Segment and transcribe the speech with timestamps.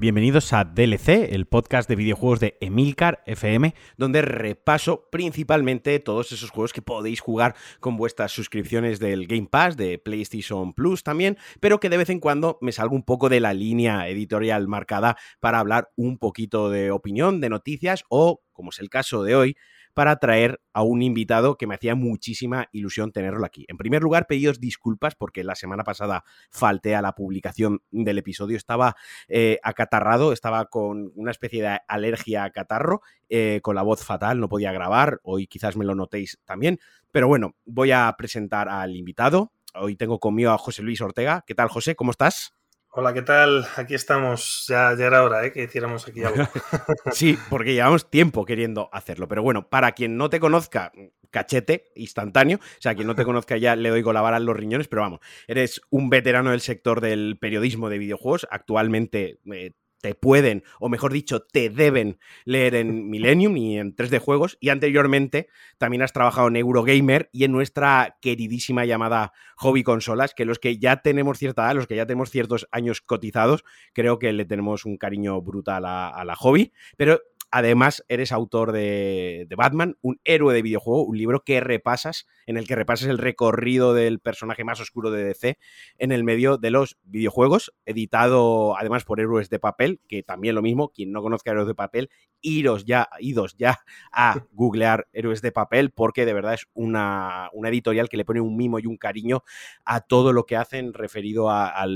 [0.00, 6.50] Bienvenidos a DLC, el podcast de videojuegos de Emilcar FM, donde repaso principalmente todos esos
[6.50, 11.80] juegos que podéis jugar con vuestras suscripciones del Game Pass, de PlayStation Plus también, pero
[11.80, 15.58] que de vez en cuando me salgo un poco de la línea editorial marcada para
[15.58, 19.56] hablar un poquito de opinión, de noticias o, como es el caso de hoy,
[19.94, 23.64] para traer a un invitado que me hacía muchísima ilusión tenerlo aquí.
[23.68, 28.56] En primer lugar, pedidos disculpas porque la semana pasada falté a la publicación del episodio,
[28.56, 28.96] estaba
[29.28, 34.40] eh, acatarrado, estaba con una especie de alergia a catarro, eh, con la voz fatal,
[34.40, 36.80] no podía grabar, hoy quizás me lo notéis también,
[37.12, 39.52] pero bueno, voy a presentar al invitado.
[39.72, 41.44] Hoy tengo conmigo a José Luis Ortega.
[41.46, 41.94] ¿Qué tal, José?
[41.94, 42.57] ¿Cómo estás?
[43.00, 43.64] Hola, ¿qué tal?
[43.76, 44.64] Aquí estamos.
[44.68, 45.52] Ya, ya era hora ¿eh?
[45.52, 46.42] que hiciéramos aquí algo.
[47.12, 49.28] sí, porque llevamos tiempo queriendo hacerlo.
[49.28, 50.90] Pero bueno, para quien no te conozca,
[51.30, 52.58] cachete instantáneo.
[52.58, 55.20] O sea, quien no te conozca ya le doy con la los riñones, pero vamos,
[55.46, 58.48] eres un veterano del sector del periodismo de videojuegos.
[58.50, 64.18] Actualmente eh, te pueden, o mejor dicho, te deben leer en Millennium y en 3D
[64.20, 64.56] Juegos.
[64.60, 70.44] Y anteriormente también has trabajado en Eurogamer y en nuestra queridísima llamada Hobby Consolas, que
[70.44, 74.32] los que ya tenemos cierta edad, los que ya tenemos ciertos años cotizados, creo que
[74.32, 76.72] le tenemos un cariño brutal a, a la hobby.
[76.96, 82.58] Pero Además, eres autor de, Batman, un héroe de videojuego, un libro que repasas, en
[82.58, 85.58] el que repasas el recorrido del personaje más oscuro de DC
[85.96, 90.62] en el medio de los videojuegos, editado además por Héroes de Papel, que también lo
[90.62, 92.10] mismo, quien no conozca Héroes de Papel,
[92.42, 93.78] iros ya, idos ya
[94.12, 98.56] a googlear Héroes de Papel, porque de verdad es una, editorial que le pone un
[98.56, 99.42] mimo y un cariño
[99.84, 101.86] a todo lo que hacen referido a,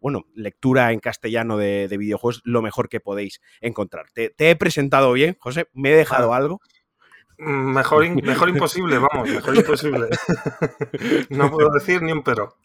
[0.00, 4.06] bueno, lectura en castellano de, videojuegos, lo mejor que podéis encontrar.
[4.12, 5.68] te he presentado bien, José?
[5.72, 6.60] ¿Me he dejado algo?
[7.38, 10.08] Mm, mejor, mejor imposible, vamos, mejor imposible.
[11.30, 12.56] no puedo decir ni un pero.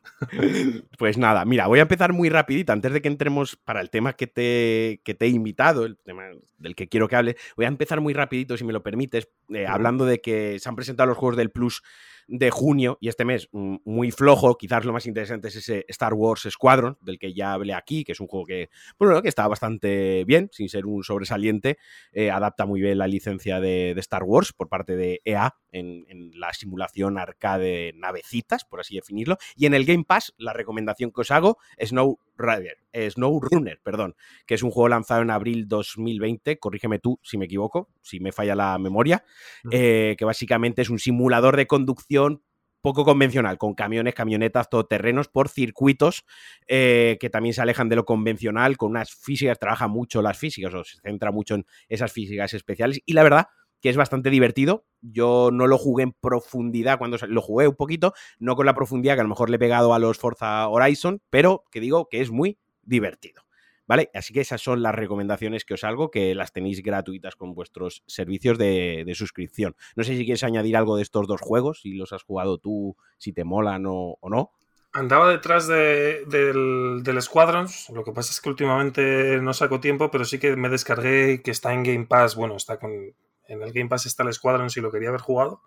[0.97, 4.13] Pues nada, mira, voy a empezar muy rapidito, antes de que entremos para el tema
[4.13, 6.23] que te, que te he invitado, el tema
[6.57, 9.65] del que quiero que hable, voy a empezar muy rapidito, si me lo permites, eh,
[9.67, 11.81] hablando de que se han presentado los juegos del Plus
[12.27, 14.57] de junio y este mes mm, muy flojo.
[14.57, 18.11] Quizás lo más interesante es ese Star Wars Squadron, del que ya hablé aquí, que
[18.13, 21.77] es un juego que, bueno, que está bastante bien, sin ser un sobresaliente.
[22.11, 26.53] Eh, adapta muy bien la licencia de, Star Wars por parte de EA en, la
[26.53, 29.37] simulación arcade navecitas, por así definirlo.
[29.55, 34.15] Y en el Game Pass, la recomendación que os hago, Snow Rider, eh, Runner, perdón,
[34.45, 38.31] que es un juego lanzado en abril 2020, corrígeme tú si me equivoco, si me
[38.31, 39.23] falla la memoria,
[39.71, 42.43] eh, que básicamente es un simulador de conducción
[42.81, 46.25] poco convencional, con camiones, camionetas, todoterrenos por circuitos
[46.67, 50.73] eh, que también se alejan de lo convencional, con unas físicas, trabaja mucho las físicas,
[50.73, 53.47] o se centra mucho en esas físicas especiales, y la verdad
[53.81, 54.85] que es bastante divertido.
[55.01, 59.15] Yo no lo jugué en profundidad cuando lo jugué un poquito, no con la profundidad
[59.15, 62.21] que a lo mejor le he pegado a los Forza Horizon, pero que digo que
[62.21, 63.41] es muy divertido.
[63.87, 64.09] ¿Vale?
[64.13, 68.03] Así que esas son las recomendaciones que os hago, que las tenéis gratuitas con vuestros
[68.07, 69.75] servicios de, suscripción.
[69.97, 72.95] No sé si quieres añadir algo de estos dos juegos, si los has jugado tú,
[73.17, 74.51] si te molan o, no.
[74.93, 80.23] Andaba detrás del, del, Squadrons, lo que pasa es que últimamente no saco tiempo, pero
[80.23, 83.13] sí que me descargué que está en Game Pass, bueno, está con,
[83.51, 85.61] en el Game Pass está el Squadron si lo quería haber jugado.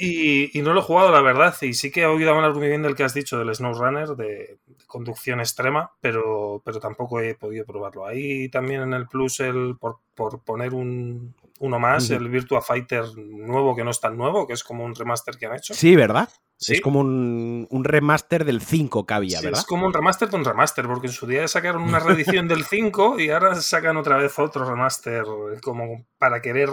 [0.00, 2.82] Y, no lo he jugado, la verdad, y sí que he oído hablar muy bien
[2.82, 7.66] del que has dicho, del SnowRunner, de, de conducción extrema, pero, pero tampoco he podido
[7.66, 8.06] probarlo.
[8.06, 9.98] Ahí también en el Plus, el, por,
[10.44, 14.62] poner un, uno más, el Virtua Fighter nuevo, que no es tan nuevo, que es
[14.62, 15.74] como un remaster que han hecho.
[15.74, 16.28] Sí, ¿verdad?
[16.66, 19.60] Es como un, remaster del 5 que había, ¿verdad?
[19.60, 22.64] Es como un remaster de un remaster, porque en su día sacaron una reedición del
[22.64, 25.24] 5 y ahora sacan otra vez otro remaster,
[25.62, 26.70] como para querer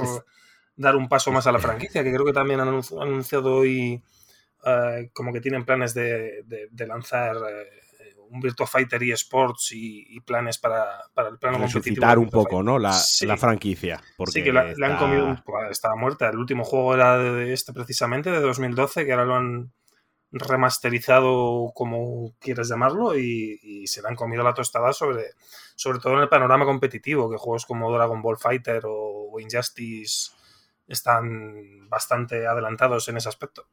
[0.75, 4.01] dar un paso más a la franquicia, que creo que también han anunciado hoy
[4.65, 6.43] eh, como que tienen planes de,
[6.87, 7.69] lanzar eh,
[8.29, 9.13] un Virtua Fighter y,
[9.71, 12.19] y planes para, para el plano competitivo.
[12.19, 12.79] un poco, ¿no?
[12.79, 12.93] La,
[13.37, 14.01] franquicia.
[14.17, 16.29] Porque sí, que le han comido, pues, estaba muerta.
[16.29, 19.71] El último juego era de este precisamente, de 2012, que ahora lo han
[20.31, 25.31] remasterizado, como quieras llamarlo, y, se le han comido la tostada sobre,
[25.75, 30.31] sobre todo en el panorama competitivo, que juegos como Dragon Ball Fighter o Injustice
[30.87, 33.67] están bastante adelantados en ese aspecto.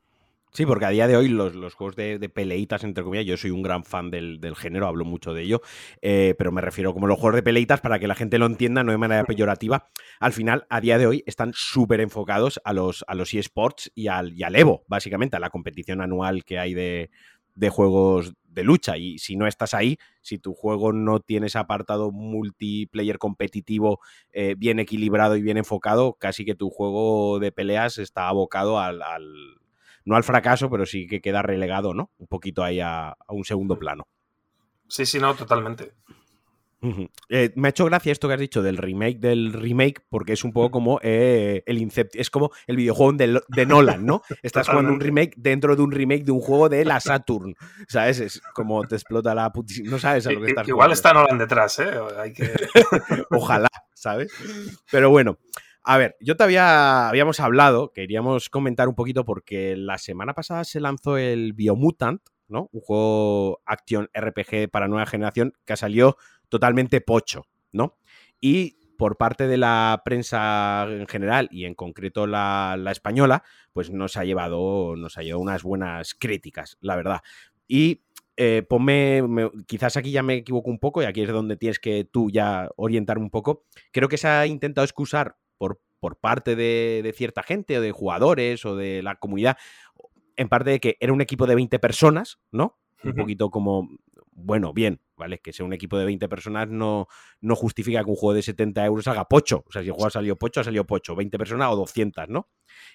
[0.55, 3.63] Sí, porque a día de hoy los, juegos de, peleitas, entre comillas, yo soy un
[3.63, 5.63] gran fan del, género, hablo mucho de ello,
[6.03, 8.85] eh, pero me refiero como los juegos de peleitas, para que la gente lo entienda,
[8.85, 9.89] no de manera peyorativa,
[10.21, 14.09] al final, a día de hoy, están súper enfocados a los, a los eSports y
[14.09, 17.11] al, y al Evo, básicamente, a la competición anual que hay de,
[17.55, 18.99] de juegos de lucha.
[18.99, 24.01] Y si no estás ahí, si tu juego no tiene ese apartado multiplayer competitivo
[24.33, 29.03] eh, bien equilibrado y bien enfocado, casi que tu juego de peleas está abocado al,
[30.05, 32.11] no al fracaso, pero sí que queda relegado, ¿no?
[32.19, 34.07] Un poquito ahí a, un segundo plano.
[34.89, 35.95] Sí, sí, no, totalmente.
[37.29, 40.43] Eh, me ha hecho gracia esto que has dicho del remake del remake, porque es
[40.43, 44.23] un poco como eh, el Incept, es como el videojuego de, Nolan, ¿no?
[44.43, 47.55] Estás jugando un remake dentro de un remake de un juego de la Saturn.
[47.87, 48.19] ¿Sabes?
[48.19, 49.93] Es como te explota la putísima.
[49.93, 51.93] No sabes a lo que estás Igual está Nolan detrás, ¿eh?
[53.31, 54.33] Ojalá, ¿sabes?
[54.91, 55.39] Pero bueno.
[55.85, 60.79] A ver, yo todavía habíamos hablado, queríamos comentar un poquito porque la semana pasada se
[60.79, 62.69] lanzó el Biomutant, ¿no?
[62.73, 66.17] Un juego Action RPG para nueva generación que salió
[66.49, 67.99] totalmente pocho, ¿no?
[68.41, 73.43] Y por parte de la prensa en general y en concreto la, española,
[73.73, 77.23] pues nos ha llevado, nos ha llevado unas buenas críticas, la verdad.
[77.67, 78.05] Y
[78.37, 79.23] eh, ponme,
[79.67, 82.71] quizás aquí ya me equivoco un poco y aquí es donde tienes que tú ya
[82.77, 83.65] orientar un poco.
[83.91, 88.65] Creo que se ha intentado excusar por, por parte de, cierta gente o de jugadores
[88.65, 89.57] o de la comunidad,
[90.35, 92.81] en parte de que era un equipo de 20 personas, ¿no?
[93.05, 93.89] Un poquito como,
[94.33, 95.39] bueno, bien, ¿vale?
[95.39, 97.07] Que sea un equipo de 20 personas no,
[97.41, 99.63] no justifica que un juego de 70 euros haga pocho.
[99.69, 101.15] O sea, si el juego ha salido pocho, ha salido pocho.
[101.15, 102.49] 20 personas o 200, ¿no?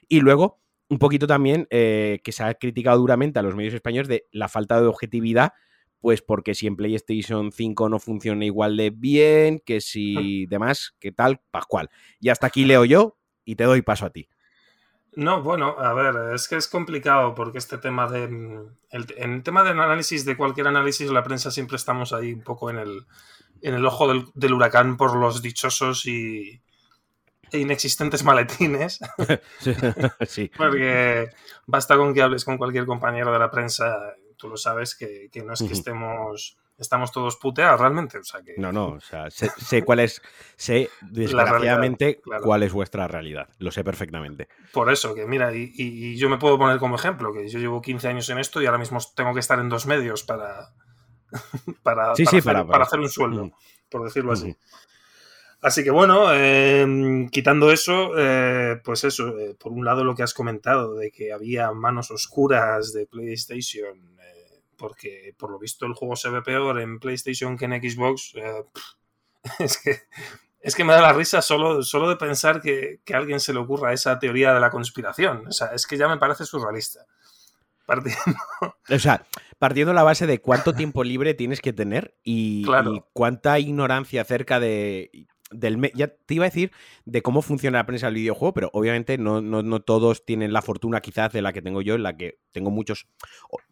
[0.10, 0.60] Y luego,
[0.90, 4.50] un poquito también eh, que se ha criticado duramente a los medios españoles de la
[4.50, 5.54] falta de objetividad,
[6.00, 11.12] pues porque si en PlayStation 5 no funciona igual de bien, que si demás, que
[11.12, 11.90] tal, Pascual.
[12.20, 14.30] Y hasta aquí leo yo y te doy paso a ti.
[15.18, 18.28] No, bueno, a ver, es que es complicado porque este tema de.
[18.28, 22.34] Mm, el, en el tema del análisis, de cualquier análisis, la prensa siempre estamos ahí
[22.34, 23.08] un poco en el,
[23.64, 26.62] en el ojo del, huracán por los dichosos y
[27.52, 29.00] e inexistentes maletines.
[30.28, 30.52] sí.
[30.58, 31.30] porque
[31.66, 33.98] basta con que hables con cualquier compañero de la prensa,
[34.38, 38.20] tú lo sabes, que, que no es que estemos estamos todos puteados realmente.
[38.20, 38.56] O sea que...
[38.58, 40.22] No, no, o sea, sé, cuál es,
[40.56, 44.48] sé desgraciadamente cuál es vuestra realidad, lo sé perfectamente.
[44.72, 48.08] Por eso, que mira, y, yo me puedo poner como ejemplo, que yo llevo 15
[48.08, 50.72] años en esto y ahora mismo tengo que estar en dos medios para,
[51.84, 52.14] para,
[52.64, 53.52] para, hacer, un sueldo,
[53.90, 54.56] por decirlo así.
[55.60, 60.22] Así que bueno, em, quitando eso, eh, pues eso, eh, por un lado lo que
[60.22, 64.17] has comentado de que había manos oscuras de PlayStation
[64.78, 68.34] porque por lo visto el juego se ve peor en PlayStation que en Xbox.
[68.36, 68.64] Eh,
[69.60, 70.02] es que
[70.68, 73.60] es que me da la risa solo, solo de pensar que, a alguien se le
[73.60, 75.48] ocurra esa teoría de la conspiración.
[75.48, 77.06] O sea, es que ya me parece surrealista.
[77.86, 78.22] Partiendo.
[78.90, 79.26] O sea,
[79.60, 82.66] partiendo la base de cuánto tiempo libre tienes que tener y
[83.14, 86.72] cuánta ignorancia acerca de del ya te iba a decir
[87.06, 91.02] de cómo funciona la prensa del videojuego, pero obviamente no, no, todos tienen la fortuna
[91.02, 93.08] quizás de la que tengo yo, en la que tengo muchos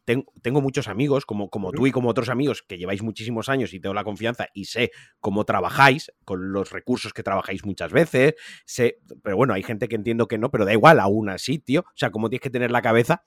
[0.05, 3.79] tengo, muchos amigos, como, como tú y como otros amigos, que lleváis muchísimos años y
[3.79, 8.35] tengo la confianza y sé cómo trabajáis, con los recursos que trabajáis muchas veces,
[8.65, 11.81] sé, pero bueno, hay gente que entiendo que no, pero da igual, aún así, tío,
[11.81, 13.25] o sea, cómo tienes que tener la cabeza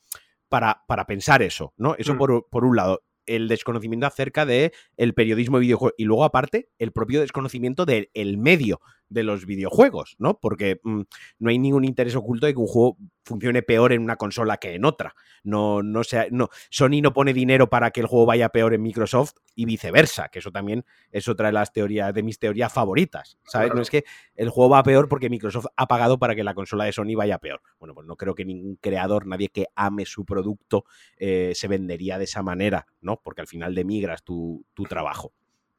[0.49, 1.95] para, para pensar eso, ¿no?
[1.99, 2.19] Eso mm.
[2.19, 6.69] por, por un lado el desconocimiento acerca del el periodismo de videojuegos y luego aparte
[6.79, 8.09] el propio desconocimiento del
[8.39, 10.39] medio de los videojuegos, ¿no?
[10.39, 11.03] Porque mm,
[11.39, 14.75] no hay ningún interés oculto de que un juego funcione peor en una consola que
[14.75, 15.15] en otra.
[15.45, 18.83] No, no sea, no, Sony no pone dinero para que el juego vaya peor en
[18.83, 23.39] Microsoft y viceversa, que eso también es otra de las teorías, de mis teorías favoritas.
[23.45, 23.75] ¿Sabes?
[23.75, 26.85] No es que el juego va peor porque Microsoft ha pagado para que la consola
[26.85, 27.61] de Sony vaya peor.
[27.79, 30.85] Bueno, pues no creo que ningún creador, nadie que ame su producto,
[31.17, 33.21] eh, se vendería de esa manera, ¿no?
[33.23, 35.33] Porque al final demigras tu, tu trabajo.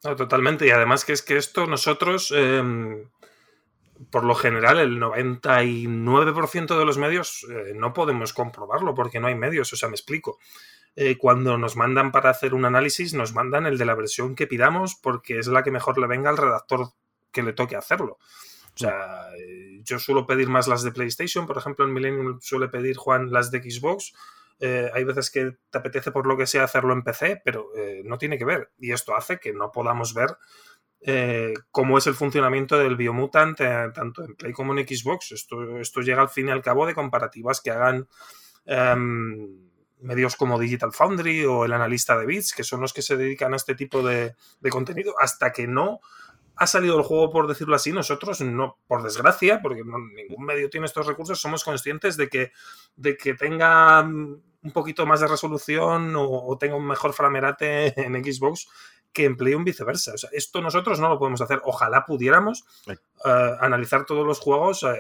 [0.04, 0.66] No, totalmente.
[0.66, 3.10] Y además que es que esto nosotros, em,
[4.12, 9.36] por lo general, el 99% de los medios eh, no podemos comprobarlo porque no hay
[9.36, 9.72] medios.
[9.74, 10.40] O sea, me explico.
[10.96, 14.48] Eh, cuando nos mandan para hacer un análisis, nos mandan el de la versión que
[14.48, 16.92] pidamos porque es la que mejor le venga al redactor
[17.32, 18.18] que le toque hacerlo.
[18.76, 22.70] O sea, eh, yo suelo pedir más las de PlayStation, por ejemplo, en Millennium suele
[22.70, 24.14] pedir Juan las de Xbox
[24.60, 28.02] eh, hay veces que te apetece por lo que sea hacerlo en PC, pero eh,
[28.04, 28.72] no tiene que ver.
[28.78, 30.38] Y esto hace que no podamos ver
[31.02, 35.32] eh, cómo es el funcionamiento del Biomutant tanto en Play como en Xbox.
[35.32, 38.08] Esto, esto llega al fin y al cabo de comparativas que hagan
[38.66, 39.70] em,
[40.02, 43.54] medios como Digital Foundry o el analista de bits, que son los que se dedican
[43.54, 46.02] a este tipo de, de contenido, hasta que no
[46.60, 50.88] ha salido el juego, por decirlo así, nosotros, no, por desgracia, porque ningún medio tiene
[50.88, 52.52] estos recursos, somos conscientes de que,
[52.98, 54.06] de que tenga
[54.62, 58.68] un poquito más de resolución o, tenga un mejor framerate en Xbox
[59.12, 60.14] que en Play viceversa.
[60.14, 61.62] O sea, esto nosotros no lo podemos hacer.
[61.64, 62.96] Ojalá pudiéramos eh,
[63.60, 65.00] analizar todos los juegos eh,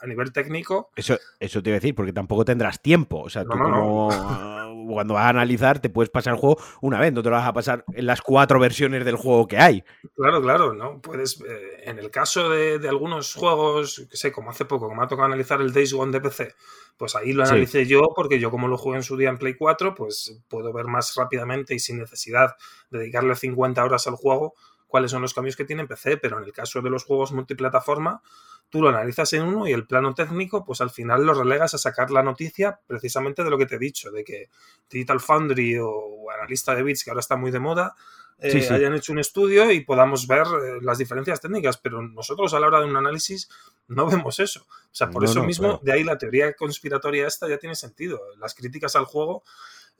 [0.00, 0.90] a nivel técnico.
[0.96, 3.20] Eso, eso te iba a decir, porque tampoco tendrás tiempo.
[3.20, 4.08] O sea, tú como
[4.94, 7.46] cuando vas a analizar te puedes pasar el juego una vez, no te lo vas
[7.46, 9.84] a pasar en las cuatro versiones del juego que hay.
[10.14, 11.00] Claro, claro, ¿no?
[11.00, 15.02] Puedes, eh, en el caso de, algunos juegos, que sé, como hace poco, que me
[15.02, 16.54] ha tocado analizar el Days Gone de PC,
[16.96, 19.54] pues ahí lo analicé yo, porque yo como lo jugué en su día en Play
[19.54, 22.56] 4, pues puedo ver más rápidamente y sin necesidad
[22.90, 24.54] de dedicarle 50 horas al juego
[24.90, 28.20] cuáles son los cambios que tiene PC, pero en el caso de los juegos multiplataforma,
[28.68, 31.78] tú lo analizas en uno y el plano técnico, pues al final lo relegas a
[31.78, 34.50] sacar la noticia precisamente de lo que te he dicho, de que
[34.90, 37.94] Digital Foundry o analista de bits, que ahora está muy de moda,
[38.42, 42.60] eh, hayan hecho un estudio y podamos ver eh, las diferencias técnicas, pero nosotros a
[42.60, 43.50] la hora de un análisis
[43.88, 44.66] no vemos eso.
[44.68, 48.18] O sea, por eso mismo, de ahí la teoría conspiratoria esta ya tiene sentido.
[48.38, 49.42] Las críticas al juego,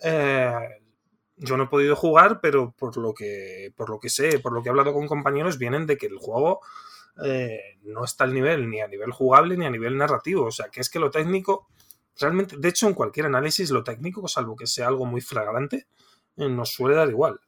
[0.03, 0.81] eh,
[1.43, 4.63] yo no he podido jugar, pero por lo que, por lo que sé, por lo
[4.63, 6.61] que he hablado con compañeros, vienen de que el juego
[7.83, 10.45] no está al nivel, ni a nivel jugable, ni a nivel narrativo.
[10.45, 11.69] O sea, que es que lo técnico,
[12.19, 15.87] realmente, de hecho, en cualquier análisis, lo técnico, salvo que sea algo muy flagrante,
[16.37, 17.41] nos suele dar igual.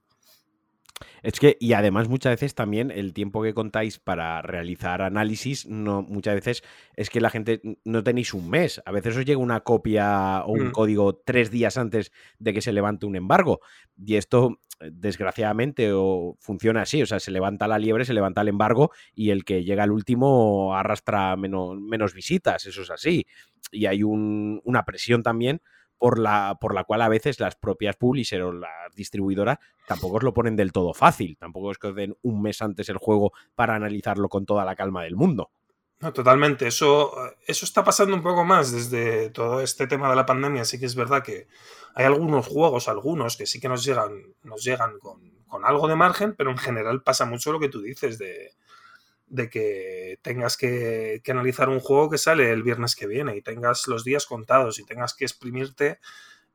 [1.22, 6.02] Es que, y además muchas veces también el tiempo que contáis para realizar análisis, no,
[6.02, 6.62] muchas veces
[6.96, 8.82] es que la gente no tenéis un mes.
[8.84, 10.72] A veces os llega una copia o un mm.
[10.72, 13.60] código tres días antes de que se levante un embargo.
[13.96, 17.02] Y esto, desgraciadamente, o funciona así.
[17.02, 19.92] O sea, se levanta la liebre, se levanta el embargo y el que llega al
[19.92, 22.66] último arrastra menos, menos visitas.
[22.66, 23.26] Eso es así.
[23.70, 25.62] Y hay una presión también
[26.02, 30.24] por la, por la cual a veces las propias publishers o las distribuidoras tampoco os
[30.24, 31.36] lo ponen del todo fácil.
[31.38, 34.74] Tampoco es que os den un mes antes el juego para analizarlo con toda la
[34.74, 35.52] calma del mundo.
[36.00, 36.66] No, totalmente.
[36.66, 37.12] Eso,
[37.46, 40.64] eso está pasando un poco más desde todo este tema de la pandemia.
[40.64, 41.46] Sí que es verdad que
[41.94, 45.94] hay algunos juegos, algunos, que sí que nos llegan, nos llegan con, con algo de
[45.94, 48.54] margen, pero en general pasa mucho lo que tú dices de,
[49.32, 53.88] de que tengas que, analizar un juego que sale el viernes que viene y tengas
[53.88, 56.00] los días contados y tengas que exprimirte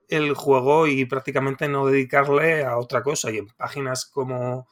[0.09, 3.31] el juego y prácticamente no dedicarle a otra cosa.
[3.31, 4.67] Y en páginas como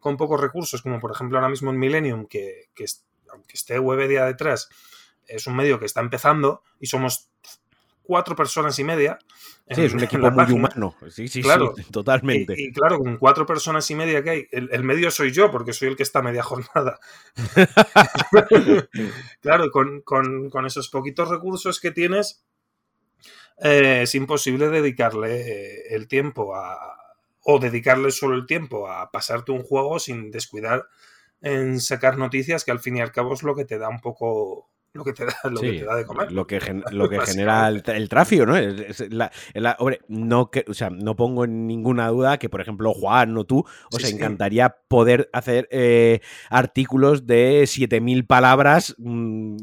[0.00, 2.86] con pocos recursos, como por ejemplo ahora mismo en Millennium, que, que
[3.30, 4.68] aunque esté Webedia detrás,
[5.28, 7.30] es un medio que está empezando y somos
[8.04, 9.18] cuatro personas y media.
[9.68, 10.94] Sí, es un equipo muy humano.
[11.10, 11.74] Sí, sí, claro.
[11.76, 12.54] sí, totalmente.
[12.56, 15.88] Y, claro, con cuatro personas y media que hay, el, medio soy yo, porque soy
[15.88, 17.00] el que está media jornada.
[19.40, 22.44] claro, con, con, esos poquitos recursos que tienes,
[23.58, 26.76] eh, es imposible dedicarle el tiempo a.
[27.40, 30.86] o dedicarle solo el tiempo a pasarte un juego sin descuidar
[31.40, 34.00] en sacar noticias, que al fin y al cabo es lo que te da un
[34.00, 36.32] poco lo que te da, lo que te da de comer.
[36.32, 36.60] Lo que,
[36.92, 38.54] lo que genera el, tráfico, ¿no?
[38.54, 43.44] hombre, no, que, o sea, no pongo en ninguna duda que, por ejemplo, Juan o
[43.44, 48.94] tú, os encantaría poder hacer eh, artículos de 7.000 palabras.
[48.98, 49.56] Mm,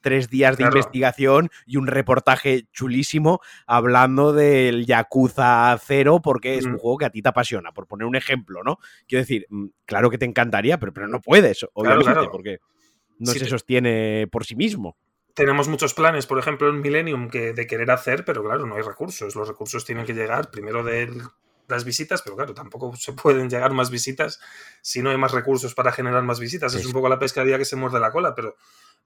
[0.00, 6.78] tres días de investigación y un reportaje chulísimo hablando del Yakuza 0 porque es un
[6.78, 8.78] juego que a ti te apasiona, por poner un ejemplo, ¿no?
[9.08, 12.60] Quiero decir, mm, claro que te encantaría, pero, pero no puedes, obviamente, porque
[13.18, 14.96] no se sostiene por sí mismo.
[15.34, 18.82] Tenemos muchos planes, por ejemplo, en Millennium, que, de querer hacer, pero claro, no hay
[18.82, 19.34] recursos.
[19.34, 21.10] Los recursos tienen que llegar primero de
[21.68, 24.40] las visitas, pero claro, tampoco se pueden llegar más visitas
[24.80, 26.74] si no hay más recursos para generar más visitas.
[26.74, 28.56] Es, un poco la pescadilla que se muerde la cola, pero...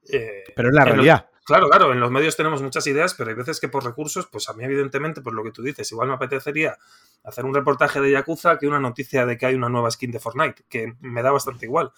[0.07, 1.29] Eh, pero es la realidad.
[1.43, 4.47] claro, claro, en los medios tenemos muchas ideas, pero hay veces que por recursos, pues
[4.49, 6.77] a mí evidentemente, por lo que tú dices, igual me apetecería
[7.23, 10.19] hacer un reportaje de Yakuza que una noticia de que hay una nueva skin de
[10.19, 11.91] Fortnite, que me da bastante igual.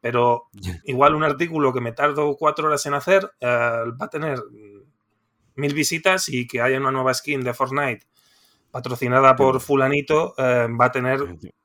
[0.00, 0.44] Pero
[0.84, 4.42] igual un artículo que me tardo cuatro horas en hacer eh, va a tener
[5.54, 8.06] mil visitas y que haya una nueva skin de Fortnite
[8.70, 11.20] patrocinada por fulanito eh, va a tener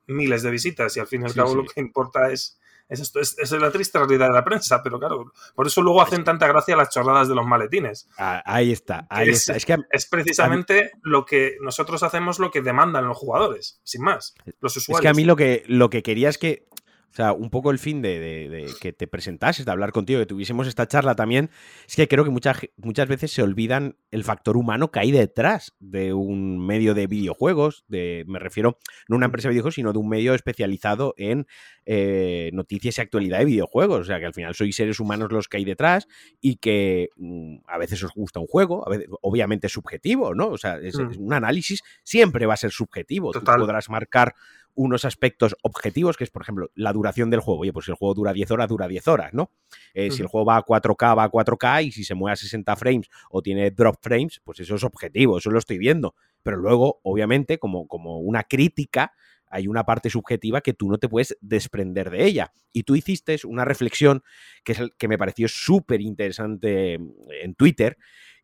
[0.08, 2.60] miles de visitas y al fin y al cabo lo que importa es,
[2.90, 6.24] es esto, es, la triste realidad de la prensa, pero claro, por eso luego hacen
[6.24, 8.08] tanta gracia las chorradas de los maletines.
[8.18, 9.56] Ah, ahí está, ahí es, está.
[9.56, 14.36] Es, que, es precisamente lo que nosotros hacemos lo que demandan los jugadores, sin más,
[14.60, 15.00] los usuarios.
[15.00, 16.68] Es que a mí lo que, lo que quería es que
[17.14, 20.68] o sea, un poco el fin de, que te presentases, de hablar contigo, que tuviésemos
[20.68, 21.52] esta charla también,
[21.88, 25.76] es que creo que muchas, muchas veces se olvidan el factor humano que hay detrás
[25.80, 30.00] de un medio de videojuegos, de, me refiero no una empresa de videojuegos, sino de
[30.00, 31.46] un medio especializado en
[31.86, 34.00] eh, noticias y actualidad de videojuegos.
[34.00, 36.08] O sea, que al final sois seres humanos los que hay detrás
[36.42, 40.48] y que mm, a veces os gusta un juego, a veces, obviamente es subjetivo, ¿no?
[40.48, 41.22] O sea, es, mm.
[41.22, 43.32] un análisis siempre va a ser subjetivo.
[43.34, 44.34] Tú podrás marcar
[44.76, 47.62] unos aspectos objetivos, que es, por ejemplo, la duración del juego.
[47.62, 49.52] Oye, pues si el juego dura 10 horas, dura 10 horas, ¿no?
[49.94, 52.36] Eh, si el juego va a 4K, va a 4K, y si se mueve a
[52.36, 56.16] 60 frames o tiene drop frames, pues eso es objetivo, eso lo estoy viendo.
[56.42, 59.14] Pero luego, obviamente, como, como una crítica,
[59.54, 62.52] hay una parte subjetiva que tú no te puedes desprender de ella.
[62.72, 64.24] Y tú hiciste una reflexión
[64.64, 67.98] que, es el, que me pareció súper interesante en Twitter,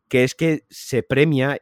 [0.08, 1.58] que es que se premia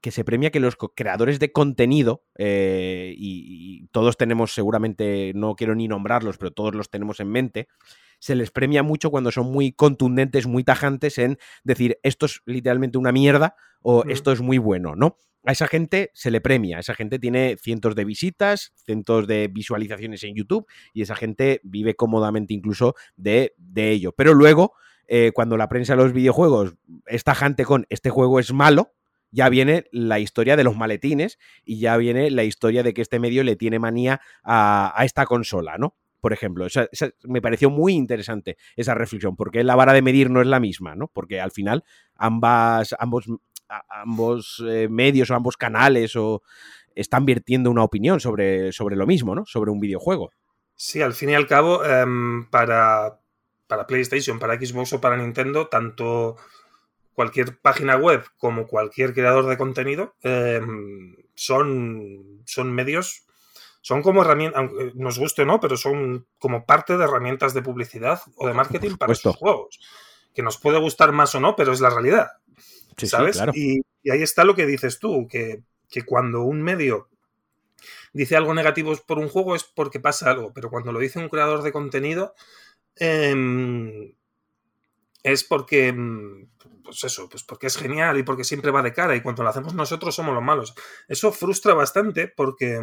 [0.00, 5.74] que se premia que los creadores de contenido, eh, y, todos tenemos seguramente, no quiero
[5.74, 7.68] ni nombrarlos, pero todos los tenemos en mente,
[8.18, 12.98] se les premia mucho cuando son muy contundentes, muy tajantes en decir esto es literalmente
[12.98, 15.16] una mierda o esto es muy bueno, ¿no?
[15.46, 20.24] a esa gente se le premia, esa gente tiene cientos de visitas, cientos de visualizaciones
[20.24, 24.12] en YouTube y esa gente vive cómodamente incluso de, de ello.
[24.12, 24.72] Pero luego,
[25.06, 26.74] eh, cuando la prensa de los videojuegos
[27.06, 28.92] está tajante con este juego es malo,
[29.36, 33.20] ya viene la historia de los maletines y ya viene la historia de que este
[33.20, 35.94] medio le tiene manía a, esta consola, ¿no?
[36.22, 36.66] Por ejemplo,
[37.24, 40.96] me pareció muy interesante esa reflexión, porque la vara de medir no es la misma,
[40.96, 41.08] ¿no?
[41.08, 43.26] Porque al final ambas, ambos
[43.90, 46.42] ambos eh, medios o ambos canales o
[46.94, 49.44] están vertiendo una opinión sobre, sobre lo mismo, ¿no?
[49.44, 50.30] Sobre un videojuego.
[50.76, 52.06] Sí, al fin y al cabo, eh,
[52.50, 53.20] para,
[53.66, 56.36] para PlayStation, para Xbox o para Nintendo, tanto
[57.16, 60.60] cualquier página web como cualquier creador de contenido eh,
[61.34, 63.24] son, son medios,
[63.80, 67.62] son como herramientas, aunque nos guste o no, pero son como parte de herramientas de
[67.62, 69.80] publicidad o de marketing para estos juegos.
[70.34, 72.32] Que nos puede gustar más o no, pero es la realidad.
[72.98, 73.36] Sí, ¿Sabes?
[73.36, 73.52] Sí, claro.
[73.54, 77.08] y, y, ahí está lo que dices tú, que, que, cuando un medio
[78.12, 81.30] dice algo negativo por un juego es porque pasa algo, pero cuando lo dice un
[81.30, 82.34] creador de contenido
[82.96, 84.14] eh,
[85.22, 85.94] es porque,
[86.86, 89.50] pues eso, pues porque es genial y porque siempre va de cara y cuando lo
[89.50, 90.74] hacemos nosotros somos los malos.
[91.08, 92.80] Eso frustra bastante porque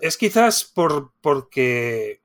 [0.00, 2.22] es quizás por, porque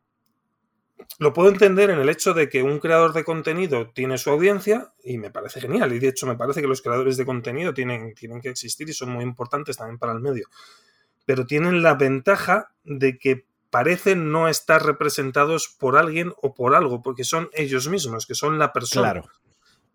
[1.20, 4.94] lo puedo entender en el hecho de que un creador de contenido tiene su audiencia
[5.04, 5.94] y me parece genial.
[5.94, 8.94] Y de hecho me parece que los creadores de contenido tienen, tienen que existir y
[8.94, 10.48] son muy importantes también para el medio.
[11.26, 17.02] Pero tienen la ventaja de que parecen no estar representados por alguien o por algo,
[17.02, 19.14] porque son ellos mismos, que son la persona.
[19.14, 19.30] Claro.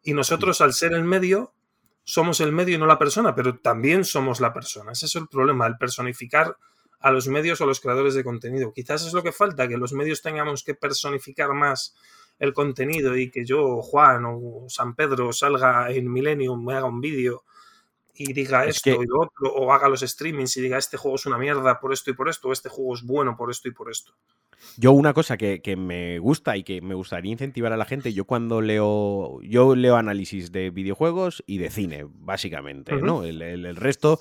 [0.03, 1.55] Y nosotros, al ser el medio,
[2.03, 4.91] somos el medio y no la persona, pero también somos la persona.
[4.91, 6.57] Ese es el problema, el personificar
[6.99, 8.73] a los medios o a los creadores de contenido.
[8.73, 11.95] Quizás es lo que falta, que los medios tengamos que personificar más
[12.41, 17.01] el contenido y que yo, Juan o San Pedro, salga en Millennium, me haga un
[17.01, 17.45] vídeo
[18.19, 19.05] y diga es esto que...
[19.05, 21.93] y lo otro, o haga los streamings y diga este juego es una mierda por
[21.93, 24.13] esto y por esto, o este juego es bueno por esto y por esto.
[24.77, 28.13] Yo una cosa que, que, me gusta y que me gustaría incentivar a la gente,
[28.13, 33.05] yo cuando leo, yo leo análisis de videojuegos y de cine, básicamente, uh -huh.
[33.05, 33.23] ¿no?
[33.23, 34.19] El, el, el, resto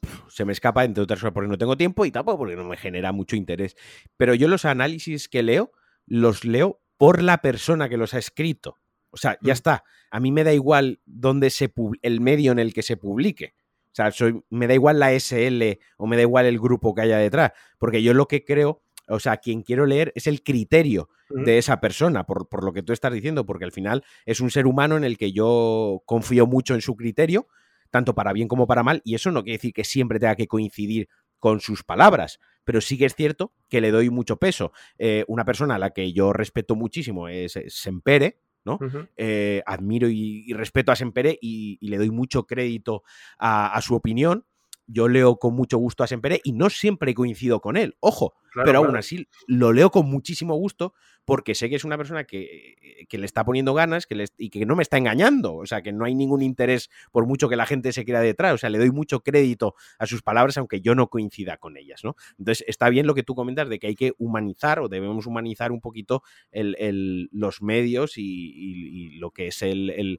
[0.00, 2.64] pff, se me escapa, entre otras cosas, porque no tengo tiempo y tampoco porque no
[2.64, 3.76] me genera mucho interés.
[4.16, 5.70] Pero yo los análisis que leo,
[6.06, 8.78] los leo por la persona que los ha escrito.
[9.10, 9.84] O sea, ya está.
[10.10, 13.54] A mí me da igual dónde se el medio en el que se publique.
[13.86, 17.02] O sea, soy, me da igual la SL o me da igual el grupo que
[17.02, 17.52] haya detrás.
[17.78, 21.44] Porque yo lo que creo o sea, quien quiero leer es el criterio uh -huh.
[21.44, 24.50] de esa persona, por, por, lo que tú estás diciendo, porque al final es un
[24.50, 27.48] ser humano en el que yo confío mucho en su criterio,
[27.90, 30.46] tanto para bien como para mal, y eso no quiere decir que siempre tenga que
[30.46, 34.72] coincidir con sus palabras, pero sí que es cierto que le doy mucho peso.
[34.98, 38.74] Eh, una persona a la que yo respeto muchísimo es Sempere, ¿no?
[38.74, 39.08] Uh -huh.
[39.16, 43.02] eh, admiro y, y, respeto a Sempere y, y, le doy mucho crédito
[43.38, 44.44] a, a, su opinión.
[44.88, 48.66] Yo leo con mucho gusto a Sempere y no siempre coincido con él, ojo, claro,
[48.66, 48.98] pero aún claro.
[48.98, 53.26] así lo leo con muchísimo gusto porque sé que es una persona que, que le
[53.26, 56.06] está poniendo ganas que le, y que no me está engañando, o sea, que no
[56.06, 58.90] hay ningún interés por mucho que la gente se quiera detrás, o sea, le doy
[58.90, 62.16] mucho crédito a sus palabras aunque yo no coincida con ellas, ¿no?
[62.38, 65.70] Entonces, está bien lo que tú comentas de que hay que humanizar o debemos humanizar
[65.70, 70.18] un poquito el, el, los medios y, y, y, lo que es el,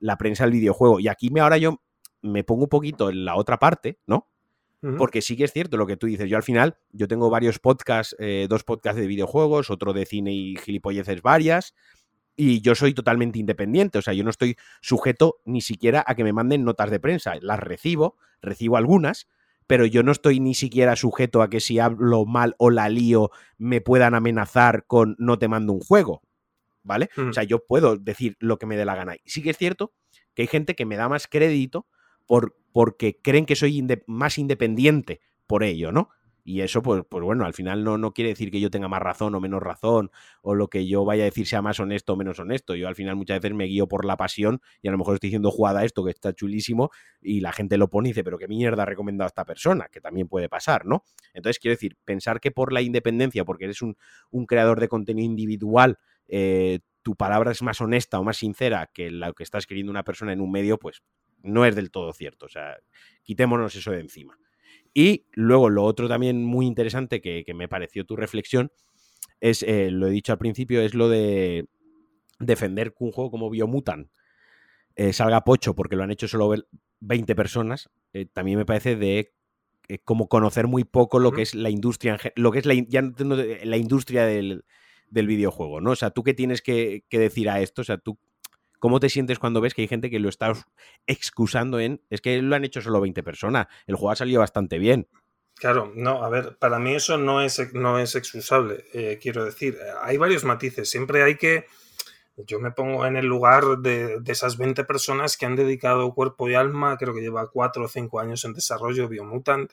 [0.00, 1.00] la prensa del videojuego.
[1.00, 1.80] Y aquí me ahora yo
[2.22, 4.28] me pongo un poquito en la otra parte, ¿no?
[4.80, 4.96] Uh -huh.
[4.96, 6.28] Porque sí que es cierto lo que tú dices.
[6.30, 10.32] Yo al final, yo tengo varios podcasts, eh, dos podcasts de videojuegos, otro de cine
[10.32, 11.74] y gilipolleces varias,
[12.36, 13.98] y yo soy totalmente independiente.
[13.98, 17.34] O sea, yo no estoy sujeto ni siquiera a que me manden notas de prensa.
[17.40, 19.26] Las recibo, recibo algunas,
[19.66, 23.30] pero yo no estoy ni siquiera sujeto a que si hablo mal o la lío
[23.58, 26.22] me puedan amenazar con no te mando un juego.
[26.84, 27.10] ¿Vale?
[27.18, 29.16] O sea, yo puedo decir lo que me dé la gana.
[29.16, 29.92] Y sí que es cierto
[30.32, 31.86] que hay gente que me da más crédito
[32.28, 36.10] por, porque creen que soy más independiente por ello, ¿no?
[36.44, 39.02] Y eso, pues, pues bueno, al final no, no, quiere decir que yo tenga más
[39.02, 40.10] razón o menos razón,
[40.40, 42.74] o lo que yo vaya a decir sea más honesto o menos honesto.
[42.74, 45.28] Yo al final muchas veces me guío por la pasión y a lo mejor estoy
[45.28, 48.48] diciendo jugada esto que está chulísimo y la gente lo pone y dice, pero qué
[48.48, 51.04] mierda ha recomendado esta persona, que también puede pasar, ¿no?
[51.34, 53.96] Entonces, quiero decir, pensar que por la independencia, porque eres un,
[54.30, 59.10] un creador de contenido individual, eh, tu palabra es más honesta o más sincera que
[59.10, 61.02] lo que está escribiendo una persona en un medio, pues
[61.42, 62.46] no es del todo cierto.
[62.46, 62.76] O sea,
[63.22, 64.38] quitémonos eso de encima.
[64.94, 68.72] Y luego lo otro también muy interesante que, que me pareció tu reflexión
[69.40, 71.68] es, eh, lo he dicho al principio, es lo de
[72.40, 74.08] defender que un juego como Biomutant
[74.96, 76.52] eh, salga pocho porque lo han hecho solo
[77.00, 77.90] 20 personas.
[78.12, 79.32] Eh, también me parece de
[79.88, 83.02] eh, como conocer muy poco lo que es la industria, lo que es la, ya
[83.02, 84.64] no, la industria del,
[85.08, 85.92] del, videojuego, ¿no?
[85.92, 87.82] O sea, ¿tú qué tienes que, que decir a esto?
[87.82, 88.18] O sea, ¿tú
[88.78, 90.52] ¿Cómo te sientes cuando ves que hay gente que lo está
[91.06, 94.78] excusando en, es que lo han hecho solo 20 personas, el juego ha salido bastante
[94.78, 95.08] bien?
[95.56, 99.76] Claro, no, a ver, para mí eso no es, no es excusable, eh, quiero decir,
[100.02, 101.66] hay varios matices, siempre hay que,
[102.36, 106.54] yo me pongo en el lugar de, esas 20 personas que han dedicado cuerpo y
[106.54, 109.72] alma, creo que lleva 4 o 5 años en desarrollo Biomutant,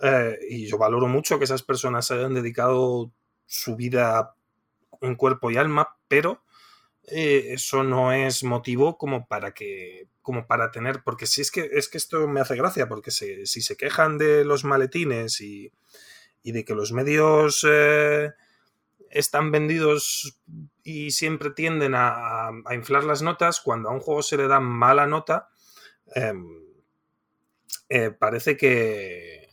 [0.00, 3.12] eh, y yo valoro mucho que esas personas hayan dedicado
[3.44, 4.34] su vida
[5.02, 6.43] en cuerpo y alma, pero
[7.08, 11.68] eh, eso no es motivo como para que como para tener porque si es que
[11.72, 15.70] es que esto me hace gracia porque si se quejan de los maletines y,
[16.42, 18.32] de que los medios eh,
[19.10, 20.38] están vendidos
[20.82, 25.06] y siempre tienden a, inflar las notas cuando a un juego se le da mala
[25.06, 25.50] nota
[26.14, 26.64] em,
[27.90, 29.43] eh, parece que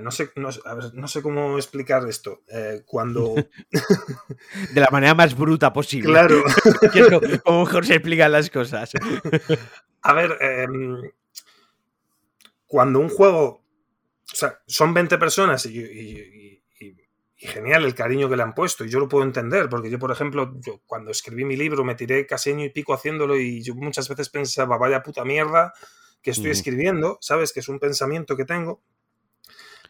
[0.00, 2.42] no sé, no, sé cómo explicar esto.
[2.48, 3.34] Eh, cuando.
[4.72, 6.10] de la manera más bruta posible.
[6.10, 6.42] Claro.
[7.44, 8.92] como mejor se explican las cosas.
[10.02, 11.10] A ver, em,
[12.66, 13.64] cuando un juego.
[14.32, 16.62] O sea, son 20 personas y,
[17.36, 20.10] genial el cariño que le han puesto, y yo lo puedo entender, porque yo, por
[20.10, 23.74] ejemplo, yo cuando escribí mi libro me tiré casi año y pico haciéndolo y yo
[23.74, 25.74] muchas veces pensaba, vaya puta mierda
[26.22, 27.52] que estoy escribiendo, ¿sabes?
[27.52, 28.82] Que es un pensamiento que tengo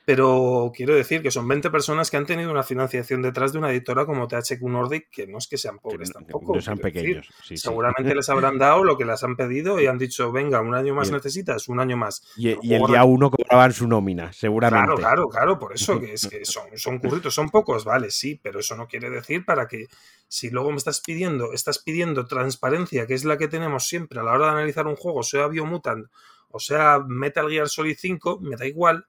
[0.04, 3.70] pero quiero decir que son 20 personas que han tenido una financiación detrás de una
[3.70, 6.54] editora como THQ Nordic, que no es que sean pobres tampoco.
[6.54, 7.28] No sean pequeños.
[7.54, 10.94] seguramente les habrán dado lo que les han pedido y han dicho, venga, un año
[10.94, 12.22] más necesitas, un año más.
[12.36, 14.86] Y, el día uno cobraban su nómina, seguramente.
[14.86, 18.38] Claro, claro, claro, por eso que es que son, son curritos, son pocos, vale, sí,
[18.42, 19.86] pero eso no quiere decir para que
[20.28, 24.22] si luego me estás pidiendo, estás pidiendo transparencia, que es la que tenemos siempre a
[24.22, 26.08] la hora de analizar un juego, sea Biomutant
[26.50, 29.06] o sea Metal Gear Solid 5, me da igual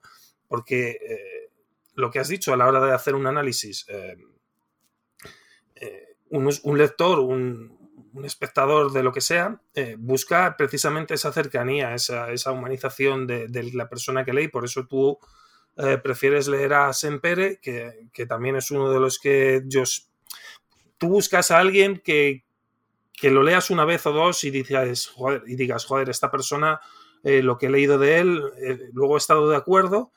[0.56, 1.52] porque eh,
[1.96, 4.15] lo que has dicho a la hora de hacer un análisis, eh,
[5.76, 7.78] eh, un, lector, un,
[8.24, 9.62] espectador de lo que sea,
[9.98, 15.20] busca precisamente esa cercanía, esa, humanización de, la persona que lee, por eso tú
[16.02, 19.84] prefieres leer a Sempere, que, que también es uno de los que yo...
[20.98, 22.46] Tú buscas a alguien que,
[23.12, 26.80] que lo leas una vez o dos y digas, joder, y digas, joder, esta persona,
[27.24, 28.41] lo que he leído de él,
[28.94, 30.13] luego he estado de acuerdo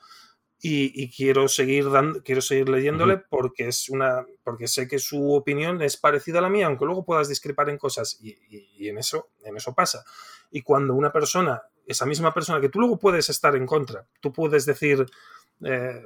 [0.61, 5.81] y, quiero seguir dando, quiero seguir leyéndole porque es una, porque sé que su opinión
[5.81, 9.55] es parecida a la mía, aunque luego puedas discrepar en cosas y, en eso, en
[9.55, 10.03] eso pasa.
[10.51, 14.33] Y cuando una persona, esa misma persona que tú luego puedes estar en contra, tú
[14.33, 15.05] puedes decir
[15.63, 16.03] eh,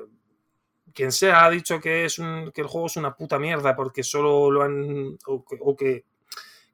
[0.94, 4.04] quien sea ha dicho que es un, que el juego es una puta mierda porque
[4.04, 6.04] solo lo han o que,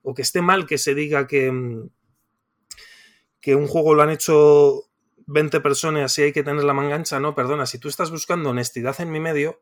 [0.04, 1.88] o que, esté mal que se diga que
[3.40, 4.89] que un juego lo han hecho
[5.30, 9.00] 20 personas y hay que tener la mangancha, no, perdona, si tú estás buscando honestidad
[9.00, 9.62] en mi medio,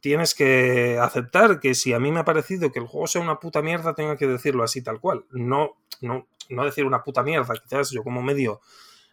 [0.00, 3.38] tienes que aceptar que si a mí me ha parecido que el juego sea una
[3.38, 5.24] puta mierda, tengo que decirlo así tal cual.
[5.30, 8.60] No, no, no decir una puta mierda, quizás yo como medio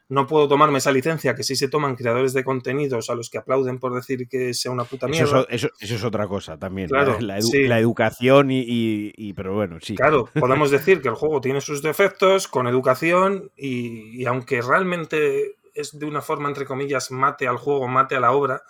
[0.08, 3.40] no puedo tomarme esa licencia que sí se toman creadores de contenidos a los que
[3.40, 5.46] aplauden por decir que sea una puta mierda.
[5.50, 6.90] Eso, es otra cosa también.
[6.90, 7.40] Claro, la,
[7.80, 9.96] educación y, Pero bueno, sí.
[9.96, 15.98] Claro, podemos decir que el juego tiene sus defectos con educación y, aunque realmente es
[15.98, 18.62] de una forma, entre comillas, mate al juego, mate a la obra,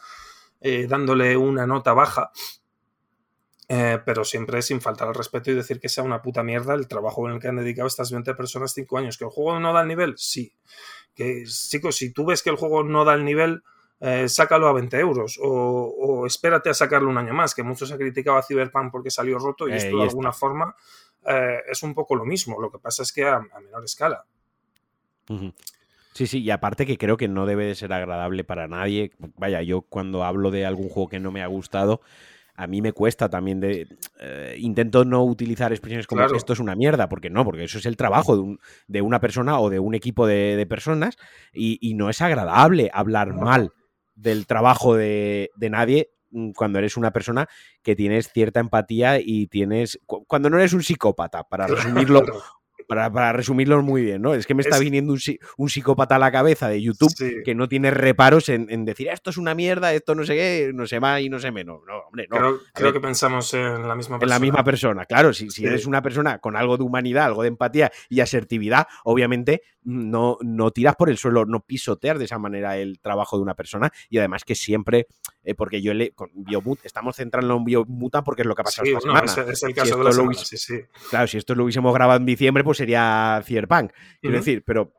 [0.62, 2.32] eh, dándole una nota baja,
[3.68, 6.88] eh, pero siempre sin faltar al respeto y decir que sea una puta mierda el
[6.88, 9.18] trabajo en el que han dedicado estas 20 personas 5 años.
[9.18, 10.14] ¿Que el juego no da el nivel?
[10.18, 10.54] Sí.
[11.16, 13.64] Que, chicos, si tú ves que el juego no da el nivel,
[14.02, 17.98] eh, sácalo a 20 euros o, espérate a sacarlo un año más, que muchos ha
[17.98, 20.76] criticado a Cyberpunk porque salió roto y eh, esto de alguna forma
[21.68, 22.62] es un poco lo mismo.
[22.62, 24.26] Lo que pasa es que a, menor escala.
[26.14, 29.12] Sí, sí, y aparte que creo que no debe de ser agradable para nadie.
[29.38, 32.02] Vaya, yo cuando hablo de algún juego que no me ha gustado,
[32.56, 33.88] a mí me cuesta también de...
[34.20, 37.86] Eh, intento no utilizar expresiones como esto es una mierda, porque no, porque eso es
[37.86, 41.18] el trabajo de, de una persona o de un equipo de, personas
[41.54, 43.72] y, no es agradable hablar mal
[44.16, 47.48] del trabajo de, de nadie mm, cuando eres una persona
[47.84, 50.00] que tienes cierta empatía y tienes.
[50.06, 52.24] Cuando no eres un psicópata, para resumirlo
[52.88, 54.34] para, resumirlo muy bien, ¿no?
[54.34, 55.14] Es que me está viniendo
[55.58, 59.38] un, psicópata a la cabeza de YouTube que no tiene reparos en, decir esto es
[59.38, 61.82] una mierda, esto no sé qué, no sé más y no sé menos.
[61.88, 62.60] No, hombre, no.
[62.74, 64.24] Creo, que pensamos en la misma persona.
[64.24, 65.34] En la misma persona, claro.
[65.34, 69.62] Si, si eres una persona con algo de humanidad, algo de empatía y asertividad, obviamente
[69.86, 73.54] no, no tiras por el suelo, no pisoteas de esa manera el trabajo de una
[73.54, 75.08] persona y además que siempre,
[75.44, 78.66] eh, porque yo le, con Biomut, estamos centrando en Biomuta porque es lo que ha
[78.66, 79.52] pasado esta semana.
[79.52, 80.80] Es, el caso de la semana, sí, sí.
[81.10, 83.92] Claro, si esto lo hubiésemos grabado en diciembre, pues sería Cyberpunk.
[84.22, 84.94] Quiero decir, pero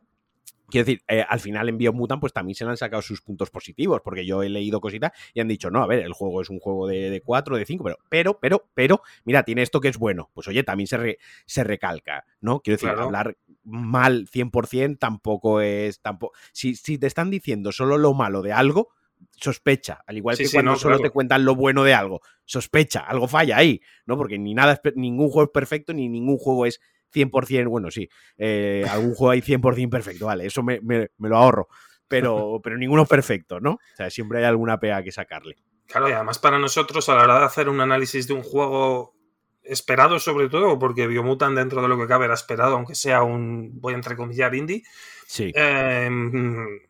[0.69, 3.51] Quiero decir, eh, al final en Biomutant pues también se le han sacado sus puntos
[3.51, 6.51] positivos, porque yo he leído cositas y han dicho, no, a ver, el juego es
[6.51, 9.99] un juego de, 4, de 5, pero, pero, pero, pero, mira, tiene esto que es
[9.99, 10.31] bueno.
[10.35, 12.61] Pues oye, también se, se recalca, ¿no?
[12.61, 18.13] Quiero decir, hablar mal 100% tampoco es, tampoco, si, si te están diciendo solo lo
[18.13, 18.89] malo de algo,
[19.37, 23.57] sospecha, al igual que cuando solo te cuentan lo bueno de algo, sospecha, algo falla
[23.57, 24.17] ahí, ¿no?
[24.17, 26.81] Porque ni nada ningún juego es perfecto, ni ningún juego es
[27.13, 30.81] 100%, bueno, sí, eh, algún juego hay 100% perfecto, vale, eso me,
[31.19, 31.69] lo ahorro,
[32.09, 33.73] pero, pero ninguno perfecto, ¿no?
[33.73, 35.57] O sea, siempre hay alguna pega que sacarle.
[35.87, 39.15] Claro, y además para nosotros a la hora de hacer un análisis de un juego
[39.63, 43.81] esperado sobre todo, porque Biomutant dentro de lo que cabe era esperado, aunque sea un,
[43.81, 44.83] voy a entrecomillar, indie.
[45.27, 45.53] Sí.
[45.55, 46.81] Em,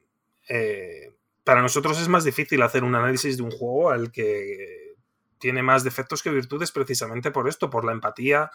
[0.48, 4.94] eh, para nosotros es más difícil hacer un análisis de un juego al que
[5.38, 8.50] tiene más defectos que virtudes precisamente por esto, por la empatía,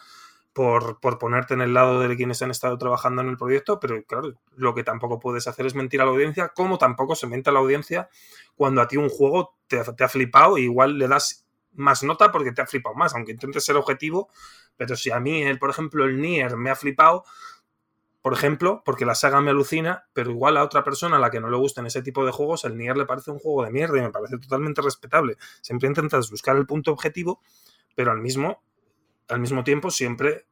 [0.52, 4.34] por, ponerte en el lado de quienes han estado trabajando en el proyecto, pero claro,
[4.54, 7.52] lo que tampoco puedes hacer es mentir a la audiencia, como tampoco se miente a
[7.52, 8.08] la audiencia
[8.54, 12.52] cuando a ti un juego te, ha flipado e igual le das más nota porque
[12.52, 14.28] te ha flipado más, aunque intentes ser objetivo,
[14.76, 17.24] pero si a mí, por ejemplo, el Nier me ha flipado,
[18.20, 21.40] por ejemplo, porque la saga me alucina, pero igual a otra persona a la que
[21.40, 23.98] no le gusten ese tipo de juegos, el Nier le parece un juego de mierda
[23.98, 25.38] y me parece totalmente respetable.
[25.62, 27.40] Siempre intentas buscar el punto objetivo,
[27.96, 28.62] pero al mismo,
[29.28, 30.46] al mismo tiempo siempre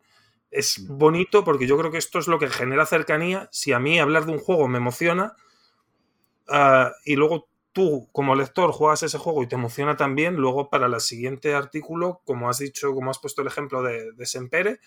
[0.51, 3.49] es bonito porque yo creo que esto es lo que genera cercanía.
[3.53, 5.37] Si a mí hablar de un juego me emociona
[6.49, 10.87] ah, y luego tú como lector juegas ese juego y te emociona también, luego para
[10.87, 14.81] el siguiente artículo, como has dicho, como has puesto el ejemplo de, de Sempere,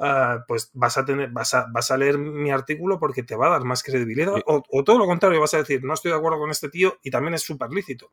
[0.00, 3.48] Ah, pues vas a tener, vas a, vas a leer mi artículo porque te va
[3.48, 4.32] a dar más credibilidad.
[4.46, 7.10] O, todo lo contrario, vas a decir, no estoy de acuerdo con este tío y
[7.10, 8.12] también es súper lícito.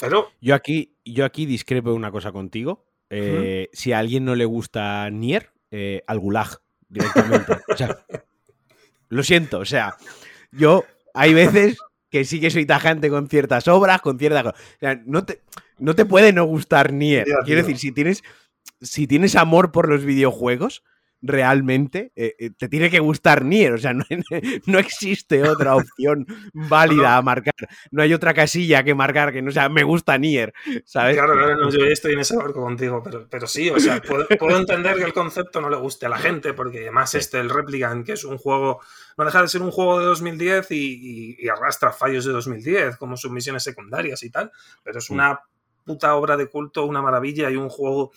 [0.00, 0.30] Pero.
[0.40, 2.82] Yo aquí, yo aquí discrepo de una cosa contigo.
[3.14, 6.48] Eh, si a alguien no le gusta Nier, eh, al gulag
[6.88, 7.52] directamente.
[9.10, 9.96] lo siento, o sea,
[10.50, 11.76] yo hay veces
[12.10, 15.40] que sí que soy tajante con ciertas obras, con ciertas O sea, no te,
[15.78, 17.26] no te puede no gustar Nier.
[17.44, 18.22] Quiero decir, si tienes,
[18.80, 20.82] si tienes amor por los videojuegos,
[21.22, 24.04] realmente eh, eh, te tiene que gustar Nier, o sea, no,
[24.78, 27.54] existe otra opción válida a marcar,
[27.92, 30.52] no hay otra casilla que marcar que no sea me gusta Nier,
[30.84, 31.16] ¿sabes?
[31.16, 34.96] Claro, claro, yo estoy en ese barco contigo, pero, pero sí, o sea, puedo, entender
[34.96, 38.12] que el concepto no le guste a la gente, porque además este, el Replicant, que
[38.12, 38.80] es un juego,
[39.16, 43.16] no deja de ser un juego de 2010 y, y arrastra fallos de 2010, como
[43.16, 44.50] sus misiones secundarias y tal,
[44.82, 45.40] pero es una
[45.84, 48.12] puta obra de culto, una maravilla y un juego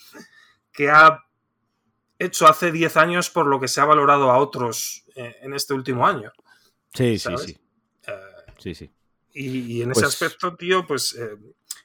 [0.71, 1.24] que ha
[2.19, 5.73] hecho hace 10 años por lo que se ha valorado a otros eh, en este
[5.73, 6.31] último año.
[6.93, 7.57] Sí, sí, sí.
[8.07, 8.11] Eh,
[8.57, 8.91] sí, sí.
[9.33, 11.37] Y, en ese pues aspecto, tío, pues eh,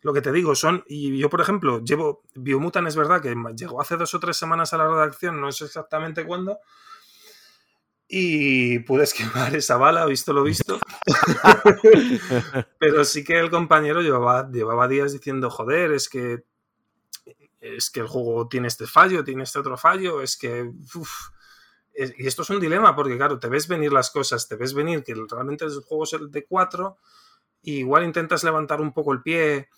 [0.02, 3.80] lo que te digo son, y yo por ejemplo, llevo, Biomutan es verdad que llegó
[3.80, 6.60] hace dos o tres semanas a la redacción, no sé exactamente cuándo,
[8.06, 10.78] y pude esquivar esa bala, visto lo visto.
[12.78, 16.44] Pero sí que el compañero llevaba, llevaba días diciendo, joder, es que
[17.61, 20.70] es que el juego tiene este fallo, tiene este otro fallo, es que...
[21.94, 25.05] y esto es un dilema porque, claro, te ves venir las cosas, te ves venir
[25.05, 26.99] que realmente el juego es el de 4
[27.62, 29.68] y igual intentas levantar un poco el pie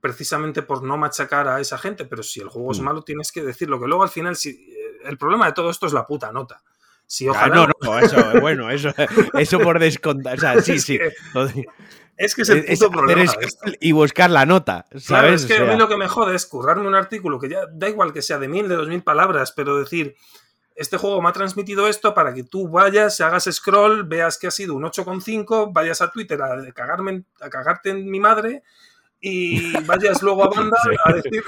[0.00, 2.84] precisamente por no machacar a esa gente, pero si el juego es mm.
[2.84, 5.86] malo tienes que decirlo, que luego al final si, eh, el problema de todo esto
[5.86, 6.62] es la puta nota.
[7.28, 7.54] Ojalá...
[7.54, 8.92] no, no, eso, bueno, eso,
[9.38, 10.36] eso por descontar.
[10.36, 10.98] O sea, sí, sí.
[12.16, 13.32] Es que es el puto problema.
[13.80, 15.42] y buscar la nota, ¿sabes?
[15.42, 17.88] es que a mí lo que me jode es currarme un artículo que ya da
[17.88, 20.14] igual que sea de mil, de dos mil palabras, pero decir,
[20.76, 24.50] este juego me ha transmitido esto para que tú vayas, hagas scroll, veas que ha
[24.50, 28.62] sido un 8,5, vayas a Twitter a, cagarme, a cagarte en mi madre
[29.24, 31.42] y vayas luego a banda a decir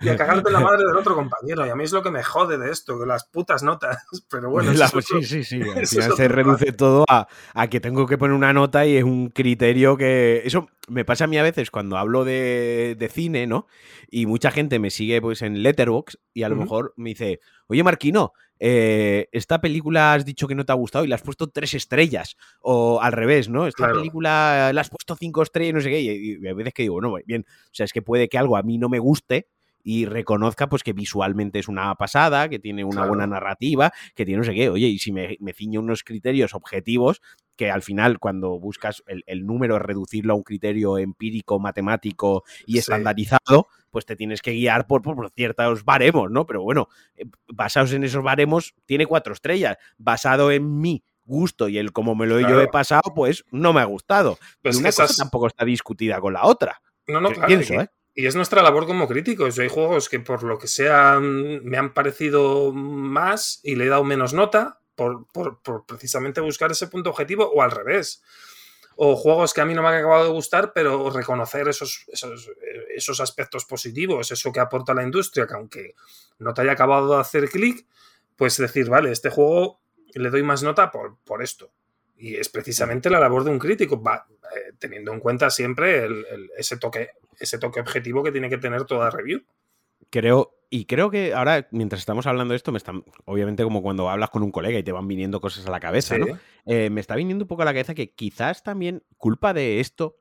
[0.00, 1.66] y a cagarte la madre del otro compañero.
[1.66, 3.98] Y a mí es lo que me jode de esto, que las putas notas.
[4.30, 5.60] Pero bueno, sí, sí, sí.
[5.76, 7.26] Al final se reduce todo a,
[7.68, 10.42] que tengo que poner una nota y es un criterio que.
[10.44, 13.66] Eso me pasa a mí a veces cuando hablo de, cine, ¿no?
[14.10, 17.82] Y mucha gente me sigue pues en Letterbox y a lo mejor me dice, oye
[17.82, 21.48] Marquino, eh, esta película has dicho que no te ha gustado y le has puesto
[21.48, 22.36] tres estrellas.
[22.60, 23.66] O al revés, ¿no?
[23.66, 26.00] Esta película le has puesto cinco estrellas y no sé qué.
[26.00, 28.62] Y, a veces que digo, no, bien, o sea, es que puede que algo a
[28.62, 29.48] mí no me guste
[29.82, 34.38] y reconozca pues que visualmente es una pasada, que tiene una buena narrativa, que tiene
[34.38, 34.68] no sé qué.
[34.68, 37.22] Oye, y si me, me ciño unos criterios objetivos,
[37.58, 42.78] que al final cuando buscas el, número es reducirlo a un criterio empírico, matemático y
[42.78, 46.46] estandarizado, pues te tienes que guiar por, por, ciertos baremos, ¿no?
[46.46, 49.76] Pero bueno, eh, basados en esos baremos, tiene cuatro estrellas.
[49.96, 53.80] Basado en mi gusto y el cómo me lo yo he pasado, pues no me
[53.80, 54.38] ha gustado.
[54.62, 56.80] Pero una cosa tampoco está discutida con la otra.
[57.06, 57.52] No, no, claro.
[57.52, 57.88] ¿eh?
[58.14, 59.58] Y es nuestra labor como críticos.
[59.58, 64.02] Hay juegos que por lo que sea me han parecido más y le he dado
[64.02, 65.26] menos nota, por,
[65.86, 68.22] precisamente buscar ese punto objetivo o al revés.
[69.00, 72.50] O juegos que a mí no me han acabado de gustar, pero reconocer esos, esos,
[72.90, 75.94] esos aspectos positivos, eso que aporta la industria, que aunque
[76.40, 77.86] no te haya acabado de hacer clic,
[78.36, 79.80] pues decir, vale, este juego
[80.14, 81.70] le doy más nota por, por esto.
[82.16, 86.08] Y es precisamente la labor de un crítico, va, eh, teniendo en cuenta siempre
[86.56, 89.44] ese, toque, ese toque objetivo que tiene que tener toda review.
[90.10, 94.08] Creo, y creo que ahora, mientras estamos hablando de esto, me están, obviamente como cuando
[94.08, 96.26] hablas con un colega y te van viniendo cosas a la cabeza, ¿no?
[96.66, 100.18] Eh, me está viniendo un poco a la cabeza que quizás también culpa de esto,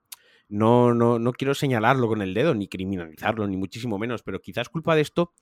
[0.50, 4.70] no, no, no quiero señalarlo con el dedo, ni criminalizarlo, ni muchísimo menos, pero quizás
[4.70, 5.34] culpa de esto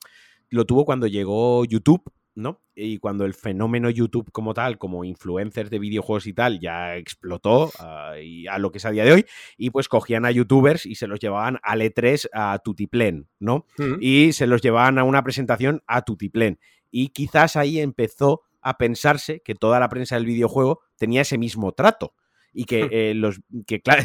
[0.50, 2.62] lo tuvo cuando llegó YouTube ¿no?
[2.76, 7.72] Y cuando el fenómeno YouTube como tal, como influencers de videojuegos y tal, ya explotó
[7.80, 9.26] ah, y a lo que es a día de hoy,
[9.58, 13.66] y pues cogían a youtubers y se los llevaban al E3 a Tutiplen, ¿no?
[13.78, 13.96] Mm.
[14.02, 16.60] Y se los llevaban a una presentación a Tutiplen.
[16.92, 21.72] Y quizás ahí empezó a pensarse que toda la prensa del videojuego tenía ese mismo
[21.72, 22.14] trato.
[22.54, 24.04] Y que, eh, los, que, claro,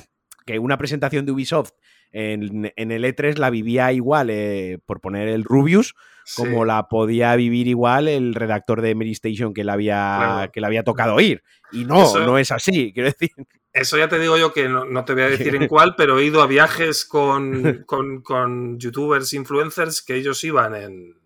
[0.50, 1.72] que una presentación de Ubisoft
[2.10, 5.94] en, el E3 la vivía igual, eh, por poner el Rubius,
[6.36, 10.82] como la podía vivir igual el redactor de Mary Station que le había, que había
[10.82, 11.44] tocado oír.
[11.70, 13.30] Y no, no es así, quiero decir.
[13.72, 16.24] Eso ya te digo yo que no, te voy a decir en cuál, pero he
[16.24, 21.16] ido a viajes con, con, youtubers, influencers, que ellos iban en,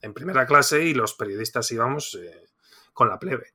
[0.00, 2.46] en, primera clase y los periodistas íbamos eh,
[2.94, 3.52] con la plebe.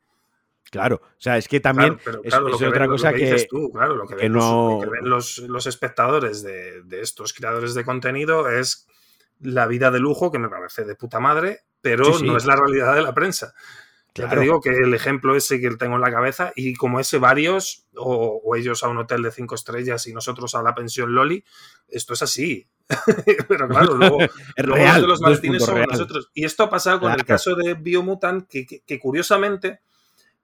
[0.75, 4.33] Claro, o sea, es que también es, otra cosa que, tú, claro, lo que, ven,
[4.33, 8.85] los, los, espectadores de, estos creadores de contenido es
[9.39, 12.93] la vida de lujo que me parece de puta madre, pero no es la realidad
[12.93, 13.53] de la prensa.
[14.15, 17.19] Ya te digo que el ejemplo ese que tengo en la cabeza y como ese
[17.19, 21.41] varios, o, ellos a un hotel de cinco estrellas y nosotros a la pensión Loli,
[21.87, 22.67] esto es así.
[23.47, 24.17] Pero claro, luego,
[24.57, 26.31] real, de los somos nosotros.
[26.33, 29.79] Y esto ha pasado con el caso de Biomutant, que curiosamente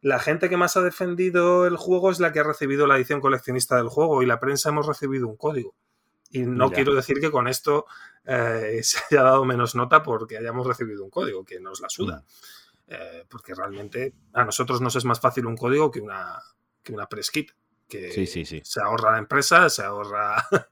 [0.01, 3.21] la gente que más ha defendido el juego es la que ha recibido la edición
[3.21, 5.75] coleccionista del juego y la prensa hemos recibido un código.
[6.31, 7.85] Y no quiero decir que con esto
[8.25, 12.17] eh, se haya dado menos nota porque hayamos recibido un código, que nos la suda.
[12.17, 12.93] Mm.
[12.93, 16.39] Eh, porque realmente a nosotros nos es más fácil un código que una,
[16.83, 17.51] que una press kit.
[17.87, 18.61] Que sí, sí, sí.
[18.63, 20.35] se ahorra la empresa, se ahorra.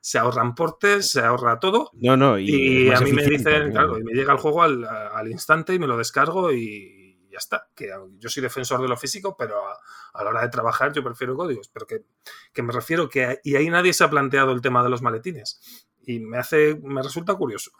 [0.00, 1.90] se ahorran portes, se ahorra todo.
[1.92, 5.30] No, no, y, a mí me dicen, claro, y me llega el juego al, al,
[5.30, 6.99] instante y me lo descargo y,
[7.30, 7.68] ya está.
[7.74, 11.36] Que yo soy defensor de lo físico, pero a, la hora de trabajar yo prefiero
[11.36, 11.68] códigos.
[11.68, 15.02] Pero que, me refiero que y ahí nadie se ha planteado el tema de los
[15.02, 15.88] maletines.
[16.02, 17.72] Y me hace, me resulta curioso.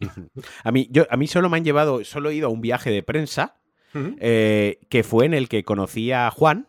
[0.64, 2.88] A mí, yo, a mí solo me han llevado, solo he ido a un viaje
[2.88, 3.58] de prensa
[3.94, 6.68] eh, que fue en el que conocí a Juan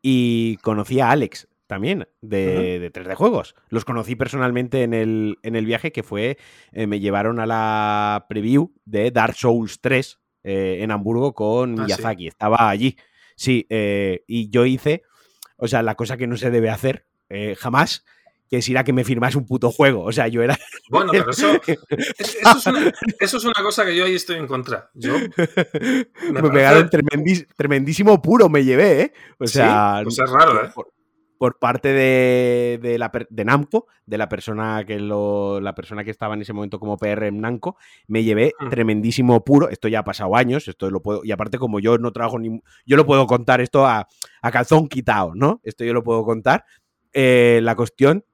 [0.00, 3.54] y conocí a Alex también de, 3D Juegos.
[3.70, 6.36] Los conocí personalmente en el, en el viaje que fue,
[6.72, 11.84] eh, me llevaron a la preview de Dark Souls 3, eh, en Hamburgo con ah,
[11.84, 12.28] Miyazaki.
[12.28, 12.96] Estaba allí.
[13.36, 15.02] Sí, eh, y yo hice,
[15.56, 18.04] o sea, la cosa que no se debe hacer eh, jamás,
[18.50, 20.04] que es ir a que me firmas un puto juego.
[20.04, 20.58] O sea, yo era.
[20.90, 21.48] Bueno, pero eso,
[23.18, 24.90] eso, es una, cosa que yo ahí estoy en contra.
[24.92, 25.14] Yo
[26.30, 26.90] me, pegaron
[27.56, 29.12] tremendísimo puro, me llevé, ¿eh?
[29.38, 30.70] O sea, pues es raro, ¿eh?
[30.74, 30.92] por
[31.58, 36.42] parte de, la, de Namco, de la persona, que lo, la persona que estaba en
[36.42, 37.76] ese momento como PR en Namco,
[38.06, 39.68] me llevé tremendísimo puro.
[39.68, 41.22] Esto ya ha pasado años, esto lo puedo.
[41.24, 42.60] Y aparte, como yo no trabajo ni.
[42.86, 44.06] Yo lo puedo contar esto a,
[44.52, 45.60] calzón quitado, ¿no?
[45.64, 46.64] Esto yo lo puedo contar.
[47.12, 48.24] Eh, la cuestión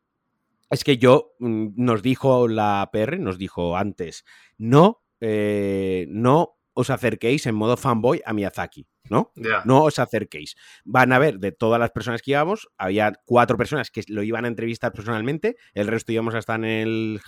[0.70, 4.24] es que yo mm, nos dijo la PR, nos dijo antes,
[4.58, 8.86] no, eh, no os acerquéis en modo fanboy a Miyazaki.
[9.10, 9.32] ¿No?
[9.64, 10.56] No os acerquéis.
[10.84, 14.44] Van a ver de todas las personas que íbamos, había cuatro personas que lo iban
[14.44, 17.20] a entrevistar personalmente, el resto íbamos a estar en el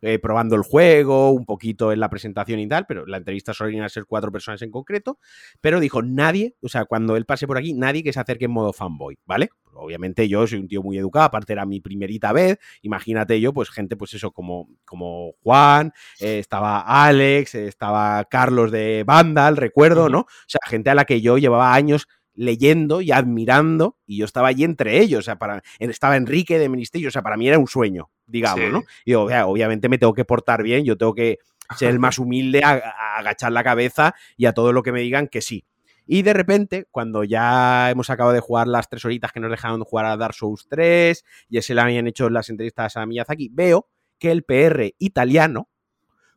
[0.00, 3.70] eh, probando el juego, un poquito en la presentación y tal, pero la entrevista solo
[3.70, 5.18] iban a ser cuatro personas en concreto,
[5.60, 8.52] pero dijo nadie, o sea, cuando él pase por aquí, nadie que se acerque en
[8.52, 9.50] modo fanboy, ¿vale?
[9.84, 13.70] Obviamente yo soy un tío muy educado, aparte era mi primerita vez, imagínate yo, pues
[13.70, 20.20] gente, pues eso, como, como Juan, eh, estaba Alex, estaba Carlos de Vandal, recuerdo, ¿no?
[20.20, 24.48] O sea, gente a la que yo llevaba años leyendo y admirando, y yo estaba
[24.48, 27.58] allí entre ellos, o sea, para, estaba Enrique de Ministerio, o sea, para mí era
[27.58, 28.82] un sueño, digamos, ¿no?
[29.04, 31.38] Y obviamente me tengo que portar bien, yo tengo que
[31.76, 35.28] ser el más humilde, a, agachar la cabeza y a todo lo que me digan
[35.28, 35.64] que sí.
[36.06, 39.82] Y de repente, cuando ya hemos acabado de jugar las tres horitas que nos dejaron
[39.84, 43.88] jugar a Dark Souls 3, y se le habían hecho las entrevistas a Miyazaki, veo
[44.18, 45.68] que el PR italiano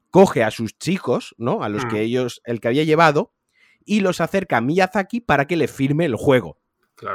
[0.09, 1.63] coge a sus chicos, ¿no?
[1.63, 2.05] A los que mm.
[2.05, 3.33] ellos, el que había llevado,
[3.85, 6.57] y los acerca a Miyazaki para que le firme el juego.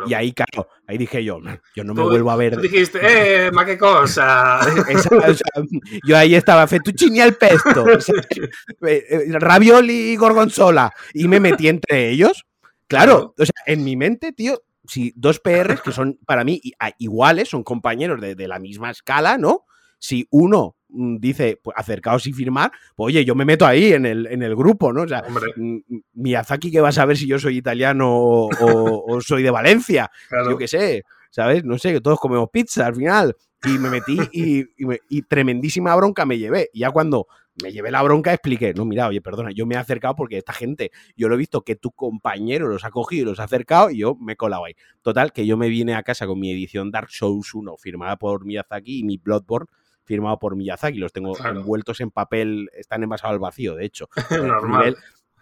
[0.07, 1.41] Y ahí, claro, ahí dije yo,
[1.75, 2.61] yo no me vuelvo a ver.
[2.61, 4.61] dijiste, ¡eh, ma qué cosa!
[6.07, 7.85] yo ahí estaba, fettuccini al pesto,
[8.87, 12.45] eh, eh, ravioli y gorgonzola, y me metí entre ellos.
[12.87, 16.61] Claro, o sea, en mi mente, tío, si dos PRs que son para mí
[16.99, 19.65] iguales, son compañeros de, de la misma escala, ¿no?
[19.99, 24.27] Si uno dice, pues acercaos y firmar, pues oye, yo me meto ahí en el,
[24.27, 25.03] en el grupo, ¿no?
[25.03, 25.23] O sea,
[25.57, 30.11] mm, mm, Miyazaki que va a saber si yo soy italiano o, soy de Valencia,
[30.49, 31.65] yo qué sé, ¿sabes?
[31.65, 33.37] No sé, que todos comemos pizza al final.
[33.65, 36.71] Y me metí y, tremendísima bronca me llevé.
[36.73, 37.29] Y ya cuando
[37.63, 40.53] me llevé la bronca expliqué, no, mira, oye, perdona, yo me he acercado porque esta
[40.53, 43.91] gente, yo lo he visto que tu compañero los ha cogido y los ha acercado
[43.91, 44.75] y yo me he colado ahí.
[45.01, 48.45] Total, que yo me vine a casa con mi edición Dark Souls 1 firmada por
[48.45, 49.69] Miyazaki y mi Bloodborne
[50.05, 54.09] firmado por Miyazaki, los tengo envueltos en papel, están envasados al vacío, de hecho.
[54.31, 54.97] Normal.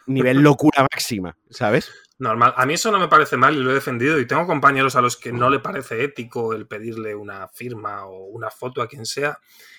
[0.06, 1.90] Nivel, locura máxima, ¿sabes?
[2.18, 2.52] Normal.
[2.56, 4.18] A mí eso no me parece mal y lo he defendido.
[4.18, 8.24] Y tengo compañeros a los que no le parece ético el pedirle una firma o
[8.24, 9.38] una foto a quien sea.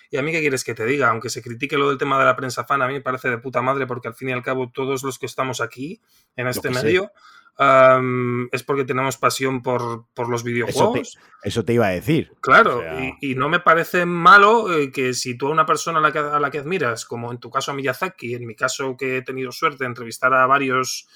[0.09, 1.09] Y a mí, ¿qué quieres que te diga?
[1.09, 3.38] Aunque se critique lo del tema de la prensa fan, a mí me parece de
[3.39, 6.01] puta madre porque al fin y al cabo todos los que estamos aquí
[6.36, 7.11] en este medio
[8.51, 11.18] es porque tenemos pasión por, los videojuegos.
[11.43, 12.32] Eso te, iba a decir.
[12.41, 12.82] Claro,
[13.20, 16.20] y, no me parece malo eh, que si tú a una persona a la, que,
[16.20, 19.22] a la que admiras, como en tu caso a Miyazaki, en mi caso que he
[19.22, 21.07] tenido suerte de entrevistar a varios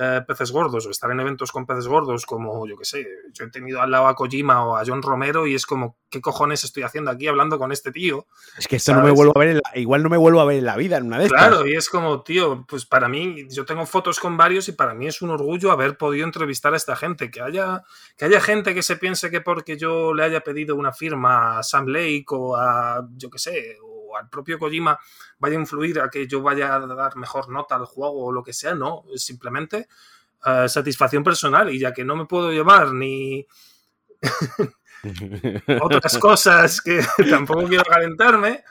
[0.00, 3.46] eh, peces gordos o estar en eventos con peces gordos, como yo que sé, yo
[3.46, 6.62] he tenido al lado a Kojima o a John Romero y es como, ¿qué cojones
[6.62, 8.28] estoy haciendo aquí hablando con este tío?
[8.56, 10.66] Es que esto no me vuelvo a ver, igual no me vuelvo a ver en
[10.66, 11.28] la vida en una vez.
[11.28, 14.94] Claro, y es como, tío, pues para mí, yo tengo fotos con varios y para
[14.94, 17.82] mí es un orgullo haber podido entrevistar a esta gente, que haya,
[18.16, 21.62] que haya gente que se piense que porque yo le haya pedido una firma a
[21.64, 23.78] Sam Lake o a, yo que sé,
[24.16, 24.98] al propio Kojima
[25.38, 28.42] vaya a influir a que yo vaya a dar mejor nota al juego o lo
[28.42, 29.88] que sea, no, es simplemente
[30.44, 33.46] eh, satisfacción personal y ya que no me puedo llevar ni
[35.80, 37.00] otras cosas que
[37.30, 38.64] tampoco quiero calentarme,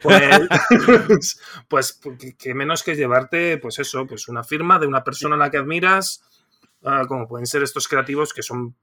[0.00, 2.00] pues, pues
[2.38, 5.58] que menos que llevarte, pues eso, pues una firma de una persona a la que
[5.58, 6.22] admiras,
[6.82, 8.76] eh, como pueden ser estos creativos que son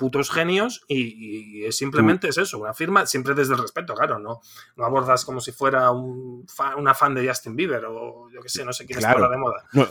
[0.00, 4.40] putos genios y, simplemente es eso, una firma siempre desde el respeto, claro, no,
[4.76, 6.46] no abordas como si fuera un
[6.78, 9.36] una fan de Justin Bieber o yo que sé, no sé quién está ahora de
[9.36, 9.62] moda.
[9.74, 9.86] No,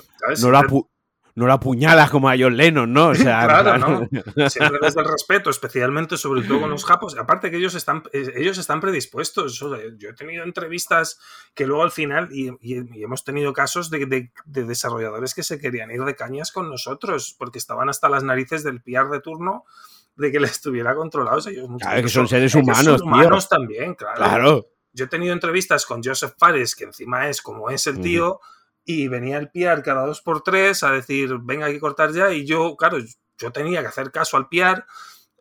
[1.35, 3.09] no, la apuñalas como a John Lennon, ¿no?
[3.09, 4.49] O sea, claro, no.
[4.49, 7.15] Siempre desde el respeto, especialmente sobre todo con los japos.
[7.17, 9.57] Aparte que ellos están, eh, ellos están predispuestos.
[9.57, 11.19] Yo he tenido entrevistas
[11.53, 12.49] que luego al final, y,
[13.01, 17.59] hemos tenido casos de, de, desarrolladores que se querían ir de cañas con nosotros, porque
[17.59, 19.63] estaban hasta las narices del PR de turno
[20.19, 21.39] de que le estuviera controlado.
[21.49, 24.67] Ellos, claro, que son seres humanos, humanos también, claro.
[24.91, 28.41] Yo he tenido entrevistas con Joseph Fares, que encima es como es el tío,
[28.83, 32.31] y venía el PR cada dos por tres a decir, venga, hay que cortar ya,
[32.33, 32.97] y yo, claro,
[33.37, 34.83] yo tenía que hacer caso al PR,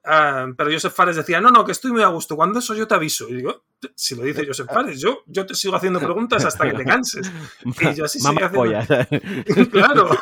[0.05, 2.87] ah, pero Joseph Fares decía, no, no, que estoy muy a gusto, cuando eso yo
[2.87, 3.29] te aviso.
[3.29, 3.65] Y digo,
[3.97, 7.33] si lo dice Joseph Fares, yo, yo te sigo haciendo preguntas hasta que te canses.
[7.65, 9.71] Y yo así seguía haciendo...
[9.71, 10.09] claro.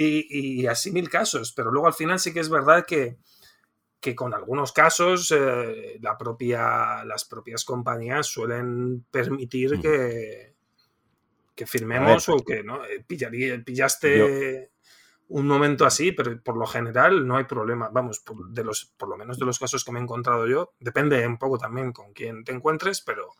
[0.00, 3.18] Y, y, así mil casos, pero luego al final sí que es verdad que,
[4.00, 9.80] que con algunos casos eh, la propia, las propias compañías suelen permitir mm.
[9.82, 10.54] que,
[11.54, 14.70] que firmemos o que no eh, pillaste
[15.28, 17.90] un momento así, pero por lo general no hay problema.
[17.90, 20.72] Vamos, por, de los, por lo menos de los casos que me he encontrado yo,
[20.80, 23.32] depende un poco también con quién te encuentres, pero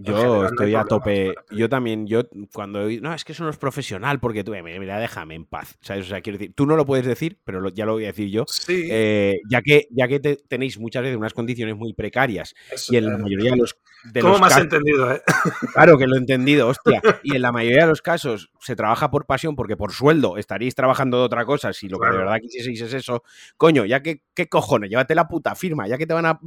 [0.00, 1.34] yo estoy a tope.
[1.50, 2.22] Yo también, yo
[2.52, 2.88] cuando.
[3.00, 5.76] No, es que eso no es profesional, porque tú, mira, déjame en paz.
[5.80, 6.06] ¿sabes?
[6.06, 8.30] O sea, quiero decir, tú no lo puedes decir, pero ya lo voy a decir
[8.30, 8.44] yo.
[8.48, 8.88] Sí.
[8.90, 12.54] Eh, ya que, ya que tenéis muchas veces unas condiciones muy precarias
[12.88, 13.76] y en la mayoría de los.
[14.04, 15.22] De ¿Cómo me has entendido, eh?
[15.74, 17.02] Claro que lo he entendido, hostia.
[17.22, 20.74] Y en la mayoría de los casos se trabaja por pasión, porque por sueldo estaréis
[20.74, 21.72] trabajando de otra cosa.
[21.72, 23.22] Si lo que de verdad quisieseis es eso,
[23.56, 24.90] coño, ya que, ¿qué cojones?
[24.90, 26.40] Llévate la puta firma, ya que te van a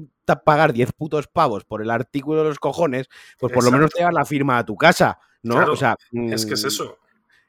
[0.46, 4.00] pagar 10 putos pavos por el artículo de los cojones, pues por lo menos te
[4.00, 5.58] llevas la firma a tu casa, ¿no?
[5.72, 6.98] o sea, es que es mm, eso.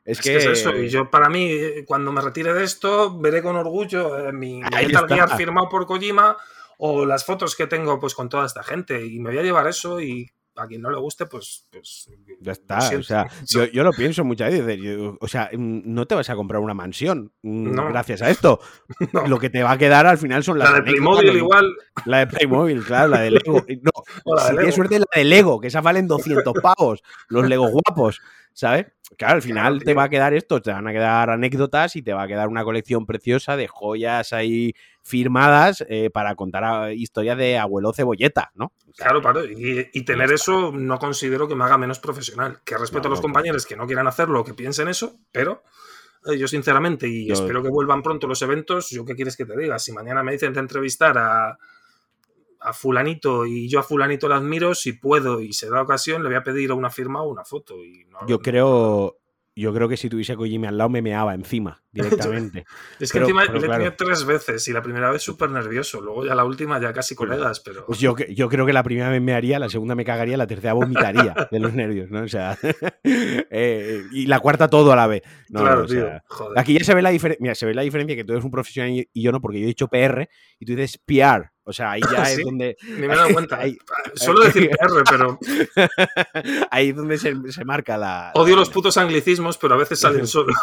[0.05, 0.37] Es, que...
[0.37, 0.77] es, eso.
[0.77, 5.07] Y yo, para mí, cuando me retire de esto, veré con orgullo eh, mi Metal
[5.09, 6.37] Gear firmado por Kojima
[6.85, 9.07] o las fotos que tengo pues con toda esta gente.
[9.07, 11.69] Y me voy a llevar eso y a quien no le guste, pues.
[11.71, 12.11] pues
[12.41, 12.79] ya está.
[12.99, 13.29] O sea,
[13.73, 14.81] yo, lo pienso muchas veces.
[15.21, 18.59] o sea, mm, no te vas a comprar una mansión mm, gracias a esto.
[19.29, 20.71] Lo que te va a quedar al final son las.
[20.71, 21.73] La de Playmobil, igual.
[22.05, 23.65] La de Playmobil, claro, la de Lego.
[23.81, 27.01] No, si tienes suerte, la de Lego, que esas valen 200 pavos.
[27.29, 28.21] Los Lego guapos,
[28.55, 28.87] ¿sabes?
[29.17, 32.13] Claro, al final te va a quedar esto, te van a quedar anécdotas y te
[32.13, 37.59] va a quedar una colección preciosa de joyas ahí firmadas eh, para contar historias de
[37.59, 38.73] abuelo cebolleta, ¿no?
[38.97, 42.61] claro, claro, y, tener eso no considero que me haga menos profesional.
[42.65, 45.63] Que respeto a los compañeros que no quieran hacerlo o que piensen eso, pero
[46.27, 49.57] eh, yo sinceramente, y espero que vuelvan pronto los eventos, yo qué quieres que te
[49.57, 51.59] diga, si mañana me dicen de entrevistar a,
[52.63, 56.29] a fulanito y yo a fulanito le admiro, si puedo y se da ocasión, le
[56.29, 57.83] voy a pedir una firma o una foto.
[57.85, 59.19] Y yo creo,
[59.55, 62.65] yo creo que si tuviese a Kojima al lado me meaba encima directamente.
[62.99, 66.25] es que encima le he tenido tres veces y la primera vez súper nervioso, luego
[66.25, 67.85] ya la última ya casi colegas, pero...
[67.87, 70.47] Pues yo, yo creo que la primera vez me haría, la segunda me cagaría, la
[70.47, 72.23] tercera vomitaría de los nervios, ¿no?
[72.23, 72.59] O sea,
[73.05, 75.23] eh, y la cuarta todo a la vez.
[75.53, 76.09] claro, tío,
[76.57, 78.51] Aquí ya se ve la diferencia, mira, se ve la diferencia que tú eres un
[78.51, 80.29] profesional y yo no, porque yo he dicho PR
[80.59, 81.52] y tú dices PR.
[81.65, 82.77] O sea, ahí ya es donde.
[82.83, 83.61] Ni me he dado cuenta.
[84.15, 85.39] Solo decir PR, pero.
[86.71, 88.33] ahí es donde se, se, marca la.
[88.35, 90.57] Odio los putos anglicismos, pero a veces salen solos.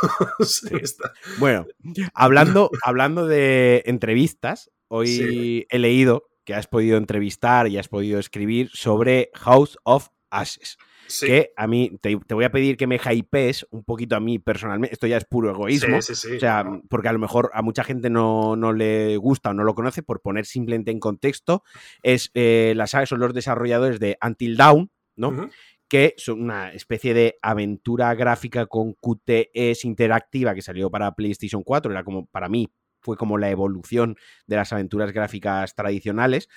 [1.37, 1.65] bueno,
[2.13, 8.69] hablando, hablando de entrevistas, hoy he leído que has podido entrevistar y has podido escribir
[8.73, 10.77] sobre House of Ashes
[11.19, 14.93] que a mí te, voy a pedir que me hypees un poquito a mí personalmente.
[14.93, 15.97] Esto ya es puro egoísmo.
[15.97, 19.75] o sea, porque a lo mejor a mucha gente no, le gusta o no lo
[19.75, 21.63] conoce, por poner simplemente en contexto,
[22.03, 25.49] es eh, la saga son los desarrolladores de Until Dawn, ¿no?
[25.87, 31.91] que son una especie de aventura gráfica con QTEs interactiva que salió para PlayStation 4,
[31.91, 36.49] era como para mí fue como la evolución de las aventuras gráficas tradicionales,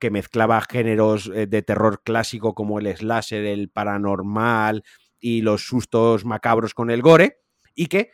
[0.00, 4.82] que mezclaba géneros eh, de terror clásico como el slasher, el paranormal
[5.20, 7.38] y los sustos macabros con el gore,
[7.74, 8.10] y que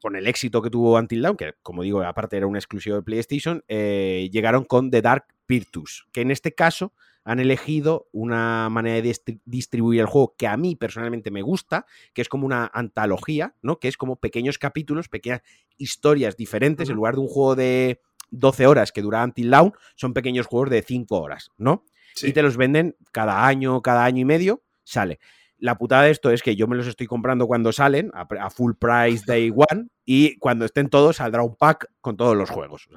[0.00, 3.02] con el éxito que tuvo Until Dawn, que como digo, aparte era un exclusivo de
[3.02, 6.92] PlayStation, eh, llegaron con The Dark Virtus, que en este caso
[7.24, 12.20] han elegido una manera de distribuir el juego que a mí personalmente me gusta, que
[12.20, 13.78] es como una antología, ¿no?
[13.78, 15.40] Que es como pequeños capítulos, pequeñas
[15.78, 18.00] historias diferentes, en lugar de un juego de
[18.30, 21.84] 12 horas que dura Until Dawn, son pequeños juegos de 5 horas, ¿no?
[22.22, 25.18] Y te los venden cada año, cada año y medio, sale.
[25.58, 28.72] La putada de esto es que yo me los estoy comprando cuando salen, a, full
[28.78, 32.88] price day one, y cuando estén todos saldrá un pack con todos los juegos.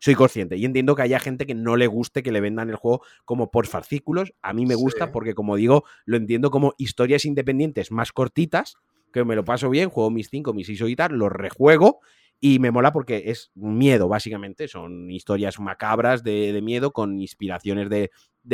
[0.00, 2.76] soy consciente y entiendo que haya gente que no le guste que le vendan el
[2.76, 4.34] juego como por fascículos.
[4.42, 8.74] A mí me gusta porque, como digo, lo entiendo como historias independientes más cortitas,
[9.12, 12.00] que me lo paso bien, juego mis 5, mis 6 tal, los rejuego
[12.44, 14.66] y me mola porque es miedo, básicamente.
[14.66, 18.10] Son historias macabras de, miedo con inspiraciones de,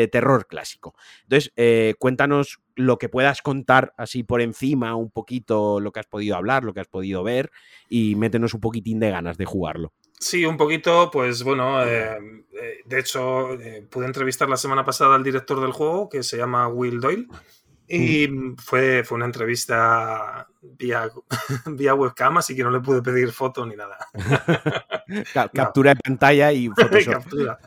[0.08, 0.94] terror clásico.
[1.22, 6.06] Entonces, eh, cuéntanos lo que puedas contar así por encima, un poquito lo que has
[6.06, 7.50] podido hablar, lo que has podido ver
[7.88, 9.94] y métenos un poquitín de ganas de jugarlo.
[10.20, 12.18] Sí, un poquito, pues bueno, eh,
[12.52, 13.56] eh, de hecho
[13.88, 17.26] pude entrevistar la semana pasada al director del juego que se llama Will Doyle
[17.88, 18.28] y
[18.58, 21.10] fue, fue una entrevista vía,
[21.66, 23.96] vía webcam, así que no le pude pedir foto ni nada.
[25.54, 26.68] Captura de pantalla y.
[26.68, 27.58] Captura.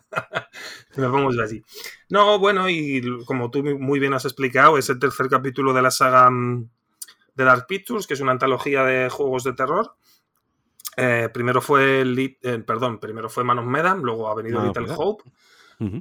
[0.96, 1.64] Me pongo así.
[2.10, 5.92] No, bueno, y como tú muy bien has explicado, es el tercer capítulo de la
[5.92, 6.70] saga mm,
[7.36, 9.96] de Dark Pictures, que es una antología de juegos de terror.
[10.98, 15.24] Eh, primero fue eh, perdón, primero fue Man of Medan, luego ha venido Little Hope.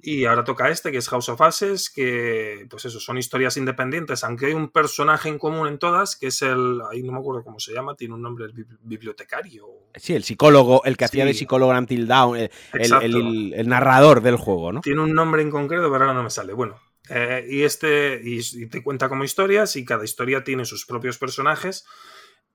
[0.03, 4.23] Y ahora toca este, que es House of Ashes, que, pues eso, son historias independientes,
[4.25, 7.43] aunque hay un personaje en común en todas, que es el, ahí no me acuerdo
[7.43, 8.53] cómo se llama, tiene un nombre, el
[8.83, 9.67] bibliotecario.
[9.95, 12.37] Sí, el psicólogo, el que hacía de psicólogo Until Down,
[12.75, 14.81] el, narrador del juego, ¿no?
[14.83, 16.53] Tiene un nombre en concreto, pero ahora no me sale.
[16.53, 16.79] Bueno,
[17.09, 21.87] eh, y este, y, te cuenta como historias, y cada historia tiene sus propios personajes.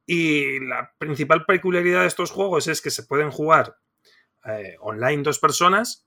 [0.06, 3.78] Y la principal peculiaridad de estos juegos es que se pueden jugar
[4.46, 6.06] eh, online dos personas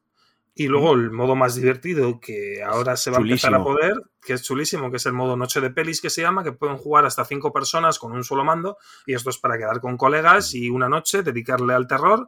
[0.58, 4.32] y luego el modo más divertido que ahora se va a empezar a poder, que
[4.32, 7.06] es chulísimo, que es el modo Noche de Pelis que se llama, que pueden jugar
[7.06, 8.76] hasta cinco personas con un solo mando.
[9.06, 12.26] Y esto es para quedar con colegas y una noche dedicarle al terror.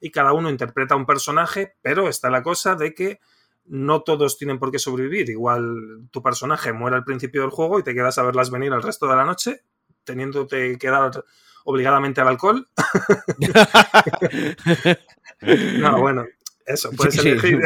[0.00, 3.20] Y cada uno interpreta un personaje, pero está la cosa de que
[3.66, 5.28] no todos tienen por qué sobrevivir.
[5.28, 8.82] Igual tu personaje muere al principio del juego y te quedas a verlas venir el
[8.82, 9.64] resto de la noche,
[10.02, 11.22] teniéndote que dar
[11.66, 12.66] obligadamente al alcohol.
[15.78, 16.24] no, bueno,
[16.66, 17.60] eso, puedes elegir.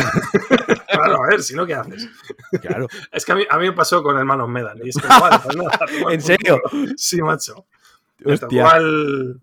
[0.92, 2.08] claro, a ver, si no, ¿qué haces?
[2.60, 2.86] Claro.
[3.12, 4.78] es que a mí, a mí, me pasó con Hermanos Medan.
[4.84, 5.78] Y es que, vale, pues nada,
[6.10, 6.60] ¿En serio?
[6.96, 7.66] Sí, macho.
[8.24, 8.68] Hostia.
[8.68, 9.40] Al,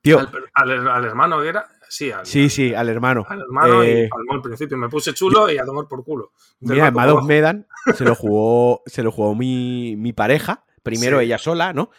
[0.00, 0.18] Tío.
[0.54, 1.68] Al, al, hermano que era.
[1.88, 3.24] Sí, al, sí, sí, al hermano.
[3.28, 4.76] Al hermano y eh, al al principio.
[4.76, 6.32] Me puse chulo y a tomar por culo.
[6.60, 10.64] Mira, Hermanos Medan se lo jugó, se lo jugó mi, mi pareja.
[10.82, 11.90] Primero ella sola, ¿no?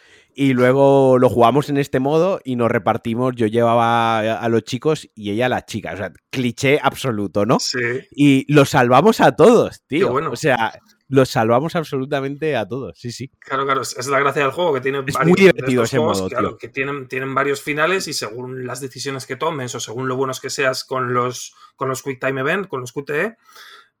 [0.42, 3.34] Y luego lo jugamos en este modo y nos repartimos.
[3.36, 5.92] Yo llevaba a los chicos y ella a las chicas.
[5.92, 7.60] O sea, cliché absoluto, ¿no?
[7.60, 7.78] Sí.
[8.10, 10.10] Y los salvamos a todos, tío.
[10.10, 10.30] bueno.
[10.30, 10.72] O sea,
[11.08, 13.30] los salvamos absolutamente a todos, sí, sí.
[13.38, 16.56] Claro, claro, es la gracia del juego, que tiene es muy divertido ese modo, claro,
[16.56, 20.40] que tienen, tienen varios finales y según las decisiones que tomes o según lo buenos
[20.40, 23.36] que seas con los, con los Quick Time Event, con los QTE,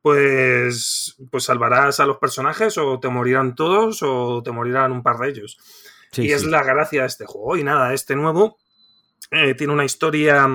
[0.00, 5.18] pues, pues salvarás a los personajes o te morirán todos o te morirán un par
[5.18, 5.58] de ellos.
[6.16, 7.56] Y es la gracia de este juego.
[7.56, 8.58] Y nada, este nuevo
[9.30, 10.48] eh, tiene una historia...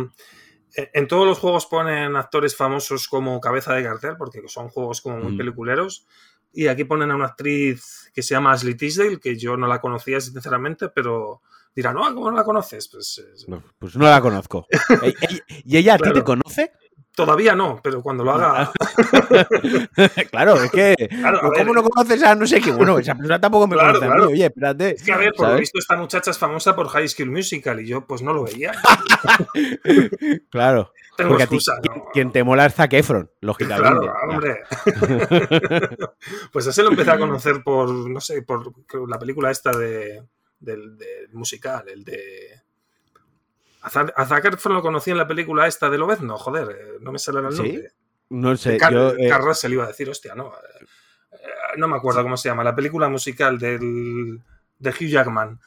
[0.78, 5.02] Eh, en todos los juegos ponen actores famosos como cabeza de cartel, porque son juegos
[5.02, 5.38] como muy mm.
[5.38, 6.06] peliculeros.
[6.52, 9.82] Y aquí ponen a una actriz que se llama Ashley Tisdale, que yo no la
[9.82, 11.42] conocía sinceramente, pero
[11.76, 12.88] dirán, no, ¿cómo no la conoces?
[12.88, 14.66] Pues no, pues no la conozco.
[15.66, 16.72] ¿Y ella a ti te conoce?
[17.16, 18.74] Todavía no, pero cuando lo haga.
[20.32, 20.96] claro, es que.
[21.58, 22.72] ¿Cómo no conoces a no sé qué?
[22.72, 24.22] Bueno, esa persona tampoco me conoce a mí.
[24.24, 24.96] Oye, espérate.
[24.96, 27.80] Es que a ver, por lo visto, esta muchacha es famosa por High School Musical
[27.80, 28.74] y yo, pues no lo veía.
[30.52, 30.92] claro.
[31.16, 31.80] Tengo Porque excusa,
[32.12, 34.00] quien, te mola es Zac Efron, lógicamente.
[34.02, 34.64] Claro, hombre.
[36.52, 38.74] pues ese lo empecé a conocer por, no sé, por
[39.08, 40.22] la película esta de,
[40.60, 42.65] del, del musical, el de
[43.86, 47.40] a Zac lo conocí en la película esta de Lobezno, joder, eh, no me sale
[47.40, 47.92] el nombre.
[48.30, 48.78] No sé.
[48.78, 49.32] Car yo, eh...
[49.38, 50.52] Russell iba a decir, hostia, no.
[51.32, 51.38] Eh,
[51.78, 54.42] no me acuerdo cómo se llama, la película musical del,
[54.80, 55.60] de Hugh Jackman.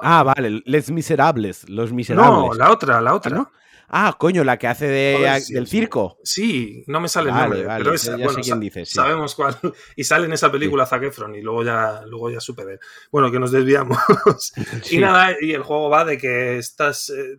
[0.00, 2.32] Ah, vale, Les Miserables, Los Miserables.
[2.32, 3.36] No, la otra, la otra.
[3.36, 3.52] ¿no?
[3.94, 6.18] Ah, coño, la que hace de, del circo.
[6.24, 9.54] Sí, no me sale el nombre, pero esa, ya sé quién dice, sabemos cuál.
[9.96, 12.78] Y sale en esa película Zac Efron y luego ya, luego ya supe.
[13.10, 13.98] Bueno, que nos desviamos.
[14.90, 17.38] Y nada, y el juego va de que estás, eh,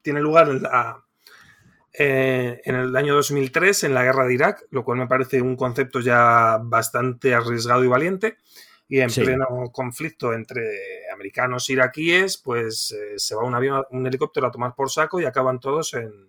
[0.00, 0.62] tiene lugar en,
[1.94, 5.56] eh, en el año 2003, en la guerra de Irak, lo cual me parece un
[5.56, 8.36] concepto ya bastante arriesgado y valiente
[8.88, 14.06] y en pleno conflicto entre americanos e iraquíes, pues eh, se va un avión, un
[14.06, 16.26] helicóptero a tomar por saco y acaban todos en,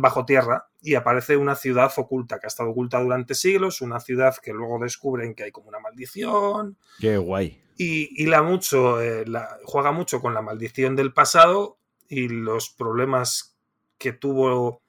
[0.00, 4.34] bajo tierra y aparece una ciudad oculta que ha estado oculta durante siglos, una ciudad
[4.42, 6.76] que luego descubren que hay como una maldición.
[6.98, 7.62] Qué guay.
[7.76, 9.24] Y, la mucho, eh,
[9.64, 13.56] juega mucho con la maldición del pasado y los problemas
[13.96, 14.82] que tuvo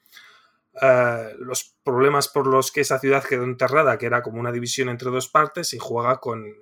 [0.81, 4.89] eh, los problemas por los que esa ciudad quedó enterrada, que era como una división
[4.89, 6.53] entre dos partes, y juega con,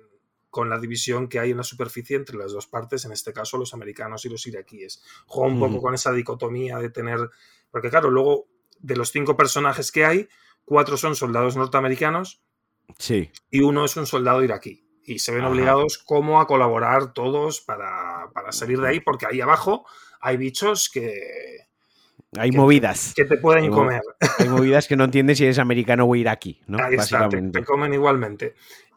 [0.50, 3.56] con la división que hay en la superficie entre las dos partes, en este caso
[3.56, 5.02] los americanos y los iraquíes.
[5.26, 7.30] Juega un poco con esa dicotomía de tener,
[7.70, 8.48] porque claro, luego
[8.78, 10.28] de los cinco personajes que hay,
[10.64, 12.42] cuatro son soldados norteamericanos
[12.98, 13.30] sí.
[13.50, 14.86] y uno es un soldado iraquí.
[15.04, 19.40] Y se ven obligados como a colaborar todos para, para salir de ahí, porque ahí
[19.40, 19.86] abajo
[20.20, 21.14] hay bichos que,
[22.38, 23.12] hay movidas.
[23.14, 24.02] Que te pueden comer.
[24.38, 26.78] Hay movidas que no entiendes si eres americano o iraquí, ¿no?
[26.82, 26.96] Ahí
[27.52, 28.54] te, comen igualmente.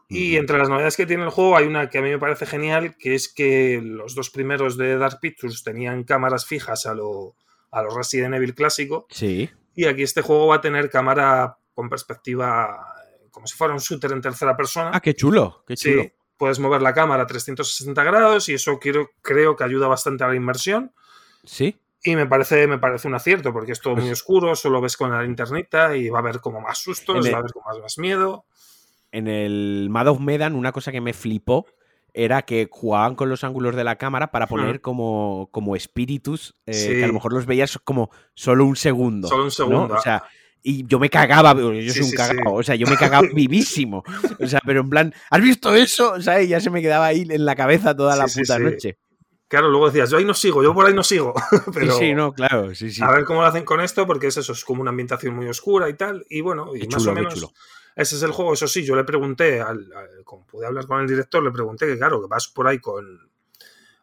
[0.08, 2.46] Y entre las novedades que tiene el juego hay una que a mí me parece
[2.46, 7.36] genial, que es que los dos primeros de Dark Pictures tenían cámaras fijas a lo,
[7.70, 9.06] a lo Resident Evil clásico.
[9.10, 9.50] Sí.
[9.74, 12.94] Y aquí este juego va a tener cámara con perspectiva
[13.34, 14.92] como si fuera un shooter en tercera persona.
[14.94, 16.02] Ah, qué chulo, qué chulo.
[16.02, 20.22] Sí, puedes mover la cámara a 360 grados y eso quiero, creo que ayuda bastante
[20.22, 20.92] a la inmersión.
[21.42, 21.76] Sí.
[22.04, 24.96] Y me parece, me parece un acierto, porque es todo muy pues oscuro, solo ves
[24.96, 27.78] con la linternita y va a haber como más sustos, va a haber como más,
[27.80, 28.44] más miedo.
[29.14, 31.66] En el Mad of Medan, una cosa que me flipó
[32.12, 36.96] era que jugaban con los ángulos de la cámara para poner como, como espíritus, eh,
[36.98, 39.28] que a lo mejor los veías como solo un segundo.
[39.28, 39.94] Solo un segundo.
[39.94, 40.24] O sea,
[40.64, 44.02] y yo me cagaba, yo soy un cagado, o sea, yo me cagaba vivísimo.
[44.40, 46.14] O sea, pero en plan, ¿has visto eso?
[46.14, 48.98] O sea, y ya se me quedaba ahí en la cabeza toda la puta noche.
[49.46, 51.34] Claro, luego decías, yo ahí no sigo, yo por ahí no sigo.
[51.72, 53.00] Pero sí, no, claro, sí, sí.
[53.00, 55.46] A ver cómo lo hacen con esto, porque es eso, es como una ambientación muy
[55.46, 56.26] oscura y tal.
[56.28, 57.52] Y bueno, y más o menos.
[57.96, 59.88] Ese es el juego, eso sí, yo le pregunté, al,
[60.24, 63.30] como pude hablar con el director, le pregunté que, claro, que vas por ahí con,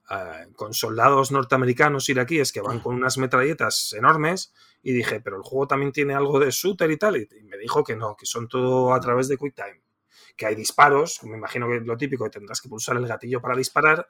[0.09, 5.43] eh, con soldados norteamericanos iraquíes que van con unas metralletas enormes y dije, pero el
[5.43, 8.47] juego también tiene algo de shooter y tal, y, me dijo que no, que son
[8.47, 9.81] todo a través de QuickTime,
[10.37, 13.55] que hay disparos, me imagino que lo típico que tendrás que pulsar el gatillo para
[13.55, 14.07] disparar,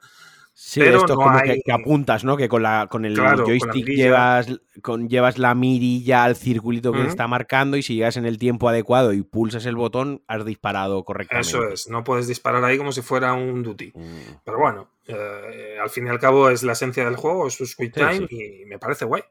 [0.54, 2.36] Sí, pero esto como que, apuntas, ¿no?
[2.36, 4.48] Que con, la, con el joystick llevas,
[4.82, 8.68] con, llevas la mirilla al circulito que está marcando y si llegas en el tiempo
[8.68, 11.48] adecuado y pulsas el botón, has disparado correctamente.
[11.48, 13.92] Eso es, no puedes disparar ahí como si fuera un duty.
[13.94, 14.40] Mm.
[14.44, 17.64] Pero bueno, eh, al fin y al cabo es la esencia del juego, es su
[17.64, 19.22] quick time y me parece guay.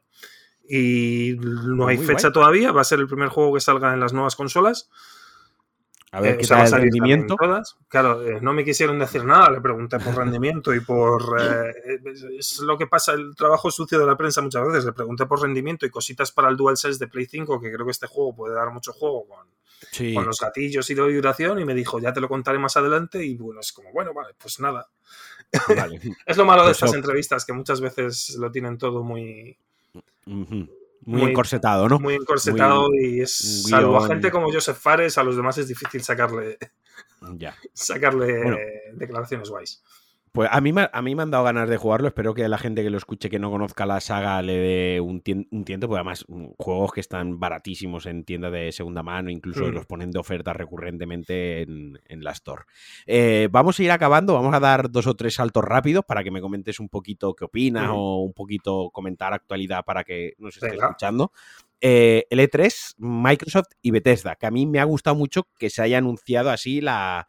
[0.68, 4.12] Y no hay fecha todavía, va a ser el primer juego que salga en las
[4.12, 4.90] nuevas consolas.
[6.14, 7.36] A ver, eh, ¿qué tal el rendimiento?
[7.88, 11.22] Claro, eh, no me quisieron decir nada, le pregunté por rendimiento y por...
[11.42, 12.00] Eh,
[12.38, 15.40] es lo que pasa, el trabajo sucio de la prensa muchas veces, le pregunté por
[15.40, 18.54] rendimiento y cositas para el DualSense de Play 5, que creo que este juego puede
[18.54, 19.46] dar mucho juego con,
[20.14, 23.24] con los gatillos y la vibración, y me dijo, ya te lo contaré más adelante,
[23.24, 24.88] y bueno, es como, bueno, vale, pues nada.
[26.26, 29.56] es lo malo de pues estas entrevistas, que muchas veces lo tienen todo muy...
[31.04, 31.98] Muy, encorsetado, ¿no?
[31.98, 36.02] Muy encorsetado y es, salvo a gente como Joseph Fares, a los demás es difícil
[36.02, 36.58] sacarle,
[37.36, 37.56] ya.
[37.72, 39.82] sacarle declaraciones guays.
[40.32, 42.08] Pues a mí, a mí me han dado ganas de jugarlo.
[42.08, 45.20] Espero que la gente que lo escuche que no conozca la saga le dé un,
[45.20, 49.72] tiento, porque además mm, juegos que están baratísimos en tiendas de segunda mano, incluso mm.
[49.72, 52.62] los ponen de oferta recurrentemente en, la Store.
[53.04, 56.30] Eh, vamos a ir acabando, vamos a dar dos o tres saltos rápidos para que
[56.30, 60.76] me comentes un poquito qué opinas o un poquito comentar actualidad para que nos esté
[60.76, 61.30] escuchando.
[61.84, 65.82] Eh, el E3, Microsoft y Bethesda, que a mí me ha gustado mucho que se
[65.82, 67.26] haya anunciado así la,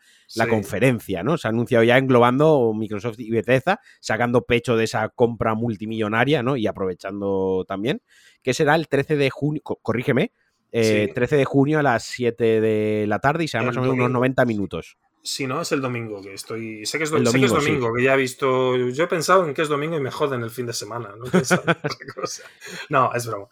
[0.48, 1.40] conferencia, ¿no?
[1.40, 6.56] Se ha anunciado ya englobando Microsoft y Bethesda, sacando pecho de esa compra multimillonaria, ¿no?
[6.56, 8.04] Y aprovechando también,
[8.44, 10.34] que será el 13 de junio, corrígeme,
[10.70, 13.96] 13 eh, de junio a las 7 de la tarde y será más o menos
[13.96, 14.98] unos 90 minutos.
[15.24, 16.86] Si no, es el domingo que estoy.
[16.86, 18.76] Sé que es, domingo, que ya he visto.
[18.76, 21.16] Yo he pensado en que es domingo y me joden el fin de semana.
[21.18, 21.26] No,
[22.90, 23.48] no es broma.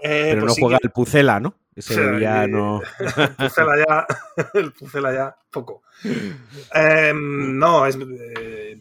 [0.00, 1.54] Eh, Pero pues no juega el Pucela, ¿no?
[1.74, 2.82] Ese día no.
[2.98, 4.06] El Pucela ya,
[4.54, 5.82] el Pucela ya, poco.
[6.74, 7.96] Em, no, es.
[7.96, 8.78] Eh,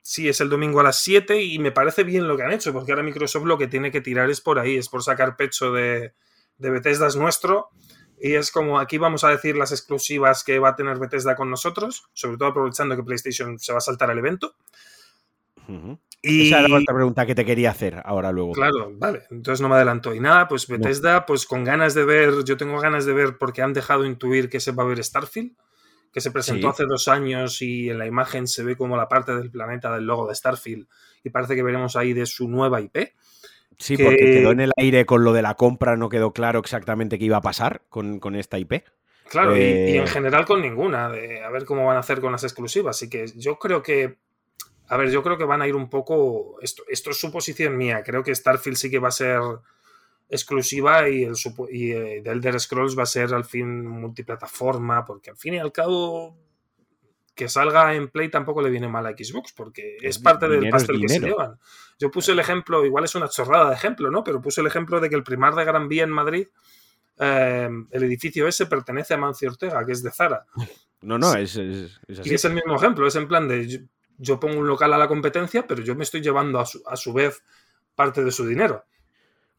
[0.00, 2.72] sí, es el domingo a las 7 y me parece bien lo que han hecho,
[2.72, 5.72] porque ahora Microsoft lo que tiene que tirar es por ahí, es por sacar pecho
[5.72, 6.14] de,
[6.58, 7.70] de Bethesda es nuestro.
[8.20, 11.50] Y es como aquí vamos a decir las exclusivas que va a tener Bethesda con
[11.50, 14.54] nosotros, sobre todo aprovechando que PlayStation se va a saltar al evento.
[16.22, 16.46] Y...
[16.46, 18.52] Esa era la otra pregunta que te quería hacer ahora luego.
[18.52, 20.14] Claro, vale, entonces no me adelanto.
[20.14, 23.60] Y nada, pues Bethesda, pues con ganas de ver, yo tengo ganas de ver porque
[23.60, 25.52] han dejado intuir que se va a ver Starfield,
[26.12, 29.34] que se presentó hace dos años y en la imagen se ve como la parte
[29.36, 30.86] del planeta del logo de Starfield
[31.22, 33.12] y parece que veremos ahí de su nueva IP.
[33.78, 37.18] Sí, porque quedó en el aire con lo de la compra, no quedó claro exactamente
[37.18, 38.84] qué iba a pasar con, esta IP.
[39.28, 42.20] Claro, y, y, en eh, general con ninguna, de a ver cómo van a hacer
[42.20, 42.96] con las exclusivas.
[42.96, 44.18] Así que yo creo que
[44.94, 46.56] a ver, yo creo que van a ir un poco.
[46.62, 48.04] Esto, esto es suposición mía.
[48.04, 49.40] Creo que Starfield sí que va a ser
[50.28, 51.34] exclusiva y el
[51.68, 55.72] y, eh, Elder Scrolls va a ser al fin multiplataforma, porque al fin y al
[55.72, 56.38] cabo
[57.34, 61.00] que salga en Play tampoco le viene mal a Xbox, porque es parte del pastel
[61.00, 61.58] que se llevan.
[61.98, 64.22] Yo puse el ejemplo, igual es una chorrada de ejemplo, ¿no?
[64.22, 66.46] Pero puse el ejemplo de que el primar de Gran Vía en Madrid,
[67.18, 70.46] eh, el edificio ese pertenece a Mancio Ortega, que es de Zara.
[71.04, 72.30] No, no, es, es, así.
[72.30, 73.86] Y es el mismo ejemplo, es en plan de
[74.18, 77.42] yo pongo un local a la competencia, pero yo me estoy llevando a su, vez
[77.94, 78.84] parte de su dinero.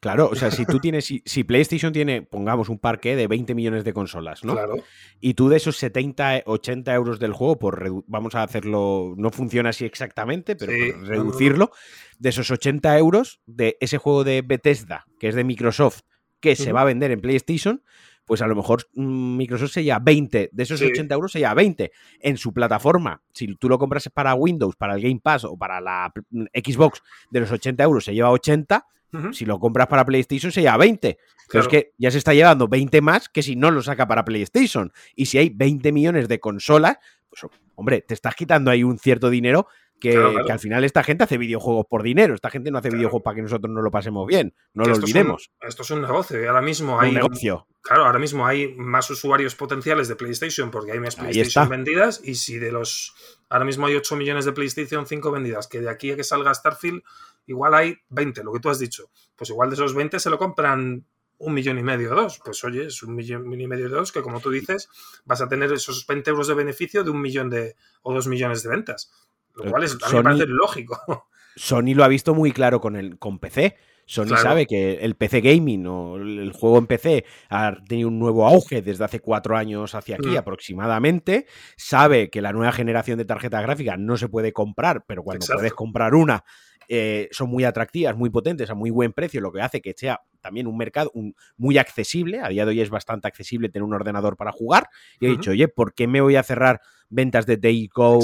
[0.00, 3.84] Claro, o sea, si tú tienes, si, PlayStation tiene, pongamos, un parque de 20 millones
[3.84, 4.54] de consolas, ¿no?
[4.54, 4.76] Claro.
[5.20, 9.70] Y tú de esos 70, 80 euros del juego, por vamos a hacerlo, no funciona
[9.70, 11.70] así exactamente, pero reducirlo,
[12.18, 16.02] de esos 80 euros de ese juego de Bethesda, que es de Microsoft,
[16.40, 17.82] que se va a vender en PlayStation,
[18.26, 21.54] pues a lo mejor mm, Microsoft se lleva 20, de esos 80 euros se lleva
[21.54, 23.22] 20 en su plataforma.
[23.32, 27.02] Si tú lo compras para Windows, para el Game Pass o para la mm, Xbox,
[27.30, 28.86] de los 80 euros se lleva 80.
[29.32, 31.16] Si lo compras para PlayStation se lleva 20.
[31.50, 34.26] Pero es que ya se está llevando 20 más que si no lo saca para
[34.26, 34.92] PlayStation.
[35.14, 36.98] Y si hay 20 millones de consolas,
[37.30, 39.68] pues hombre, te estás quitando ahí un cierto dinero
[40.00, 42.34] que, al final esta gente hace videojuegos por dinero.
[42.34, 44.54] Esta gente no hace videojuegos para que nosotros no lo pasemos bien.
[44.74, 45.50] No lo olvidemos.
[45.62, 46.42] esto es un negocio.
[46.42, 47.10] Y ahora mismo hay.
[47.10, 47.66] Un negocio.
[47.80, 52.20] Claro, ahora mismo hay más usuarios potenciales de PlayStation porque hay más PlayStation vendidas.
[52.22, 53.14] Y si de los.
[53.48, 56.52] Ahora mismo hay 8 millones de PlayStation 5 vendidas, que de aquí a que salga
[56.52, 57.02] Starfield,
[57.46, 59.10] igual hay 20, lo que tú has dicho.
[59.36, 61.06] Pues igual de esos 20 se lo compran
[61.38, 62.40] un millón y medio o dos.
[62.44, 64.88] Pues oye, es un millón y medio de dos que, como tú dices,
[65.24, 68.62] vas a tener esos 20 euros de beneficio de un millón de o dos millones
[68.62, 69.12] de ventas.
[69.56, 70.98] Lo cual es, a mí me parece lógico.
[71.56, 73.76] Sony lo ha visto muy claro con, el, con PC.
[74.08, 78.46] Sony sabe que el PC gaming o el juego en PC ha tenido un nuevo
[78.46, 80.36] auge desde hace cuatro años hacia aquí mm.
[80.36, 81.46] aproximadamente.
[81.76, 85.74] Sabe que la nueva generación de tarjeta gráfica no se puede comprar, pero cuando puedes
[85.74, 86.44] comprar una
[86.88, 90.20] eh, son muy atractivas, muy potentes, a muy buen precio, lo que hace que sea
[90.46, 91.10] también un mercado
[91.56, 92.40] muy accesible.
[92.40, 94.88] A día de hoy es bastante accesible tener un ordenador para jugar.
[95.18, 98.20] Y he dicho, oye, ¿por qué me voy a cerrar ventas de Dayco,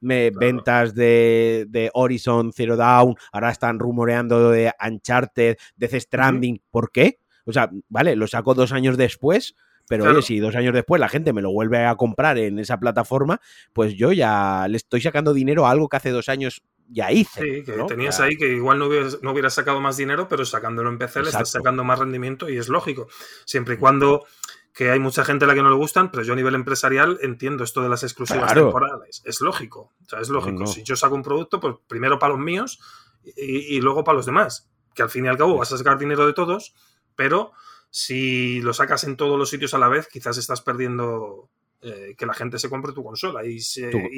[0.00, 3.14] ventas de, Horizon Zero Dawn?
[3.30, 6.60] Ahora están rumoreando de Uncharted, de Stranding.
[6.72, 7.20] ¿Por qué?
[7.44, 9.54] O sea, vale, lo saco dos años después.
[9.88, 12.78] Pero oye, si dos años después la gente me lo vuelve a comprar en esa
[12.78, 13.40] plataforma,
[13.72, 17.40] pues yo ya le estoy sacando dinero a algo que hace dos años ya hice.
[17.40, 20.98] Sí, que tenías ahí que igual no hubieras, no sacado más dinero, pero sacándolo en
[20.98, 23.08] PC le estás sacando más rendimiento y es lógico.
[23.44, 24.26] Siempre y cuando
[24.74, 27.18] que hay mucha gente a la que no le gustan, pero yo a nivel empresarial
[27.22, 29.22] entiendo esto de las exclusivas temporales.
[29.24, 29.92] Es lógico.
[30.04, 30.66] O sea, es lógico.
[30.66, 32.80] Si yo saco un producto, pues primero para los míos
[33.24, 34.70] y, y, luego para los demás.
[34.94, 36.74] Que al fin y al cabo vas a sacar dinero de todos,
[37.16, 37.52] pero
[37.90, 41.50] si lo sacas en todos los sitios a la vez, quizás estás perdiendo
[41.82, 43.58] eh, que la gente se compre tu consola y,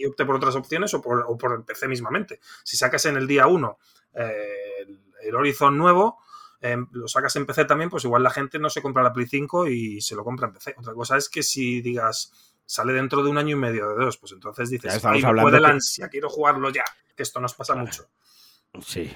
[0.06, 2.40] opte por otras opciones o por, el PC mismamente.
[2.64, 3.78] Si sacas en el día 1
[4.14, 4.86] eh,
[5.22, 6.18] el, Horizon nuevo,
[6.60, 9.26] em, lo sacas en PC también, pues igual la gente no se compra la Play
[9.26, 10.74] 5 y se lo compra en PC.
[10.76, 12.32] Otra cosa es que si digas,
[12.66, 15.68] sale dentro de un año y medio de dos, pues entonces dices, Ay, puede la
[15.68, 16.84] ansia, quiero jugarlo ya,
[17.14, 18.08] que esto nos pasa mucho.
[18.84, 19.08] Sí,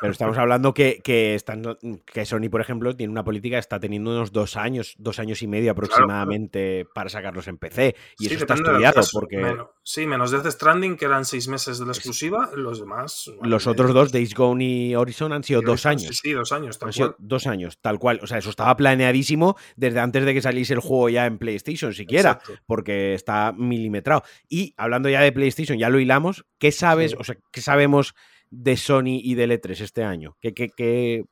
[0.00, 1.62] pero estamos hablando que, que, están,
[2.04, 5.46] que Sony, por ejemplo, tiene una política, está teniendo unos dos años, dos años y
[5.46, 7.94] medio aproximadamente para sacarlos en PC.
[8.18, 9.56] Y eso está estudiado porque.
[9.82, 13.30] sí, menos Death Stranding, que eran seis meses de la exclusiva, los demás.
[13.42, 16.18] Los otros dos, Days Gone y Horizon, han sido dos años.
[16.22, 17.14] Sí, dos años, tal cual.
[17.18, 18.20] dos años, tal cual.
[18.22, 21.92] O sea, eso estaba planeadísimo desde antes de que saliese el juego ya en PlayStation,
[21.94, 24.22] siquiera, porque está milimetrado.
[24.48, 26.44] Y hablando ya de PlayStation, ya lo hilamos.
[26.58, 27.14] ¿Qué sabes?
[27.18, 28.14] O sea, ¿qué sabemos?
[28.56, 30.36] De Sony y de E3 este año?
[30.40, 31.24] ¿Qué,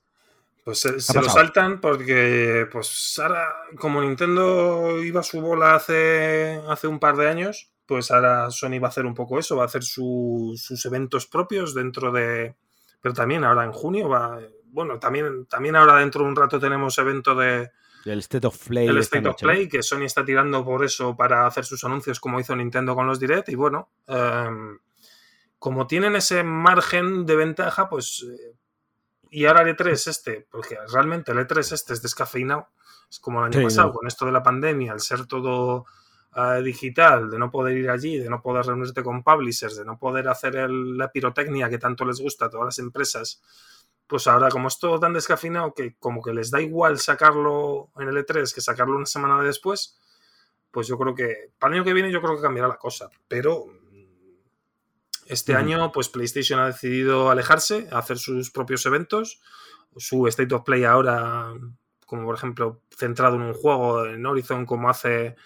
[0.64, 3.48] Pues se, lo saltan porque, pues ahora,
[3.78, 8.78] como Nintendo iba a su bola hace, hace un par de años, pues ahora Sony
[8.80, 12.54] va a hacer un poco eso, va a hacer sus eventos propios dentro de...
[13.00, 14.38] Pero también ahora en junio va...
[14.66, 17.70] Bueno, también, también ahora dentro de un rato tenemos evento de...
[18.04, 18.88] El State of Play.
[18.88, 22.40] El State of Play, que Sony está tirando por eso para hacer sus anuncios como
[22.40, 23.48] hizo Nintendo con los Direct.
[23.50, 24.78] Y bueno, em,
[25.62, 28.26] como tienen ese margen de ventaja, pues.
[28.28, 28.56] Eh,
[29.30, 32.66] y ahora el E3 este, porque realmente el E3 este es descafeinado,
[33.08, 35.86] es como el año pasado, con esto de la pandemia, al ser todo
[36.34, 40.00] eh, digital, de no poder ir allí, de no poder reunirte con publishers, de no
[40.00, 43.40] poder hacer la pirotecnia que tanto les gusta a todas las empresas,
[44.08, 48.08] pues ahora como es todo tan descafeinado que como que les da igual sacarlo en
[48.08, 49.96] el E3 que sacarlo una semana después,
[50.72, 53.08] pues yo creo que para el año que viene yo creo que cambiará la cosa,
[53.28, 53.80] pero
[55.26, 59.40] este año, pues PlayStation ha decidido alejarse, hacer sus propios eventos.
[59.96, 61.52] Su State of Play ahora,
[62.06, 65.36] como por ejemplo, centrado en un juego en Horizon, como hace,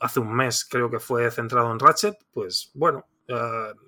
[0.00, 3.85] hace un mes, creo que fue centrado en Ratchet, pues bueno, uh,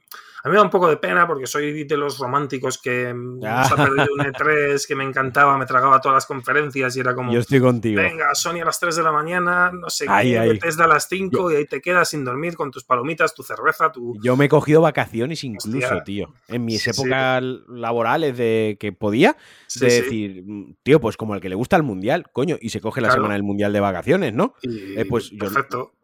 [0.48, 3.14] a mí me da un poco de pena porque soy de los románticos que
[3.46, 7.30] ha perdido un E3, que me encantaba, me tragaba todas las conferencias y era como.
[7.32, 8.00] Yo estoy contigo.
[8.00, 11.52] Venga, Sony a las 3 de la mañana, no sé qué, Tesla a las 5
[11.52, 14.18] y ahí te quedas sin dormir con tus palomitas, tu cerveza, tu.
[14.22, 16.32] Yo me he cogido vacaciones incluso, tío.
[16.48, 19.36] En mis épocas laborales de que podía,
[19.78, 20.44] de decir,
[20.82, 23.34] tío, pues como el que le gusta el mundial, coño, y se coge la semana
[23.34, 24.54] del mundial de vacaciones, ¿no?
[24.62, 25.97] Eh, pues perfecto yo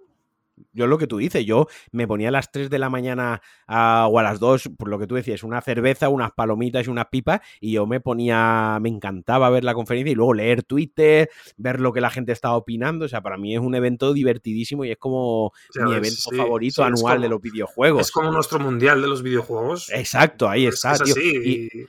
[0.72, 4.22] lo que tú dices, yo me ponía a las 3 de la mañana o a
[4.22, 7.72] las 2, por lo que tú decías, una cerveza, unas palomitas y unas pipas, y
[7.72, 12.00] yo me ponía, me encantaba ver la conferencia y luego leer Twitter, ver lo que
[12.00, 13.04] la gente estaba opinando.
[13.04, 17.20] O sea, para mí es un evento divertidísimo y es como mi evento favorito anual
[17.20, 18.02] de los videojuegos.
[18.02, 19.90] Es como nuestro mundial de los videojuegos.
[19.90, 20.94] Exacto, ahí está.
[20.98, 21.14] tío.
[21.16, 21.88] Y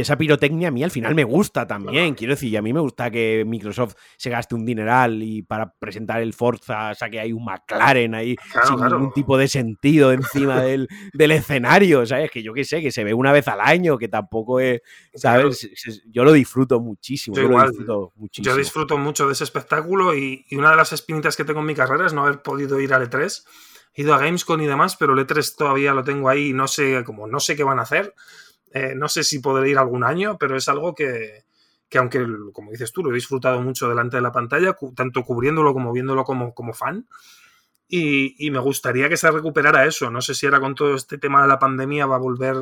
[0.00, 2.14] esa pirotecnia a mí al final me gusta también.
[2.14, 6.22] Quiero decir, a mí me gusta que Microsoft se gaste un dineral y para presentar
[6.22, 8.36] el Forza saque ahí un McLaren ahí
[8.66, 12.30] sin ningún tipo de sentido encima del, del, escenario, ¿sabes?
[12.30, 14.80] Que yo qué sé, que se ve una vez al año, que tampoco es,
[15.14, 15.70] ¿sabes?
[16.10, 17.36] Yo lo disfruto muchísimo.
[17.36, 18.52] Yo, lo disfruto muchísimo.
[18.52, 21.66] Yo disfruto mucho de ese espectáculo y, y, una de las espinitas que tengo en
[21.66, 23.44] mi carrera es no haber podido ir al E3.
[23.94, 27.04] He ido a Gamescom y demás, pero el E3 todavía lo tengo ahí, no sé,
[27.04, 28.14] como no sé qué van a hacer
[28.74, 31.44] eh, no sé si podré ir algún año, pero es algo que,
[31.94, 35.92] aunque, como dices tú, lo he disfrutado mucho delante de la pantalla, tanto cubriéndolo como
[35.92, 37.06] viéndolo como, como fan.
[37.88, 40.10] Y, me gustaría que se recuperara eso.
[40.10, 42.56] No sé si era con todo este tema de la pandemia va a volver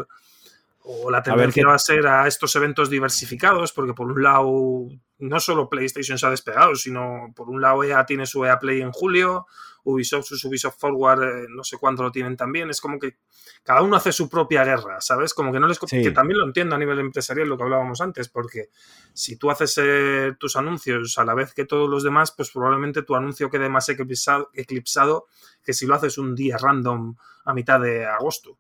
[0.82, 4.88] o la tendencia va a ser a estos eventos diversificados, porque por un lado
[5.20, 8.80] no solo PlayStation se ha despegado, sino por un lado EA tiene su EA Play
[8.80, 9.46] en julio,
[9.84, 12.70] Ubisoft, su Ubisoft Forward, eh, no sé cuánto lo tienen también.
[12.70, 13.16] Es como que
[13.62, 15.34] cada uno hace su propia guerra, ¿sabes?
[15.34, 15.78] Como que no les.
[15.78, 18.70] Que también lo entiendo a nivel empresarial, lo que hablábamos antes, porque
[19.12, 23.02] si tú haces eh, tus anuncios a la vez que todos los demás, pues probablemente
[23.02, 25.26] tu anuncio quede más eclipsado, eclipsado
[25.62, 28.58] que si lo haces un día random a mitad de agosto.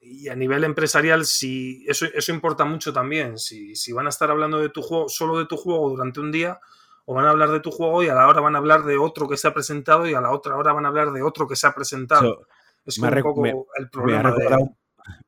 [0.00, 3.38] Y a nivel empresarial, si eso, eso importa mucho también.
[3.38, 6.32] Si, si van a estar hablando de tu juego, solo de tu juego durante un
[6.32, 6.58] día,
[7.04, 8.98] o van a hablar de tu juego y a la hora van a hablar de
[8.98, 11.48] otro que se ha presentado y a la otra hora van a hablar de otro
[11.48, 12.46] que se ha presentado.
[12.84, 14.34] es un poco el problema.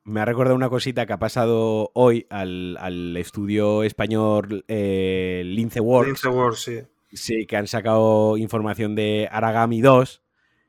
[0.05, 6.23] Me ha, recordado, una cosita que ha pasado hoy al, estudio español eh, Lince Works.
[6.61, 6.81] sí.
[7.13, 10.23] Sí, que han sacado información de Aragami 2.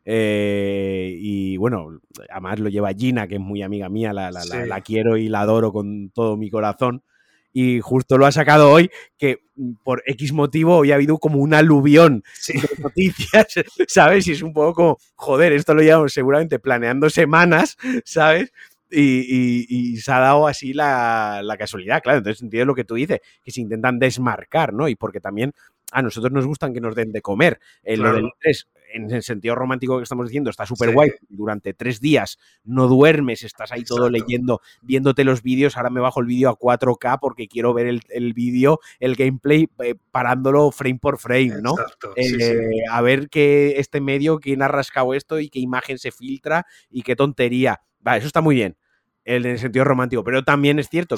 [0.08, 2.00] Eh, y bueno,
[2.30, 5.72] además lo lleva Gina, que es muy amiga mía, la, la quiero y la adoro
[5.72, 7.04] con todo mi corazón
[7.58, 9.40] y justo lo ha sacado hoy, que
[9.82, 13.48] por X motivo hoy ha habido como un aluvión de noticias,
[13.88, 14.28] ¿sabes?
[14.28, 18.52] Y es un poco como, joder, esto lo llevamos seguramente planeando semanas, ¿sabes?
[18.92, 22.18] Y, se ha dado así la, casualidad, claro.
[22.18, 24.90] Entonces entiendo lo que tú dices, que se intentan desmarcar, ¿no?
[24.90, 25.54] Y porque también
[25.94, 27.62] a nosotros nos gustan que nos den de comer.
[27.84, 28.32] En lo del
[28.96, 31.12] en el sentido romántico que estamos diciendo, está súper guay.
[31.30, 35.78] Durante tres días no duermes, estás ahí todo leyendo, viéndote los vídeos.
[35.78, 39.96] Ahora me bajo el vídeo a 4K porque quiero ver el, vídeo, el gameplay, eh,
[40.12, 41.76] parándolo frame por frame, ¿no?
[42.16, 46.66] Eh, a ver qué este medio, quién ha rascado esto y qué imagen se filtra
[46.90, 47.82] y qué tontería.
[48.00, 48.78] Vale, eso está muy bien
[49.26, 51.18] en el sentido romántico, pero también es cierto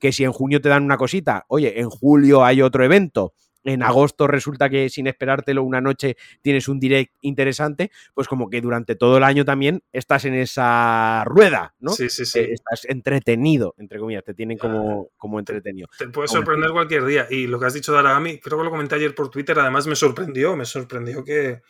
[0.00, 3.34] que, si, en junio te dan una cosita, oye, en julio hay otro evento,
[3.68, 8.60] en agosto resulta que sin esperártelo una noche tienes un direct interesante, pues como que
[8.60, 11.92] durante todo el año también estás en esa rueda, ¿no?
[11.92, 12.40] Sí, sí, sí.
[12.40, 15.88] estás entretenido, entre comillas, te tienen como, como entretenido.
[15.98, 17.26] Te, puede sorprender cualquier día.
[17.28, 19.86] Y lo que has dicho de Aragami, creo que lo comenté ayer por Twitter, además
[19.86, 21.60] me sorprendió, me sorprendió que,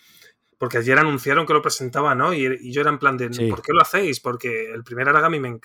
[0.59, 2.35] porque ayer anunciaron que lo presentaban, ¿no?
[2.35, 4.19] Y, yo era en plan de, ¿por qué lo hacéis?
[4.19, 5.61] Porque el primer Aragami me,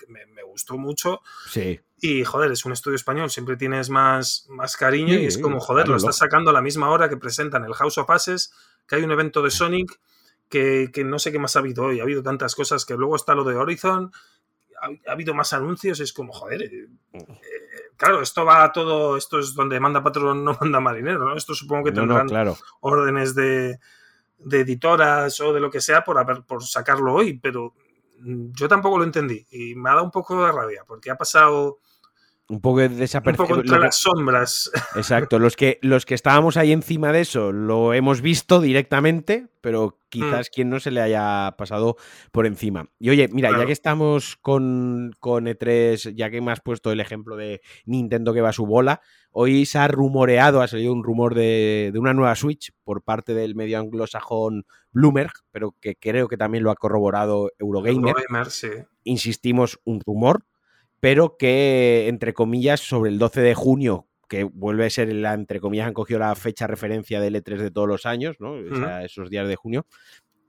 [0.46, 1.20] gustó mucho.
[1.50, 1.80] Sí.
[1.98, 5.88] Y, joder, es un estudio español, siempre tienes más, más cariño y es como, joder,
[5.88, 8.52] lo estás sacando a la misma hora que presentan el House of Asses,
[8.86, 9.98] que hay un evento de Sonic,
[10.48, 11.98] que, no sé qué más ha habido hoy.
[11.98, 14.12] Ha habido tantas cosas que luego está lo de Horizon,
[14.80, 17.20] ha, habido más anuncios, es como, joder, eh, eh,
[17.96, 21.36] claro, esto va a todo, esto es donde manda patrón, no manda marinero, ¿no?
[21.36, 22.28] Esto supongo que tendrán
[22.80, 23.80] órdenes de
[24.38, 27.74] de editoras o de lo que sea por, haber, por sacarlo hoy, pero
[28.20, 31.16] mm, yo tampoco lo entendí y me ha dado un poco de rabia porque ha
[31.16, 31.78] pasado
[32.48, 33.42] un poco desapercibido.
[33.42, 34.70] Un poco entre las sombras.
[34.96, 35.38] Exacto.
[35.38, 40.48] Los que, los que estábamos ahí encima de eso lo hemos visto directamente, pero quizás
[40.48, 40.52] mm.
[40.54, 41.96] quien no se le haya pasado
[42.32, 42.90] por encima.
[42.98, 47.00] Y oye, mira, ya que estamos con, con, E3, ya que me has puesto el
[47.00, 51.02] ejemplo de Nintendo que va a su bola, hoy se ha rumoreado, ha salido un
[51.02, 56.28] rumor de, de una nueva Switch por parte del medio anglosajón Bloomberg, pero que creo
[56.28, 58.14] que también lo ha corroborado Eurogamer.
[58.16, 58.68] Eurogamer sí.
[59.02, 60.44] Insistimos, un rumor
[61.04, 65.60] pero que, entre comillas, sobre el 12 de junio, que vuelve a ser la, entre
[65.60, 68.56] comillas, han cogido la fecha referencia del E3 de todos los años, ¿no?
[69.00, 69.86] esos días de junio,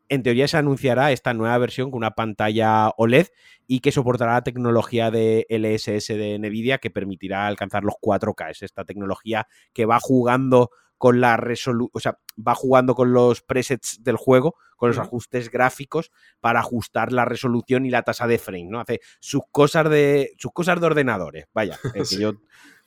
[0.07, 3.27] en teoría se anunciará esta nueva versión con una pantalla OLED
[3.67, 8.51] y que soportará la tecnología de LSS de Nvidia que permitirá alcanzar los 4K.
[8.51, 13.41] Es esta tecnología que va jugando con la resolución, o sea, va jugando con los
[13.41, 18.37] presets del juego, con los ajustes gráficos para ajustar la resolución y la tasa de
[18.37, 18.79] frame, ¿no?
[18.79, 22.33] Hace sus cosas de sus cosas de ordenadores, vaya, eh, yo,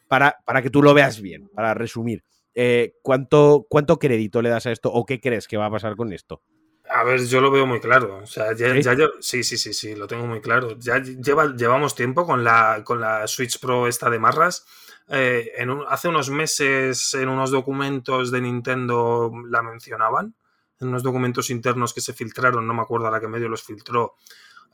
[0.08, 2.24] para, para que tú lo veas bien, para resumir.
[2.54, 5.94] Eh, ¿cuánto, ¿Cuánto crédito le das a esto o qué crees que va a pasar
[5.96, 6.42] con esto?
[6.90, 8.16] A ver, yo lo veo muy claro.
[8.22, 8.74] O sea, ya,
[9.20, 9.44] ¿Sí?
[9.44, 10.76] sí, sí, sí, lo tengo muy claro.
[10.78, 14.66] Ya lleva, llevamos tiempo con la, con la Switch Pro esta de Marras
[15.08, 15.52] eh,
[15.88, 20.34] hace unos meses en unos documentos de Nintendo la mencionaban,
[20.80, 23.62] en unos documentos internos que se filtraron, no me acuerdo a la que medio los
[23.62, 24.16] filtró,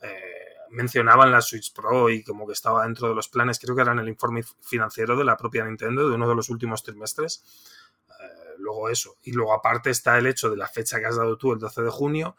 [0.01, 3.81] eh, mencionaban la Switch Pro y como que estaba dentro de los planes, creo que
[3.81, 7.43] era en el informe financiero de la propia Nintendo de uno de los últimos trimestres.
[8.09, 9.15] Eh, luego eso.
[9.23, 11.81] Y luego aparte está el hecho de la fecha que has dado tú, el 12
[11.83, 12.35] de junio,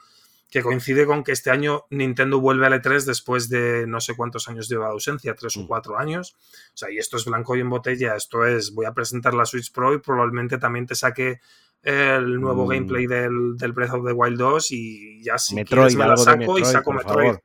[0.51, 4.49] que coincide con que este año Nintendo vuelve al E3 después de no sé cuántos
[4.49, 5.67] años lleva ausencia, tres o mm.
[5.67, 6.37] cuatro años.
[6.75, 9.45] O sea, y esto es blanco y en botella, esto es, voy a presentar la
[9.45, 11.41] Switch Pro y probablemente también te saque
[11.83, 12.69] el nuevo mm.
[12.69, 16.65] gameplay del, Breath of the Wild 2 y ya si Metroid, me la saco y
[16.65, 17.37] saco Metroid.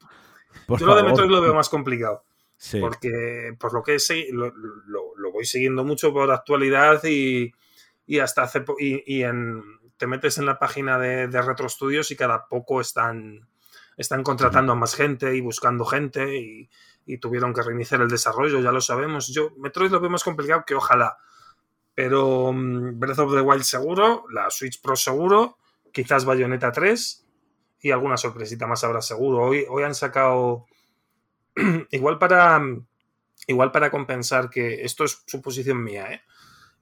[0.68, 2.24] Yo lo de Metroid lo veo más complicado.
[2.80, 4.54] Porque por lo que sé, lo,
[5.32, 7.52] voy siguiendo mucho por actualidad y,
[8.20, 12.47] hasta hace y en te metes en la página de, de Retro Studios y cada
[12.47, 13.47] poco están,
[13.97, 16.70] están contratando a más gente y buscando gente y,
[17.20, 19.28] tuvieron que reiniciar el desarrollo, ya lo sabemos.
[19.28, 21.18] Yo, Metroid lo veo más complicado que ojalá.
[21.93, 25.58] Pero mm, Breath of the Wild seguro, la Switch Pro seguro,
[25.91, 27.28] quizás Bayonetta 3
[27.82, 29.43] y alguna sorpresita más habrá seguro.
[29.43, 30.66] Hoy, hoy han sacado,
[31.91, 32.60] igual para,
[33.45, 36.22] igual para compensar que esto es suposición mía, ¿eh?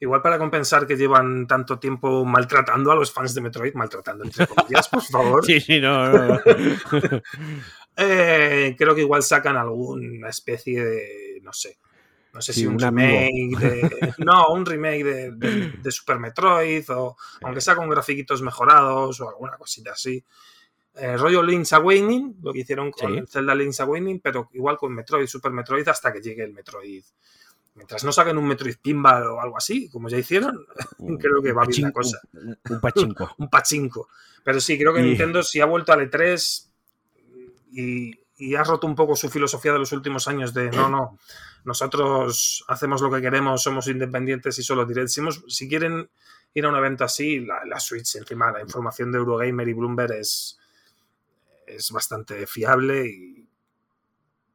[0.02, 4.48] Igual para compensar que llevan tanto tiempo maltratando a los fans de Metroid, maltratando entre
[4.48, 5.46] comillas, por favor.
[5.46, 6.40] Sí, sí, no.
[8.02, 11.80] Eh, creo que igual sacan alguna especie de, no sé,
[12.32, 17.76] no sé si un, remake de, no, un remake de, Super Metroid o aunque sea
[17.76, 20.24] con grafiquitos mejorados o alguna cosita así.
[20.96, 24.94] Eh, rollo Link's Awakening, lo que hicieron con el Zelda Link's Awakening, pero igual con
[24.94, 27.04] Metroid, Super Metroid hasta que llegue el Metroid
[27.80, 30.66] mientras no saquen un Metroid Pinball o algo así, como ya hicieron,
[31.20, 32.20] creo que va bien la cosa.
[32.34, 33.34] Un, pachinko.
[33.38, 34.10] un pachinko.
[34.44, 36.68] Pero sí, creo que Nintendo si ha vuelto al E3
[37.72, 41.18] y, ha roto un poco su filosofía de los últimos años de no, no,
[41.64, 45.10] nosotros hacemos lo que queremos, somos independientes y solo direct.
[45.48, 46.10] Si, quieren
[46.54, 50.60] ir a un evento así, la, Switch, encima la información de Eurogamer y Bloomberg es,
[51.66, 53.48] es bastante fiable y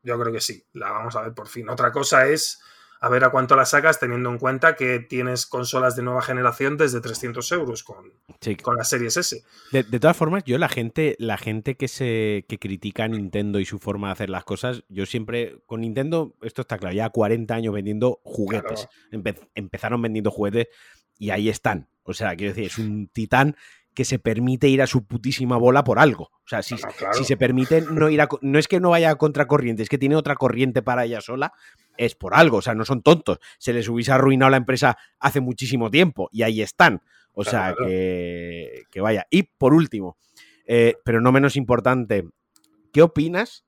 [0.03, 1.70] yo creo que sí, la vamos a ver por fin.
[1.70, 2.61] Otra cosa es
[3.05, 6.79] a ver a cuánto la sacas, teniendo en cuenta que tienes consolas de nueva generación
[6.79, 8.15] desde 300 euros con,
[8.63, 9.45] con las series S.
[9.73, 13.67] De, todas formas, yo la gente, la gente que se que critica a Nintendo y
[13.67, 17.55] su forma de hacer las cosas, yo siempre, con Nintendo, esto está claro, ya 40
[17.55, 18.89] años vendiendo juguetes.
[19.55, 20.69] empezaron vendiendo juguetes
[21.19, 21.91] y ahí están.
[22.05, 23.55] O sea, quiero decir, es un titán
[23.95, 26.25] que se permite ir a su putísima bola por algo.
[26.25, 26.77] O sea, si,
[27.13, 28.29] si se permite no ir a.
[28.43, 31.53] No es que no vaya a contracorriente, es que tiene otra corriente para ella sola,
[31.97, 32.59] es por algo.
[32.59, 33.39] O sea, no son tontos.
[33.59, 37.03] Se les hubiese arruinado la empresa hace muchísimo tiempo y ahí están.
[37.33, 39.27] O sea, que, que, vaya.
[39.31, 40.19] Y por último,
[40.67, 42.25] eh, pero no menos importante,
[42.93, 43.65] ¿qué opinas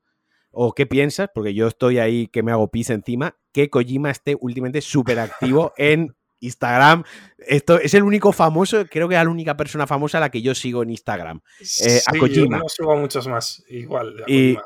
[0.51, 1.31] o qué piensas?
[1.35, 5.72] Porque yo estoy ahí que me hago pis encima, que Kojima esté últimamente súper activo
[5.79, 7.05] en Instagram.
[7.39, 10.43] Esto es el único famoso, creo que es la única persona famosa a la que
[10.43, 11.41] yo sigo en Instagram.
[11.84, 12.59] Eh, a Kojima.
[12.59, 14.24] Yo no sigo a muchos más, igual.
[14.26, 14.57] Y,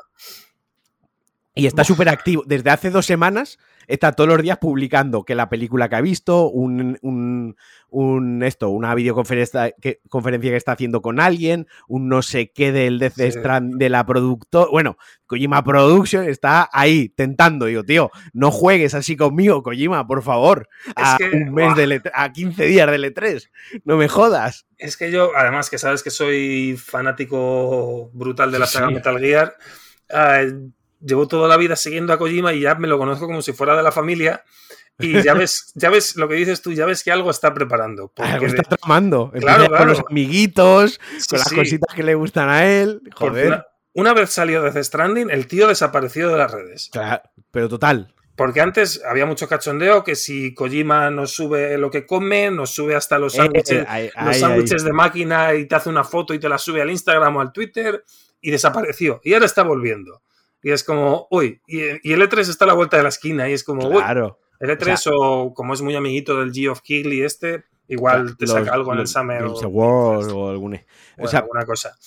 [1.55, 2.43] y, está súper activo.
[2.45, 6.49] Desde hace dos semanas está todos los días publicando que la película que ha visto,
[6.49, 12.51] un, un, esto, una videoconferencia que, conferencia que está haciendo con alguien, un no sé
[12.51, 14.67] qué del Death Strand de la productora.
[14.71, 17.65] Bueno, Kojima Production está ahí tentando.
[17.65, 20.67] Digo, tío, no juegues así conmigo, Kojima, por favor.
[20.95, 23.49] A un mes de e a 15 días de E3.
[23.83, 24.65] No me jodas.
[24.77, 29.55] Es que yo, además que sabes que soy fanático brutal de la saga Metal Gear.
[30.09, 30.41] Ah,
[31.01, 33.75] llevo toda la vida siguiendo a Kojima y ya me lo conozco como si fuera
[33.75, 34.43] de la familia.
[34.99, 38.11] Y ya ves, ya ves lo que dices tú, ya ves que algo está preparando.
[38.17, 39.31] Algo está tramando.
[39.39, 40.99] Claro, Con los amiguitos,
[41.29, 43.01] con las cositas que le gustan a él.
[43.15, 43.65] Joder.
[43.93, 46.89] Una, vez salió de The Stranding, el tío desapareció de las redes.
[46.91, 48.13] Claro, pero total.
[48.35, 52.95] Porque antes había mucho cachondeo que si Kojima nos sube lo que come, nos sube
[52.95, 56.57] hasta los eh, eh, sándwiches de máquina y te hace una foto y te la
[56.57, 58.03] sube al Instagram o al Twitter
[58.39, 59.19] y desapareció.
[59.23, 60.21] Y ahora está volviendo.
[60.63, 63.53] Y es como, uy, y, el E3 está a la vuelta de la esquina y
[63.53, 64.39] es como, claro.
[64.59, 68.73] el E3 o, como es muy amiguito del G of y este, igual te saca
[68.73, 70.83] algo en el Summer o, o, alguna,
[71.17, 71.97] o sea, alguna cosa.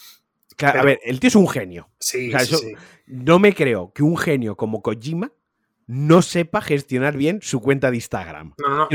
[0.61, 1.91] a ver, el tío es un genio.
[1.99, 2.75] Sí, sí.
[3.07, 5.33] No me creo que un genio como Kojima
[5.87, 8.55] no sepa gestionar bien su cuenta de Instagram.
[8.59, 8.89] No, no,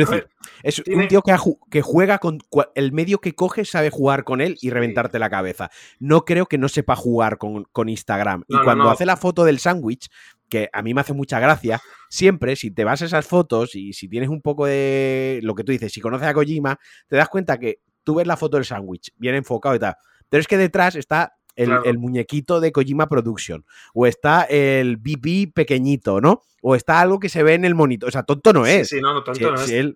[0.63, 2.39] es un tío que, juega con
[2.75, 5.69] el medio que coge, sabe jugar con él y reventarte la cabeza.
[5.99, 8.43] No creo que no sepa jugar con, Instagram.
[8.47, 10.09] y cuando hace la foto del sándwich,
[10.49, 11.79] que a mí me hace mucha gracia,
[12.09, 15.63] siempre, si te vas a esas fotos y si tienes un poco de lo que
[15.63, 18.65] tú dices, si conoces a Kojima, te das cuenta que tú ves la foto del
[18.65, 19.95] sándwich, bien enfocado y tal.
[20.29, 26.21] Pero es que detrás está el, muñequito de Kojima Production, o está el BB pequeñito,
[26.21, 26.41] ¿no?
[26.61, 28.07] O está algo que se ve en el monito.
[28.07, 28.89] O sea, tonto no es.
[28.89, 29.95] Sí, no, no, tonto no es.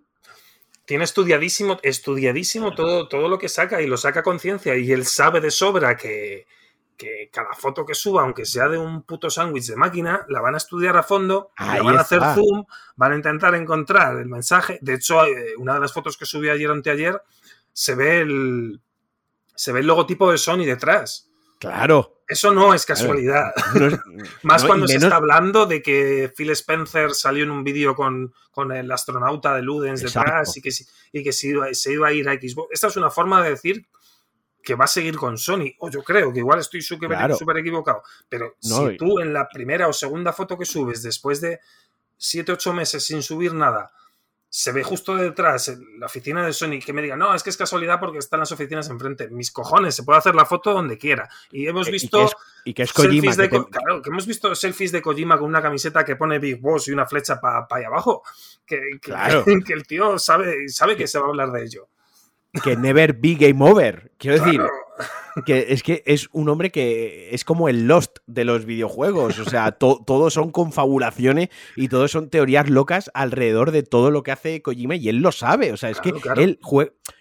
[0.85, 5.05] Tiene estudiadísimo, estudiadísimo todo, todo lo que saca y lo saca a conciencia y él
[5.05, 6.45] sabe de sobra que,
[7.31, 10.57] cada foto que suba, aunque sea de un puto sándwich de máquina, la van a
[10.57, 14.77] estudiar a fondo, la van a hacer zoom, van a intentar encontrar el mensaje.
[14.81, 17.21] De hecho, eh, una de las fotos que subí ayer anteayer
[17.71, 18.81] se ve el,
[19.55, 21.29] se ve el logotipo de Sony detrás.
[21.63, 22.23] Claro.
[22.27, 23.53] Eso no es casualidad.
[24.43, 28.33] Más cuando se está hablando de que Phil Spencer salió en un vídeo con,
[28.73, 30.71] el astronauta de Ludens detrás y que,
[31.13, 32.67] y que se, iba, a ir a Xbox.
[32.73, 33.87] Esta es una forma de decir
[34.61, 35.71] que va a seguir con Sony.
[35.79, 38.03] O yo creo que igual estoy súper equivocado.
[38.27, 41.61] Pero si tú en la primera o segunda foto que subes después de
[42.17, 43.89] 7, 8 meses sin subir nada
[44.55, 47.49] se ve justo detrás en la oficina de Sony que me diga, no, es que
[47.49, 49.27] es casualidad porque están las oficinas enfrente.
[49.29, 51.27] Mis cojones, se puede hacer la foto donde quiera.
[51.51, 52.29] Y hemos visto.
[52.63, 53.35] Y que es, Kojima.
[53.35, 56.87] De, Claro, que hemos visto selfies de Kojima con una camiseta que pone Big Boss
[56.87, 58.21] y una flecha para allá abajo.
[58.63, 59.43] Que, claro.
[59.65, 61.89] que, el tío sabe, sabe que se va a hablar de ello.
[62.63, 64.11] Que never be game over.
[64.19, 64.61] Quiero decir,
[65.45, 69.39] que es que es un hombre que es como el Lost de los videojuegos.
[69.39, 74.31] O sea, todos son confabulaciones y todos son teorías locas alrededor de todo lo que
[74.31, 75.71] hace Kojima y él lo sabe.
[75.71, 76.59] O sea, es que él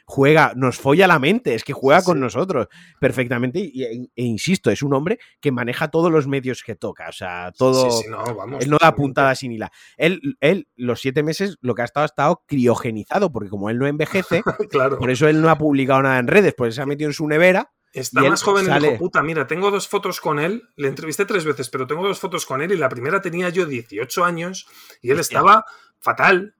[0.04, 2.68] juega, nos folla la mente, es que juega con nosotros
[3.00, 3.60] perfectamente.
[3.60, 7.08] Y, e, e, insisto, es un hombre que maneja todos los medios que toca.
[7.08, 7.88] O sea, todo.
[8.60, 9.70] él no da puntada sin hila.
[9.96, 13.78] Él, él, los siete meses, lo que ha estado, ha estado criogenizado, porque como él
[13.78, 14.98] no envejece, claro.
[14.98, 17.26] por eso él no ha publicado nada en redes, pues se ha metido en su
[17.26, 21.26] nevera Está más joven y dijo, puta, mira, tengo dos fotos con él, le entrevisté
[21.26, 24.66] tres veces, pero tengo dos fotos con él y la primera tenía yo 18 años
[25.02, 25.66] y él estaba
[26.00, 26.54] fatal.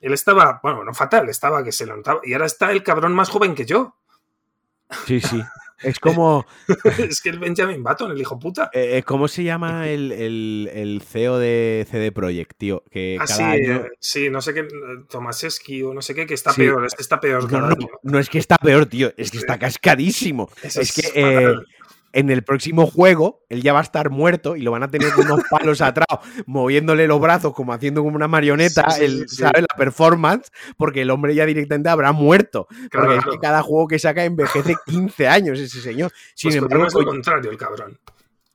[0.00, 2.20] Él estaba, bueno, no fatal, estaba que se lo notaba.
[2.24, 3.96] Y ahora está el cabrón más joven que yo.
[5.06, 5.42] Sí, sí.
[5.84, 6.46] Es como.
[6.98, 8.70] es que el Benjamin Button, el hijo puta.
[8.72, 12.82] Eh, eh, ¿Cómo se llama el, CEO de CD Projekt, tío?
[12.90, 13.26] Que ah,
[13.98, 14.66] sí, no sé qué,
[15.08, 18.28] Tomaseski o no sé qué, que está peor, es que está peor no, No, es
[18.28, 20.48] que está peor, tío, es que está cascadísimo.
[20.62, 21.10] es, que.
[21.14, 21.54] Eh,
[22.14, 25.12] en el próximo juego él ya va a estar muerto y lo van a tener
[25.12, 26.06] con unos palos atrás,
[26.46, 29.62] moviéndole los brazos como haciendo como una marioneta, el, ¿sabes?
[29.62, 32.68] La performance, porque el hombre ya directamente habrá muerto.
[32.90, 36.12] porque es que cada juego que saca envejece 15 años ese señor.
[36.34, 37.98] Sin pues embargo, es lo contrario, el cabrón.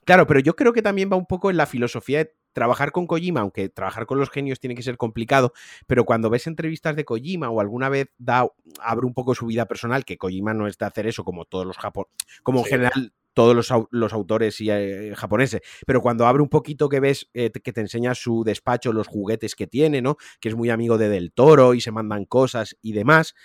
[0.06, 3.06] Claro, pero yo creo que también va un poco en la filosofía de trabajar con
[3.06, 5.54] Kojima, aunque trabajar con los genios tiene que ser complicado,
[5.86, 8.48] pero cuando ves entrevistas de Kojima o alguna vez da,
[8.82, 11.66] abre un poco su vida personal, que Kojima no es de hacer eso como todos
[11.66, 13.56] los japoneses, como en general todos
[13.90, 17.80] los, autores y, eh, japoneses, pero cuando abre un poquito que ves eh, que te
[17.80, 20.18] enseña su despacho, los juguetes que tiene, ¿no?
[20.42, 23.36] Que es muy amigo de Del Toro y se mandan cosas y demás,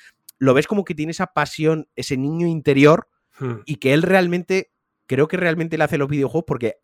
[0.41, 3.07] lo ves como que tiene esa pasión, ese niño interior
[3.39, 3.61] hmm.
[3.67, 4.73] y que él realmente,
[5.07, 6.79] creo que realmente le hace los videojuegos porque,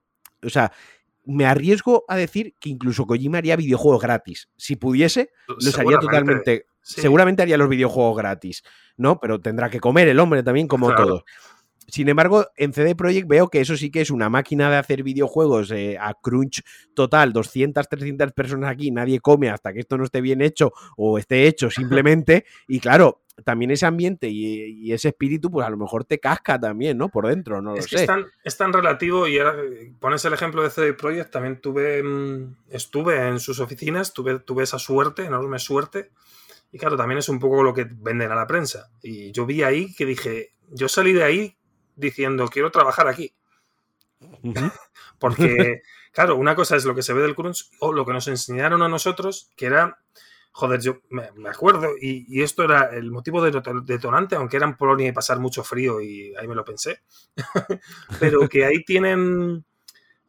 [0.44, 0.70] o sea,
[1.24, 4.48] me arriesgo a decir que incluso Kojima haría videojuegos gratis.
[4.56, 6.66] Si pudiese, los haría totalmente.
[6.80, 8.62] Seguramente haría los videojuegos gratis,
[8.96, 9.18] ¿no?
[9.18, 11.24] Pero tendrá que comer el hombre también, como todo.
[11.90, 15.02] Sin embargo, en CD Projekt veo que eso sí que es una máquina de hacer
[15.02, 16.62] videojuegos eh, a crunch
[16.94, 21.18] total, 200, 300 personas aquí, nadie come hasta que esto no esté bien hecho o
[21.18, 22.44] esté hecho simplemente.
[22.68, 26.98] y claro, también ese ambiente y, ese espíritu, pues a lo mejor te casca también,
[26.98, 27.08] ¿no?
[27.08, 28.06] Por dentro, no lo sé.
[28.44, 32.56] Es tan, relativo y ahora eh, pones el ejemplo de CD Projekt, también tuve, mm,
[32.70, 36.10] estuve en sus oficinas, tuve, tuve esa suerte, enorme suerte.
[36.72, 38.90] Y claro, también es un poco lo que venden a la prensa.
[39.02, 41.56] Y yo vi ahí que dije, yo salí de ahí
[42.00, 43.32] diciendo quiero trabajar aquí.
[45.18, 45.82] Porque,
[46.12, 48.82] claro, una cosa es lo que se ve del crunch o lo que nos enseñaron
[48.82, 49.98] a nosotros, que era,
[50.52, 55.08] joder, yo me, acuerdo, y, esto era el motivo de detonante, aunque era en Polonia
[55.08, 57.02] y pasar mucho frío, y ahí me lo pensé,
[58.20, 59.64] pero que ahí tienen,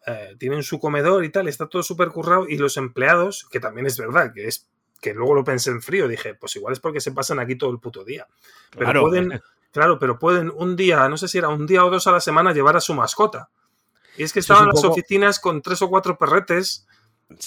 [0.06, 3.88] eh, tienen su comedor y tal, está todo súper currado, y los empleados, que también
[3.88, 4.68] es verdad, que es
[5.02, 7.72] que luego lo pensé en frío, dije, pues igual es porque se pasan aquí todo
[7.72, 8.28] el puto día.
[8.78, 9.42] Pero pueden,
[9.72, 12.20] Claro, pero pueden un día, no sé si era un día o dos a la
[12.20, 13.50] semana, llevar a su mascota.
[14.18, 16.86] Y es que estaban las oficinas con tres o cuatro perretes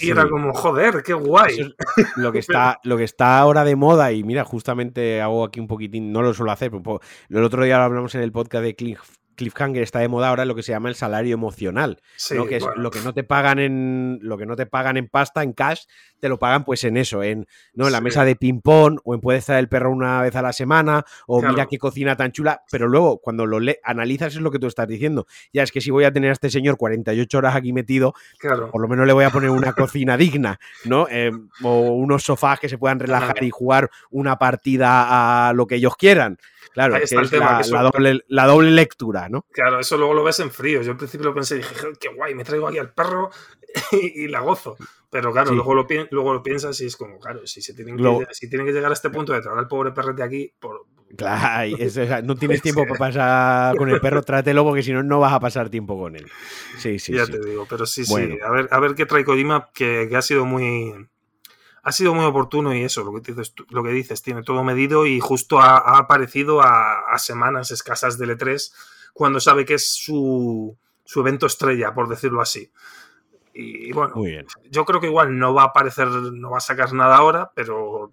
[0.01, 1.74] y era como, joder, qué guay.
[2.16, 5.66] lo, que está, lo que está ahora de moda, y mira, justamente hago aquí un
[5.66, 8.74] poquitín, no lo suelo hacer, pero el otro día lo hablamos en el podcast de
[8.74, 9.02] Cliff
[9.35, 12.01] cliffhanger está de moda ahora lo que se llama el salario emocional,
[12.47, 15.43] que es lo que no te pagan en lo que no te pagan en pasta,
[15.43, 15.85] en cash,
[16.20, 19.15] te lo pagan pues en eso, en no en la mesa de ping pong o
[19.15, 22.32] en puede estar el perro una vez a la semana o mira qué cocina tan
[22.32, 25.27] chula, pero luego cuando lo analizas es lo que tú estás diciendo.
[25.52, 28.81] Ya es que si voy a tener a este señor 48 horas aquí metido, por
[28.81, 31.06] lo menos le voy a poner una cocina digna, ¿no?
[31.09, 35.77] Em, o unos sofás que se puedan relajar y jugar una partida a lo que
[35.77, 36.39] ellos quieran.
[36.73, 39.45] Claro, es la, doble, la, doble, lectura, ¿no?
[39.51, 40.82] Claro, eso luego lo ves en frío.
[40.82, 43.31] Yo al principio lo pensé y dije, qué guay, me traigo aquí al perro
[43.93, 44.77] y, la gozo.
[45.11, 48.27] Pero claro, luego, lo, luego lo piensas y es como, claro, si, se tienen que,
[48.32, 50.86] si tienen que llegar a este punto de traer al pobre perrete aquí, por,
[51.16, 51.77] Claro,
[52.24, 55.41] no tienes tiempo para pasar con el perro, trátelo porque si no, no vas a
[55.41, 56.27] pasar tiempo con él.
[56.78, 57.12] Sí, sí.
[57.12, 58.39] Ya te digo, pero sí, sí.
[58.45, 60.93] A ver, a ver qué trae Kojima, que, que ha sido muy,
[61.85, 65.05] ha sido muy oportuno y eso, lo que dices, lo que dices tiene todo medido
[65.05, 68.73] y justo ha, aparecido a, semanas escasas del E3
[69.12, 70.77] cuando sabe que es su,
[71.15, 72.73] evento estrella, por decirlo así.
[73.52, 74.15] Y bueno,
[74.70, 78.11] yo creo que igual no va a aparecer, no va a sacar nada ahora, pero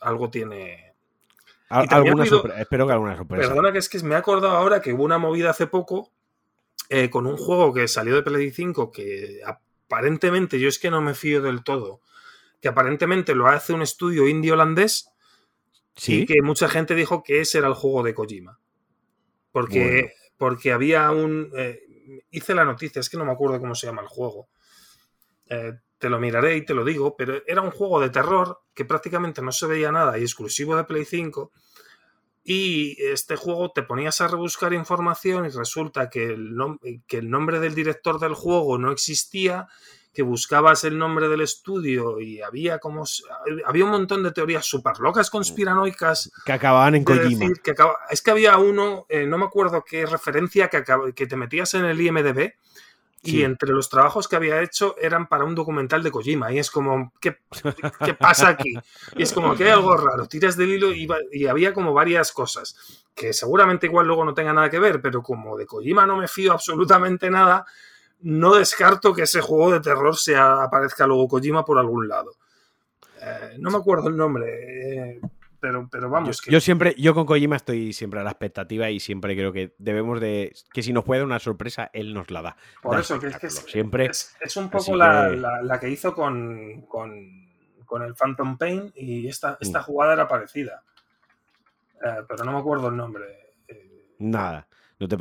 [0.00, 0.94] algo tiene.
[1.68, 3.48] alguna espero que alguna sorpresa.
[3.48, 6.10] Perdona que es que me he acordado ahora que hubo una movida hace poco
[6.88, 11.02] eh, con un juego que salió de Play 5 que aparentemente yo es que no
[11.02, 12.00] me fío del todo
[12.62, 15.10] que aparentemente lo hace un estudio indie holandés
[16.06, 18.60] y que mucha gente dijo que ese era el juego de Kojima.
[19.50, 21.50] Porque, porque había un...
[21.56, 21.80] Eh,
[22.30, 24.48] hice la noticia, es que no me acuerdo cómo se llama el juego.
[25.50, 28.84] Eh, te lo miraré y te lo digo, pero era un juego de terror que
[28.84, 31.50] prácticamente no se veía nada y exclusivo de Play 5.
[32.44, 36.56] Y este juego te ponías a rebuscar información y resulta que el,
[37.08, 39.66] que el nombre del director del juego no existía
[40.12, 43.04] que buscabas el nombre del estudio y había como
[43.64, 47.46] había un montón de teorías súper locas conspiranoicas que acababan en Kojima.
[48.10, 50.84] es que había uno, eh, no me acuerdo qué referencia que,
[51.14, 52.52] que te metías en el IMDB
[53.24, 56.52] y entre los trabajos que había hecho eran para un documental de Kojima.
[56.52, 57.38] Y es como, ¿qué,
[58.04, 58.74] qué pasa aquí?
[59.16, 60.26] Y es como que hay algo raro.
[60.26, 64.52] Tiras del hilo y, y, había como varias cosas que seguramente igual luego no tenga
[64.52, 67.64] nada que ver, pero como de Kojima no me fío absolutamente nada,
[68.22, 72.32] no descarto que ese juego de terror sea, aparezca luego Kojima por algún lado.
[73.20, 75.20] Eh, no me acuerdo el nombre, eh,
[75.60, 76.40] pero, pero vamos.
[76.46, 80.20] Yo, siempre, yo con Kojima estoy siempre a la expectativa y siempre creo que debemos
[80.20, 80.52] de.
[80.72, 82.56] que si nos puede dar una sorpresa, él nos la da.
[82.82, 84.06] Por eso, que es que siempre.
[84.06, 89.84] Es, un poco la, que hizo con, con, el Phantom Pain y esta, esta mm.
[89.84, 90.82] jugada era parecida.
[92.04, 93.24] Eh, pero no me acuerdo el nombre.
[94.18, 94.66] Nada,
[94.98, 95.16] no te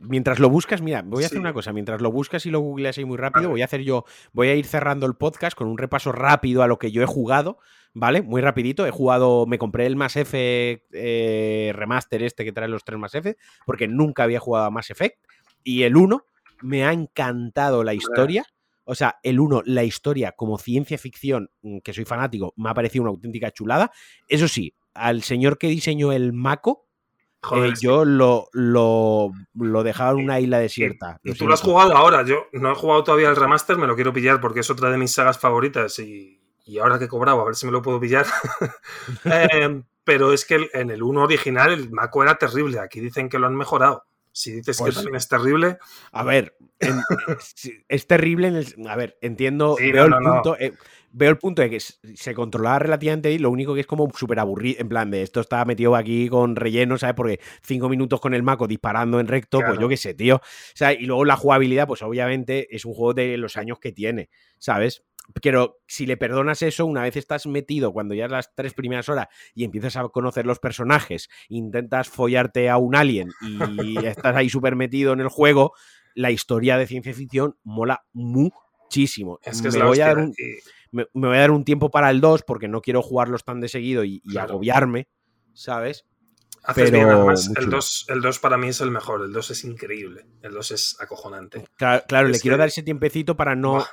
[0.00, 2.98] mientras lo buscas, mira, voy a hacer una cosa, mientras lo buscas y lo googleas
[2.98, 5.78] ahí muy rápido, voy a hacer yo, voy a ir cerrando el podcast con un
[5.78, 7.58] repaso rápido a lo que yo he jugado,
[7.94, 8.22] ¿vale?
[8.22, 12.84] Muy rapidito, he jugado, me compré el Mass Effect eh, remaster este que trae los
[12.84, 15.18] tres Mass Effect, porque nunca había jugado a Mass Effect,
[15.64, 16.24] y el 1
[16.62, 18.44] me ha encantado la historia.
[18.84, 22.74] O sea, el 1, la historia como ciencia ficción, mm, que soy fanático, me ha
[22.74, 23.92] parecido una auténtica chulada.
[24.28, 26.87] Eso sí, al señor que diseñó el Mako,
[27.52, 31.18] eh, yo lo, lo, lo, dejaba en una isla desierta.
[31.22, 32.24] Y, tú lo has jugado ahora.
[32.24, 34.98] Yo no he jugado todavía el remaster, me lo quiero pillar porque es otra de
[34.98, 38.00] mis sagas favoritas y, y ahora que he cobrado, a ver si me lo puedo
[38.00, 38.26] pillar.
[39.24, 42.78] Em, pero es que en el 1 original el Mako era terrible.
[42.80, 44.04] Aquí dicen que lo han mejorado.
[44.32, 45.78] Si dices que pues también es terrible.
[46.12, 46.56] A ver,
[47.88, 48.48] es terrible.
[48.48, 50.56] En el, a ver, entiendo, veo el punto.
[50.58, 50.74] Eh,
[51.12, 54.38] veo el punto de que se controlaba relativamente bien, lo único que es como súper
[54.38, 57.14] aburrido, en plan de esto está metido aquí con relleno, ¿sabes?
[57.14, 60.36] Porque cinco minutos con el maco disparando en recto, pues yo qué sé, tío.
[60.36, 60.40] O
[60.74, 64.30] sea, y luego la jugabilidad, pues obviamente es un juego de los años que tiene,
[64.58, 65.04] ¿sabes?
[65.42, 69.28] Pero si le perdonas eso, una vez estás metido, cuando ya las tres primeras horas
[69.54, 74.74] y empiezas a conocer los personajes, intentas follarte a un alien y estás ahí súper
[74.74, 75.72] metido en el juego,
[76.14, 79.38] la historia de ciencia ficción mola muchísimo.
[79.42, 80.34] Es que me voy a dar un
[80.90, 83.68] me, voy a dar un tiempo para el 2 porque no quiero jugarlos tan de
[83.68, 85.08] seguido y, agobiarme,
[85.52, 86.06] ¿sabes?
[86.64, 89.50] Haces Pero bien, además, el 2, el 2 para mí es el mejor, el 2
[89.50, 91.64] es increíble, el 2 es acojonante.
[91.76, 93.86] Claro, le quiero dar ese tiempecito para no,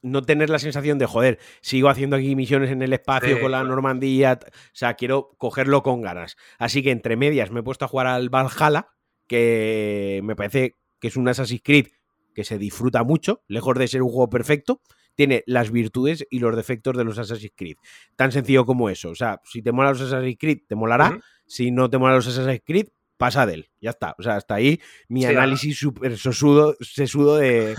[0.00, 3.64] no tener la sensación de, joder, sigo haciendo aquí misiones en el espacio con la
[3.64, 6.36] Normandía, o sea, quiero cogerlo con ganas.
[6.58, 8.88] Así que entre medias me he puesto a jugar al Valhalla,
[9.26, 11.88] que me parece que es un Assassin's Creed
[12.34, 14.82] que se disfruta mucho, lejos de ser un juego perfecto,
[15.14, 17.76] tiene las virtudes y los defectos de los Assassin's Creed.
[18.16, 19.10] Tan sencillo como eso.
[19.10, 21.18] O sea, si te mola los Assassin's Creed, te molará.
[21.46, 23.70] Si no te mola los Assassin's Creed, pasa de él.
[23.80, 24.14] Ya está.
[24.18, 27.74] O sea, hasta ahí mi análisis súper sesudo, sesudo de,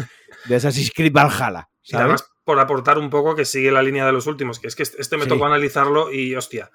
[0.45, 1.69] de Assassin's Creed Valhalla.
[1.83, 4.75] Y además, por aportar un poco que sigue la línea de los últimos, que es
[4.75, 6.71] que este me tocó analizarlo y hostia.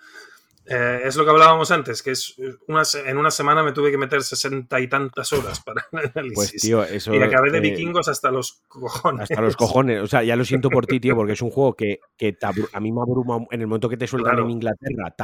[0.67, 2.37] Eh, es lo que hablábamos antes, que es
[2.69, 6.35] una, en una semana me tuve que meter sesenta y tantas horas para el análisis.
[6.35, 9.23] Pues, tío, eso, y acabé de eh, vikingos hasta los cojones.
[9.23, 10.03] Hasta los cojones.
[10.03, 12.37] O sea, ya lo siento por ti, tío, porque es un juego que, que
[12.73, 15.15] a mí me abruma en el momento que te sueltan en Inglaterra,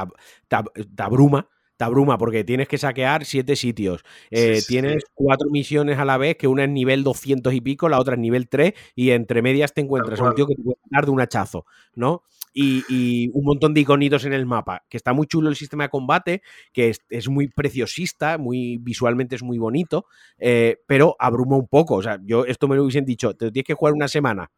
[0.48, 4.04] te, abruma te abruma porque tienes que saquear siete sitios.
[4.30, 8.00] Eh, tienes cuatro misiones a la vez, que una es nivel 200 y pico, la
[8.00, 11.04] otra es nivel 3, y entre medias te encuentras un tío que te puede dar
[11.04, 12.22] de un hachazo, ¿no?
[12.56, 15.90] y, un montón de iconitos en el mapa, que está muy chulo el sistema de
[15.90, 16.42] combate,
[16.72, 20.06] que es, muy preciosista, muy visualmente es muy bonito,
[20.38, 21.96] eh, pero abruma un poco.
[21.96, 24.50] O sea, yo esto me lo hubiesen dicho, te tienes que jugar una semana.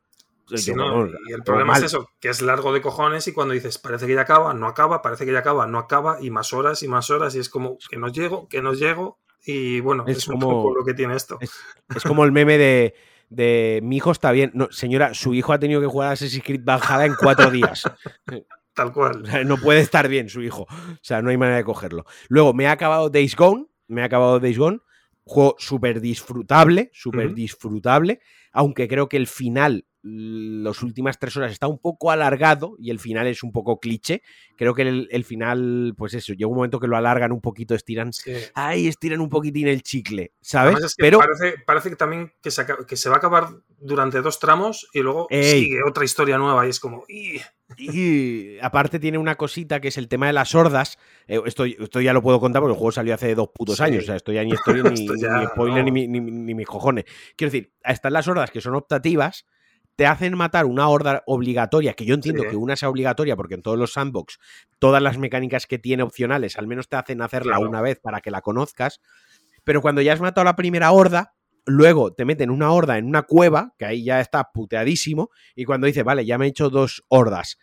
[0.51, 4.15] Y el problema es eso, que es largo de cojones y cuando dices, parece que
[4.15, 7.11] ya acaba, no acaba, parece que ya acaba, no acaba, y más horas y más
[7.11, 10.55] horas, y es como que no llego, que no llego, y bueno, es, como, un
[10.55, 11.39] poco lo que tiene esto.
[11.41, 12.95] es como el meme de
[13.31, 14.51] de mi hijo está bien.
[14.55, 17.85] No, señora, su hijo ha tenido que jugar a Assassin's Creed Valhalla en cuatro días.
[18.75, 19.25] Tal cual.
[19.47, 20.63] no puede estar bien su hijo.
[20.63, 22.05] O sea, no hay manera de cogerlo.
[22.29, 23.67] Luego, me ha acabado Days Gone.
[23.89, 24.79] Me ha acabado Days Gone.
[25.25, 28.21] Juego súper disfrutable, súper disfrutable.
[28.53, 32.99] Aunque creo que el final las últimas tres horas está un poco alargado y el
[32.99, 34.23] final es un poco cliché.
[34.57, 38.11] Creo que el, final, pues eso, llega un momento que lo alargan un poquito, estiran.
[38.55, 40.95] Ay, estiran un poquitín el chicle, ¿sabes?
[40.97, 41.21] Pero
[41.67, 43.49] parece, que también que se, que se, va a acabar
[43.79, 47.05] durante dos tramos y luego sigue otra historia nueva y es como.
[47.09, 50.99] Y aparte tiene una cosita que es el tema de las hordas.
[51.27, 54.05] Eh, esto, esto, ya lo puedo contar porque el juego salió hace dos putos años.
[54.05, 55.07] O sea, esto ya ni historia, ni,
[55.47, 57.05] spoiler, ni, ni, ni, mis cojones.
[57.37, 59.47] Quiero decir, están las hordas que son optativas
[59.99, 63.63] te hacen matar una horda obligatoria, que yo entiendo que una sea obligatoria porque en
[63.63, 64.39] todos los sandbox
[64.79, 68.31] todas las mecánicas que tiene opcionales al menos te hacen hacerla una vez para que
[68.31, 69.01] la conozcas,
[69.65, 71.35] pero cuando ya has matado la primera horda,
[71.67, 75.89] luego te meten una horda en una cueva, que ahí ya está puteadísimo, y cuando
[75.89, 77.59] dices, vale, ya me he hecho dos hordas,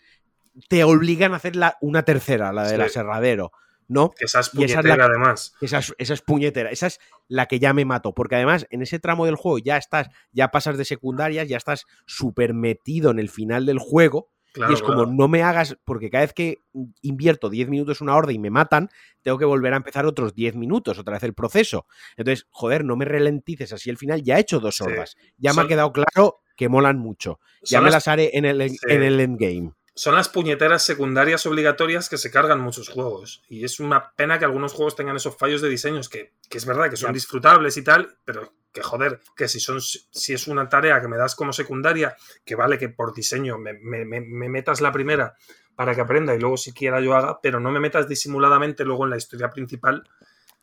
[0.68, 3.54] te obligan a hacer una tercera, la del aserradero.
[3.88, 4.12] ¿No?
[4.20, 5.54] esa es puñetera, además.
[5.62, 9.26] Esa es, puñetera, esa es la que ya me mato, porque además en ese tramo
[9.26, 13.66] del juego ya estás, ya pasas de secundarias, ya estás súper metido en el final
[13.66, 14.32] del juego.
[14.56, 16.60] y es como, no me hagas, porque cada vez que
[17.02, 18.90] invierto 10 minutos una horda y me matan,
[19.22, 21.86] tengo que volver a empezar otros 10 minutos, otra vez el proceso.
[22.16, 25.18] Entonces, joder, no me ralentices así el final, ya he hecho dos hordas.
[25.38, 27.40] Ya me ha quedado claro que molan mucho.
[27.64, 32.18] Ya me las haré en el, en el endgame son las puñeteras secundarias obligatorias que
[32.18, 33.44] se cargan muchos juegos.
[33.48, 36.90] Y es una pena que algunos juegos tengan esos fallos de diseños, que, es verdad
[36.90, 41.00] que son disfrutables y tal, pero que joder, que si, son, si es una tarea
[41.00, 45.36] que me das como secundaria, que vale que por diseño me, metas la primera
[45.76, 49.12] para que aprenda y luego siquiera yo haga, pero no me metas disimuladamente luego en
[49.12, 50.04] la historia principal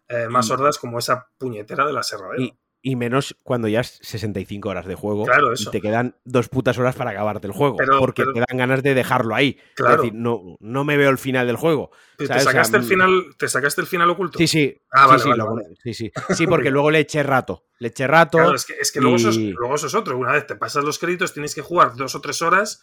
[0.09, 2.43] eh, más hordas como esa puñetera de la serradera.
[2.43, 2.59] Y
[2.97, 6.97] menos cuando ya es 65 horas de juego Claro, y te quedan dos putas horas
[6.97, 7.77] para acabarte el juego.
[7.77, 9.59] Pero- porque pero- te dan ganas de dejarlo ahí.
[9.75, 9.95] Claro.
[9.95, 11.91] Es decir, no, no me veo el final del juego.
[12.17, 12.43] ¿Te ¿sabes?
[12.43, 14.39] O sea, sacaste, el mm, final, ¿Te sacaste el final oculto?
[14.39, 14.81] Sí, sí.
[14.91, 16.13] Ah, sí, vale, sí, vale, sí, sí.
[16.35, 17.65] Sí, porque luego le eché rato.
[17.79, 18.39] Le eché rato.
[18.39, 20.19] Claro, es que, es que luego, eso es, y- luego eso es otro.
[20.19, 22.83] Una vez te pasas los créditos, tienes que jugar dos o tres horas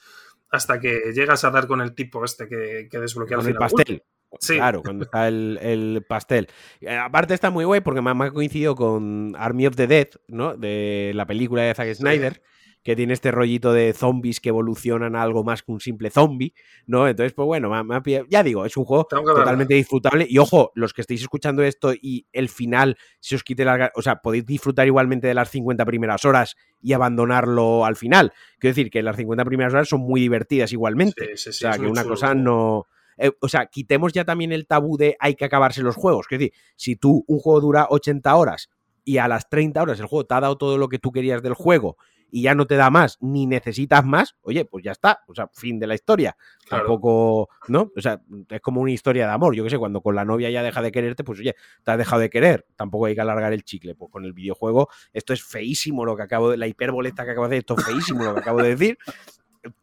[0.51, 3.57] hasta que llegas a dar con el tipo este que, que desbloquea con el el
[3.57, 4.03] final pastel.
[4.39, 4.55] Sí.
[4.55, 6.47] Claro, cuando está el, el pastel.
[6.81, 10.55] Eh, aparte está muy guay porque me, ha coincidido con Army of the Dead, ¿no?
[10.55, 12.41] De la película de Zack Snyder,
[12.81, 16.53] que tiene este rollito de zombies que evolucionan a algo más que un simple zombie,
[16.87, 17.05] ¿no?
[17.07, 20.25] Entonces, pues bueno, me me ya digo, es un juego totalmente disfrutable.
[20.29, 23.91] Y ojo, los que estéis escuchando esto y el final se os quite la...
[23.95, 28.31] O sea, podéis disfrutar igualmente de las 50 primeras horas y abandonarlo al final.
[28.57, 31.35] Quiero decir que las 50 primeras horas son muy divertidas igualmente.
[31.35, 32.41] Sí, sí, sí, o sea, que una cosa juego.
[32.41, 32.87] no...
[33.19, 36.25] eh, o sea, quitemos ya también el tabú de hay que acabarse los juegos.
[36.29, 38.69] Es decir, si tú un juego dura 80 horas
[39.03, 41.41] y a las 30 horas el juego te ha dado todo lo que tú querías
[41.41, 41.97] del juego
[42.31, 45.23] y ya no te da más ni necesitas más, oye, pues ya está.
[45.27, 46.37] O sea, fin de la historia.
[46.67, 46.83] Claro.
[46.83, 47.91] Tampoco, ¿no?
[47.95, 49.55] O sea, es como una historia de amor.
[49.55, 51.97] Yo qué sé, cuando con la novia ya deja de quererte, pues oye, te has
[51.97, 52.67] dejado de querer.
[52.75, 53.95] Tampoco hay que alargar el chicle.
[53.95, 56.57] Pues con el videojuego, esto es feísimo lo que acabo de.
[56.57, 58.97] La hiperboleta que acabo de decir, esto es feísimo lo que acabo de decir.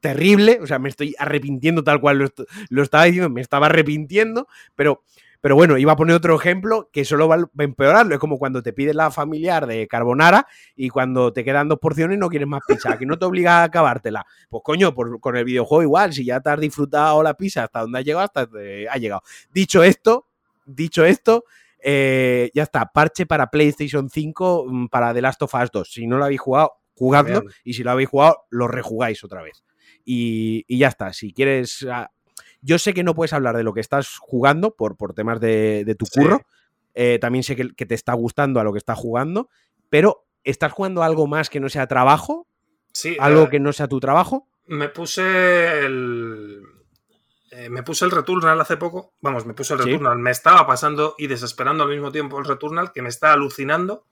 [0.01, 2.41] Terrible, o sea, me estoy arrepintiendo tal cual lo, est-
[2.71, 5.03] lo estaba diciendo, me estaba arrepintiendo, pero,
[5.43, 8.15] pero bueno, iba a poner otro ejemplo que solo va a empeorarlo.
[8.15, 12.19] Es como cuando te pides la familiar de carbonara y cuando te quedan dos porciones
[12.19, 14.25] no quieres más pizza, que no te obliga a acabártela.
[14.49, 17.81] Pues coño, por- con el videojuego igual, si ya te has disfrutado la pizza hasta
[17.83, 18.49] donde ha llegado, hasta
[18.91, 19.23] ha llegado.
[19.53, 20.27] Dicho esto,
[20.65, 21.45] dicho esto,
[21.83, 25.93] eh, ya está, parche para PlayStation 5 mm, para The Last of Us 2.
[25.93, 27.53] Si no lo habéis jugado, jugadlo Bien.
[27.63, 29.63] y si lo habéis jugado, lo rejugáis otra vez.
[30.07, 31.85] Y, y ya está, si quieres...
[31.91, 32.11] ah,
[32.63, 35.85] yo sé que no puedes hablar de lo que estás jugando por, por temas de,
[35.85, 36.21] de tu Sí.
[36.21, 36.41] curro.
[36.95, 39.51] Eh, también sé que, que te está gustando a lo que estás jugando,
[39.91, 42.47] pero ¿estás jugando algo más que no sea trabajo?
[42.93, 44.49] Sí, ¿Algo eh, que no sea tu trabajo?
[44.67, 46.63] Me puse el.
[47.51, 49.13] eh, me puse el Returnal hace poco.
[49.21, 49.91] Vamos, me puse el Sí.
[49.91, 50.19] Returnal.
[50.19, 54.07] Me estaba pasando y desesperando al mismo tiempo el Returnal, que me está alucinando.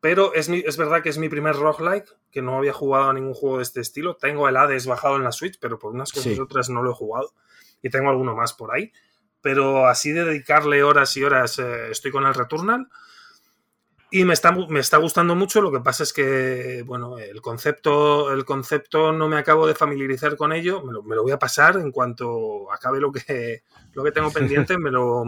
[0.00, 3.12] Pero es, mi- es verdad que es mi primer roguelike, que no había jugado a
[3.12, 4.14] ningún juego de este estilo.
[4.16, 6.34] Tengo el Hades bajado en la Switch, pero por unas cosas Sí.
[6.36, 7.32] y otras no lo he jugado.
[7.82, 8.92] Y tengo alguno más por ahí.
[9.40, 12.88] Pero así de dedicarle horas y horas, eh, estoy con el Returnal.
[14.10, 18.32] Y me está, me está gustando mucho, lo que pasa es que, bueno, el concepto,
[18.32, 21.38] el concepto no me acabo de familiarizar con ello, me lo, me lo voy a
[21.38, 25.24] pasar en cuanto acabe lo que, lo que tengo pendiente, me lo,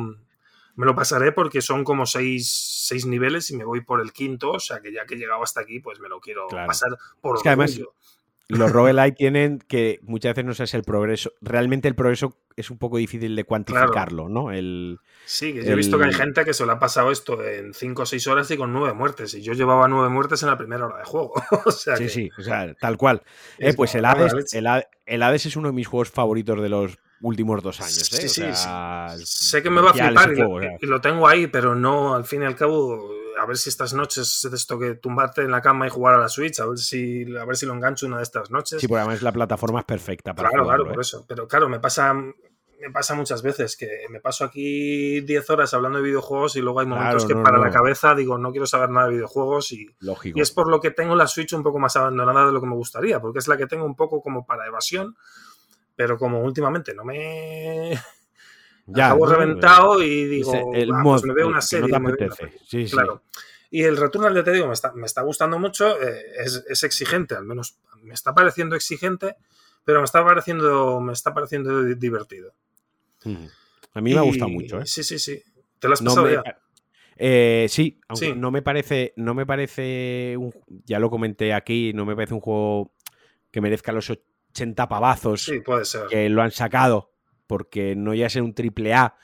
[0.80, 2.48] me lo pasaré porque son como seis,
[2.86, 5.42] seis niveles y me voy por el quinto, o sea que ya que he llegado
[5.42, 6.66] hasta aquí, pues me lo quiero Claro.
[6.66, 6.88] pasar
[7.20, 7.78] por Es que además-.
[8.48, 11.32] Los roguelike tienen que muchas veces no sé si el progreso.
[11.42, 14.52] Realmente el progreso es un poco difícil de cuantificarlo, ¿no?
[14.52, 17.44] El, Sí, que yo he visto que hay gente que se lo ha pasado esto
[17.44, 20.48] en cinco o seis horas y con nueve muertes, y yo llevaba nueve muertes en
[20.48, 21.34] la primera hora de juego.
[21.66, 23.22] o sea sí, que sí, o sea, tal cual.
[23.58, 26.98] Eh, es pues el Hades, el Hades es uno de mis juegos favoritos de los
[27.22, 28.12] últimos dos años.
[28.12, 28.16] ¿eh?
[28.20, 30.78] Sí, O sí, sea, Sé que me va a flipar y, juego, lo, o sea.
[30.80, 33.10] y lo tengo ahí, pero no, al fin y al cabo,
[33.40, 36.18] a ver si estas noches de esto que tumbarte en la cama y jugar a
[36.18, 38.80] la Switch, a ver si, a ver si lo engancho una de estas noches.
[38.80, 40.94] Sí, porque además la plataforma es perfecta para claro, jugarlo, claro, ¿eh?
[40.96, 41.24] por eso.
[41.28, 45.98] Pero claro, me pasa, me pasa muchas veces que me paso aquí 10 horas hablando
[45.98, 47.64] de videojuegos y luego hay momentos Claro, que no, para no.
[47.64, 50.38] la cabeza digo, no quiero saber nada de videojuegos y, Lógico.
[50.38, 52.66] y es por lo que tengo la Switch un poco más abandonada de lo que
[52.66, 55.14] me gustaría, porque es la que tengo un poco como para evasión,
[56.00, 57.90] pero como últimamente no me
[58.86, 59.32] Ya, acabo ¿no?
[59.34, 61.88] reventado y digo, el "Ah, mod, pues me veo una serie.
[61.92, 62.46] no me veo una apetece.
[62.58, 62.66] peli".
[62.66, 62.92] Sí, sí.
[62.92, 63.22] Claro.
[63.70, 66.82] Y el Returnal, ya te digo, me está, me está gustando mucho, eh, es, es
[66.84, 69.36] exigente, al menos me está pareciendo exigente,
[69.84, 72.54] pero me está pareciendo, me está pareciendo di- divertido.
[73.24, 73.44] Mm.
[73.92, 74.86] A mí me ha gustado mucho, ¿eh?
[74.86, 75.42] Sí, sí, sí.
[75.78, 76.42] ¿Te lo has pasado me- ya?
[77.16, 78.32] Eh, sí, aunque Sí.
[78.34, 80.54] no me parece, no me parece, un-
[80.86, 82.94] ya lo comenté aquí, no me parece un juego
[83.50, 84.08] que merezca los
[84.50, 86.06] 80 pavazos Sí, puede ser.
[86.08, 87.12] que lo han sacado,
[87.46, 89.16] porque no ya ser un triple A,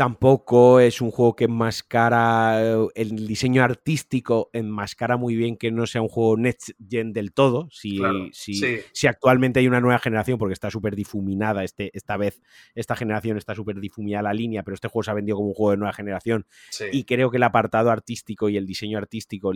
[0.00, 5.86] tampoco es un juego que enmascara eh, el diseño artístico, enmascara muy bien que no
[5.86, 8.78] sea un juego next gen del todo, si, Claro, si, sí.
[8.94, 12.40] si actualmente hay una nueva generación, porque está súper difuminada este, esta vez,
[12.74, 15.54] esta generación está súper difuminada la línea, pero este juego se ha vendido como un
[15.54, 16.86] juego de nueva generación Sí.
[16.92, 19.52] y creo que el apartado artístico y el diseño artístico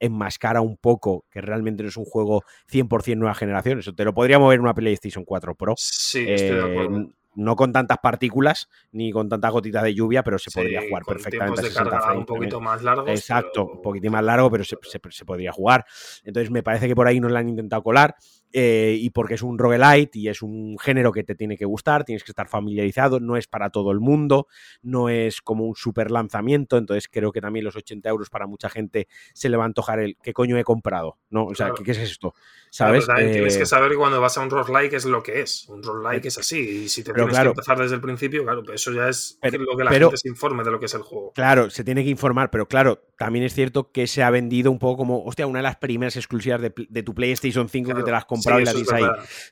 [0.00, 3.78] enmascara un poco que realmente no es un juego 100% nueva generación.
[3.78, 5.74] Eso te lo podría mover en una PlayStation 4 Pro.
[5.76, 7.12] Sí, estoy de Eh, acuerdo.
[7.36, 11.04] No con tantas partículas ni con tantas gotitas de lluvia, pero se Sí, podría jugar
[11.04, 11.62] con perfectamente.
[11.62, 13.08] de 60 carga frames un poquito más largos.
[13.10, 15.84] Exacto, pero- un poquitín más largo, pero se, se- se podría jugar.
[16.24, 18.16] Entonces me parece que por ahí nos la han intentado colar.
[18.58, 22.04] Eh, y porque es un roguelite y es un género que te tiene que gustar,
[22.04, 24.46] tienes que estar familiarizado, no es para todo el mundo,
[24.80, 28.70] no es como un super lanzamiento, entonces creo que también los 80 euros para mucha
[28.70, 31.18] gente se le va a antojar el ¿qué coño he comprado?
[31.28, 31.44] ¿No?
[31.44, 32.32] O sea, ¿qué, es esto?
[32.70, 33.06] ¿Sabes?
[33.06, 35.68] tienes que eh, saber cuando vas a un roguelike es lo que es.
[35.68, 36.58] Un roguelike es así.
[36.58, 39.76] Y si te tienes que empezar desde el principio, claro, pues eso ya es lo
[39.76, 41.32] que la gente se informe de lo que es el juego.
[41.32, 44.78] Claro, se tiene que informar, pero claro, también es cierto que se ha vendido un
[44.78, 48.22] poco como, hostia, una de las primeras exclusivas de, tu PlayStation 5 que te las
[48.22, 48.24] has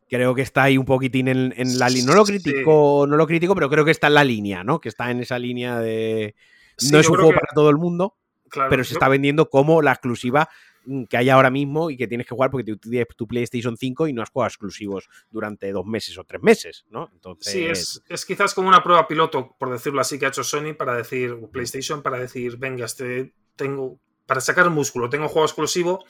[0.09, 2.07] Creo que está ahí un poquitín en, la línea.
[2.07, 4.81] No lo critico, no lo critico, pero creo que está en la línea, ¿no?
[4.81, 6.35] Que está en esa línea de.
[6.91, 8.17] no es un juego para todo el mundo,
[8.69, 10.49] pero se está vendiendo como la exclusiva
[10.85, 13.77] mm, que hay ahora mismo y que tienes que jugar porque tú tienes tu PlayStation
[13.77, 17.11] 5 y no has jugado exclusivos durante dos meses o tres meses, ¿no?
[17.13, 17.53] Entonces...
[17.53, 20.75] Sí, es, es, quizás como una prueba piloto, por decirlo así, que ha hecho Sony
[20.77, 26.05] para decir, PlayStation, para decir, venga, este tengo, para sacar músculo, tengo juego exclusivo,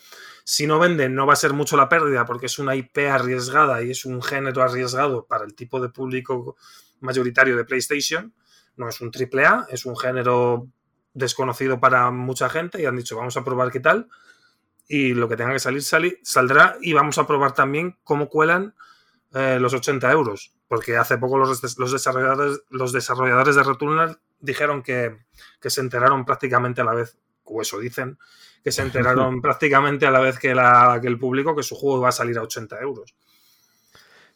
[0.45, 3.83] si no venden no va a ser mucho la pérdida porque es una IP arriesgada
[3.83, 6.57] y es un género arriesgado para el tipo de público
[7.01, 8.33] mayoritario de PlayStation,
[8.77, 10.69] no es un AAA, es un género
[11.15, 14.09] desconocido para mucha gente y han dicho vamos a probar qué tal
[14.87, 18.75] y lo que tenga que salir, saldrá y vamos a probar también cómo cuelan
[19.33, 21.61] eh, los 80 euros porque hace poco los,
[21.93, 25.17] desarrolladores, los desarrolladores de Returnal dijeron que,
[25.61, 28.19] que, se enteraron prácticamente a la vez, o eso dicen,
[28.63, 32.01] que se enteraron prácticamente a la vez que, la, que el público que su juego
[32.01, 33.15] va a salir a 80 euros.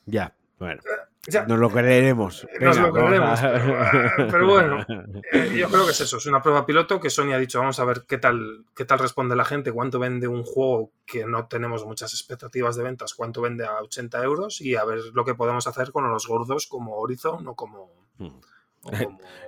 [0.07, 0.81] Ya, bueno.
[0.87, 2.47] Eh, nos lo creeremos.
[2.61, 3.41] nos lo creeremos.
[4.17, 4.87] Pero, bueno,
[5.33, 6.17] eh, yo creo que es eso.
[6.17, 8.99] Es una prueba piloto que Sony ha dicho, vamos a ver qué tal, qué tal
[8.99, 13.43] responde la gente, cuánto vende un juego que no tenemos muchas expectativas de ventas, cuánto
[13.43, 16.97] vende a 80 euros y a ver lo que podemos hacer con los gordos como
[16.97, 17.93] Horizon o como...
[18.17, 18.41] Hmm.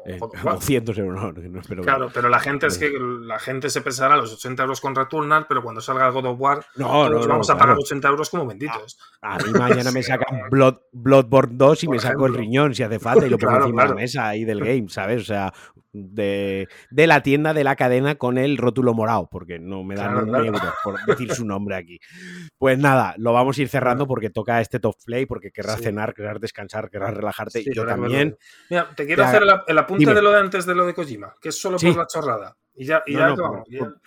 [0.06, 4.16] Eh, como, cientos euros, no, Claro, pero la gente es que la gente se pensará
[4.16, 7.58] los 80 euros con Returnal, pero cuando salga God of War, no, no vamos a
[7.58, 8.98] pagar 80 euros como benditos.
[9.20, 12.98] A, mí mañana me sacan Blood, Bloodborne 2 y me saco el riñón si hace
[12.98, 15.22] falta y lo pongo encima de la mesa ahí del game, ¿sabes?
[15.22, 15.52] O sea,
[15.92, 20.34] de, la tienda de la cadena con el rótulo morado, porque no me dan un
[20.34, 21.98] euro por decir su nombre aquí.
[22.58, 26.14] Pues nada, lo vamos a ir cerrando porque toca este top play, porque querrás cenar,
[26.14, 27.60] querrás descansar, querrás relajarte.
[27.60, 28.36] y yo también.
[28.68, 31.50] Mira, te quiero hacer el, apunte de lo de antes de lo de Kojima, que
[31.50, 32.56] es solo por la chorrada.
[32.74, 33.34] Y ya, y ya,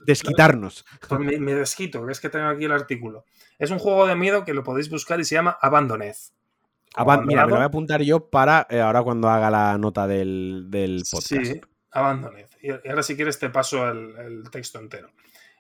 [0.06, 0.86] desquitarnos.
[1.08, 3.26] Pues me, desquito, que es que tengo aquí el artículo.
[3.60, 6.16] Es un juego de miedo que lo podéis buscar y se llama Abandoned.
[7.26, 10.68] mira, me lo voy a apuntar yo para eh, ahora cuando haga la nota del,
[10.70, 11.46] del podcast.
[11.46, 11.62] Sí,
[11.94, 12.48] Abandoned.
[12.62, 15.10] Y ahora si quieres te paso el, texto entero.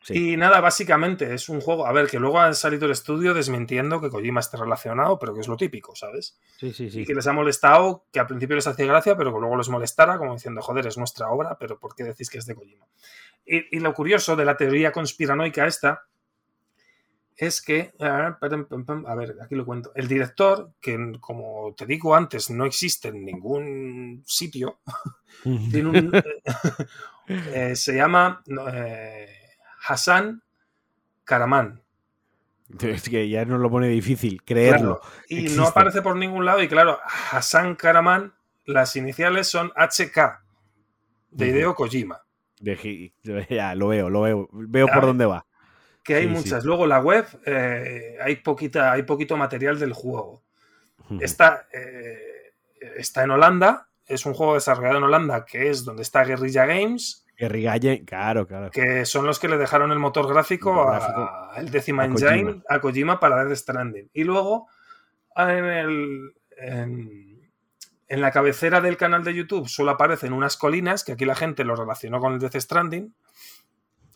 [0.09, 4.01] Y nada, básicamente es un juego, a ver, que luego ha salido el estudio desmintiendo
[4.01, 6.37] que Kojima esté relacionado, pero que es lo típico, ¿sabes?
[6.57, 7.01] Sí, sí, sí.
[7.01, 9.69] Y que les ha molestado, que al principio les hacía gracia, pero que luego les
[9.69, 12.85] molestara, como diciendo, joder, es nuestra obra, pero ¿por qué decís que es de Kojima?
[13.45, 16.05] Y, lo curioso de la teoría conspiranoica esta
[17.37, 18.37] es que, a
[19.15, 24.23] ver, aquí lo cuento, el director, que como te digo antes, no existe en ningún
[24.25, 24.79] sitio,
[27.27, 28.43] Eh, se llama
[28.73, 29.27] eh,
[29.87, 30.41] Hassan
[31.23, 31.81] Karaman.
[32.81, 34.99] Es que ya nos lo pone difícil creerlo.
[35.29, 36.61] y no aparece por ningún lado.
[36.61, 36.99] Y claro,
[37.31, 38.33] Hassan Karaman,
[38.65, 40.41] las iniciales son HK,
[41.31, 42.23] de Hideo Kojima.
[43.49, 44.49] ya, lo veo, lo veo.
[44.51, 45.45] Veo por dónde va.
[46.03, 46.65] Que hay muchas.
[46.65, 50.43] Luego la web, eh, hay, poquita, hay poquito material del juego.
[51.19, 51.67] Está,
[52.97, 57.25] está en Holanda, es un juego desarrollado en Holanda, que es donde está Guerrilla Games.
[57.37, 57.75] Guerrilla
[58.05, 58.69] claro, claro.
[58.71, 63.19] Que son los que le dejaron el motor gráfico, a, el Decima Engine, a Kojima
[63.19, 64.09] para Death Stranding.
[64.13, 64.67] Y luego,
[65.35, 66.33] en, el,
[68.07, 71.63] en, la cabecera del canal de YouTube solo aparecen unas colinas, que aquí la gente
[71.63, 73.13] lo relacionó con el Death Stranding.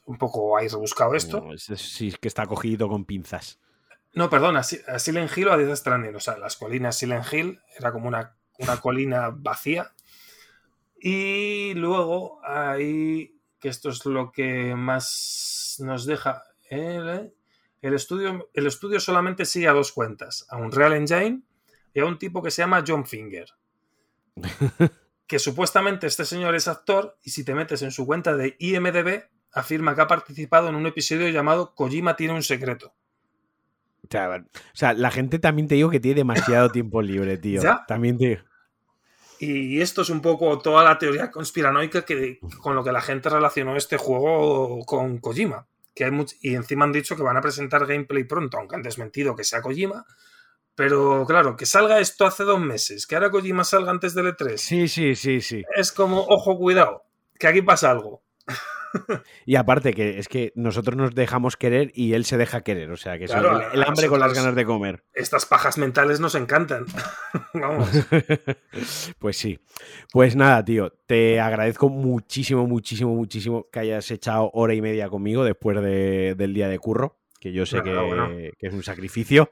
[0.07, 1.45] Un poco ahí rebuscado esto.
[1.57, 3.59] sí, que está cogido con pinzas.
[4.13, 6.15] No, perdón, a Silent Hill o a Death Stranding.
[6.15, 9.93] O sea, las colinas Silent Hill era como una una colina vacía.
[10.99, 17.34] Y luego hay, que esto es lo que más nos deja, el,
[17.81, 21.43] el, estudio, el estudio solamente sigue a dos cuentas, a un Real Engine
[21.93, 23.47] y a un tipo que se llama John Finger.
[25.27, 29.25] que supuestamente este señor es actor y si te metes en su cuenta de IMDB
[29.53, 32.94] afirma que ha participado en un episodio llamado Kojima tiene un secreto.
[34.15, 37.61] O sea, la gente también te digo que tiene demasiado tiempo libre, tío.
[37.88, 38.41] También te
[39.40, 43.30] Y esto es un poco toda la teoría conspiranoica que, con lo que la gente
[43.30, 45.68] relacionó este juego con Kojima.
[45.94, 46.11] Que hay
[46.41, 49.61] y encima han dicho que van a presentar gameplay pronto, aunque han desmentido que sea
[49.61, 50.06] Kojima.
[50.76, 54.57] Pero claro, que salga esto hace dos meses, que ahora Kojima salga antes del E3.
[54.57, 55.64] Sí, sí, sí, sí.
[55.76, 57.03] Es como, ojo, cuidado,
[57.40, 58.22] que aquí pasa algo.
[59.45, 62.97] Y aparte que es que nosotros nos dejamos querer y él se deja querer, o
[62.97, 65.03] sea que Claro, eso, el, hambre con las ganas de comer.
[65.14, 66.85] Estas pajas mentales nos encantan.
[67.53, 67.89] Vamos.
[69.19, 69.59] pues sí.
[70.11, 75.43] Pues nada, tío, te agradezco muchísimo, muchísimo, muchísimo que hayas echado hora y media conmigo
[75.43, 78.30] después de- del día de curro, que yo sé Nada, que, bueno.
[78.30, 79.49] que es un sacrificio.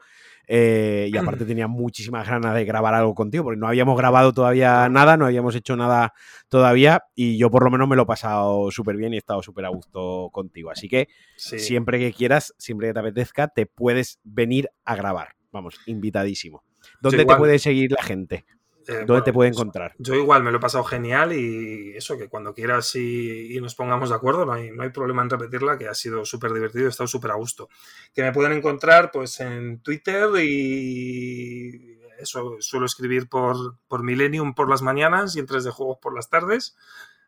[0.48, 4.88] Eh, y aparte tenía muchísimas ganas de grabar algo contigo, porque no habíamos grabado todavía
[4.90, 6.14] nada, no habíamos hecho nada
[6.50, 9.42] todavía, y yo por lo menos me lo he pasado súper bien y he estado
[9.42, 10.70] súper a gusto contigo.
[10.72, 11.60] Así que Sí.
[11.60, 15.30] siempre que quieras, siempre que te apetezca, te puedes venir a grabar.
[15.52, 16.64] Vamos, invitadísimo.
[17.02, 18.46] ¿Dónde te puede seguir la gente?
[18.88, 19.94] Eh, ¿Dónde bueno, te puede pues, encontrar?
[19.98, 23.74] Yo igual me lo he pasado genial y eso, que cuando quieras y, y nos
[23.76, 26.86] pongamos de acuerdo, no hay, no hay problema en repetirla, que ha sido súper divertido,
[26.86, 27.68] he estado súper a gusto.
[28.14, 34.70] Que me pueden encontrar pues en Twitter y eso, suelo escribir por, por Millennium por
[34.70, 36.76] las mañanas y en 3 de juegos por las tardes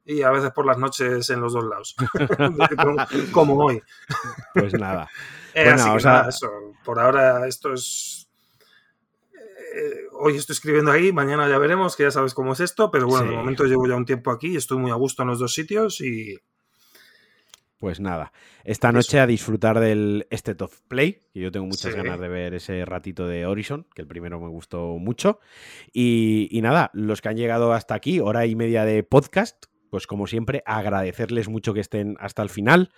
[0.05, 1.95] y a veces por las noches en los dos lados,
[2.77, 2.95] como,
[3.31, 3.81] como hoy.
[4.53, 5.09] Pues nada.
[5.53, 6.51] Eh, Bueno, así que o sea- nada, eso,
[6.85, 8.26] por ahora esto es...
[9.77, 13.07] eh, hoy estoy escribiendo ahí, mañana ya veremos, que ya sabes cómo es esto, pero
[13.07, 13.29] bueno, Sí.
[13.31, 16.01] de momento llevo ya un tiempo aquí, estoy muy a gusto en los dos sitios
[16.01, 16.37] y
[17.79, 18.33] Pues nada.
[18.63, 18.95] Esta Eso.
[18.97, 21.97] noche a disfrutar del State of Play, que yo tengo muchas Sí.
[21.97, 25.39] ganas de ver ese ratito de Horizon, que el primero me gustó mucho.
[25.93, 30.07] Y, y nada, los que han llegado hasta aquí, hora y media de podcast, pues
[30.07, 32.91] como siempre, agradecerles mucho que estén hasta el final.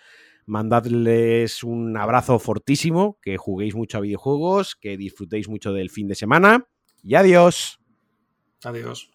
[0.50, 6.16] Mandadles un abrazo fortísimo, que juguéis mucho a videojuegos, que disfrutéis mucho del fin de
[6.16, 6.68] semana.
[7.04, 7.80] Y adiós.
[8.64, 9.12] adiós.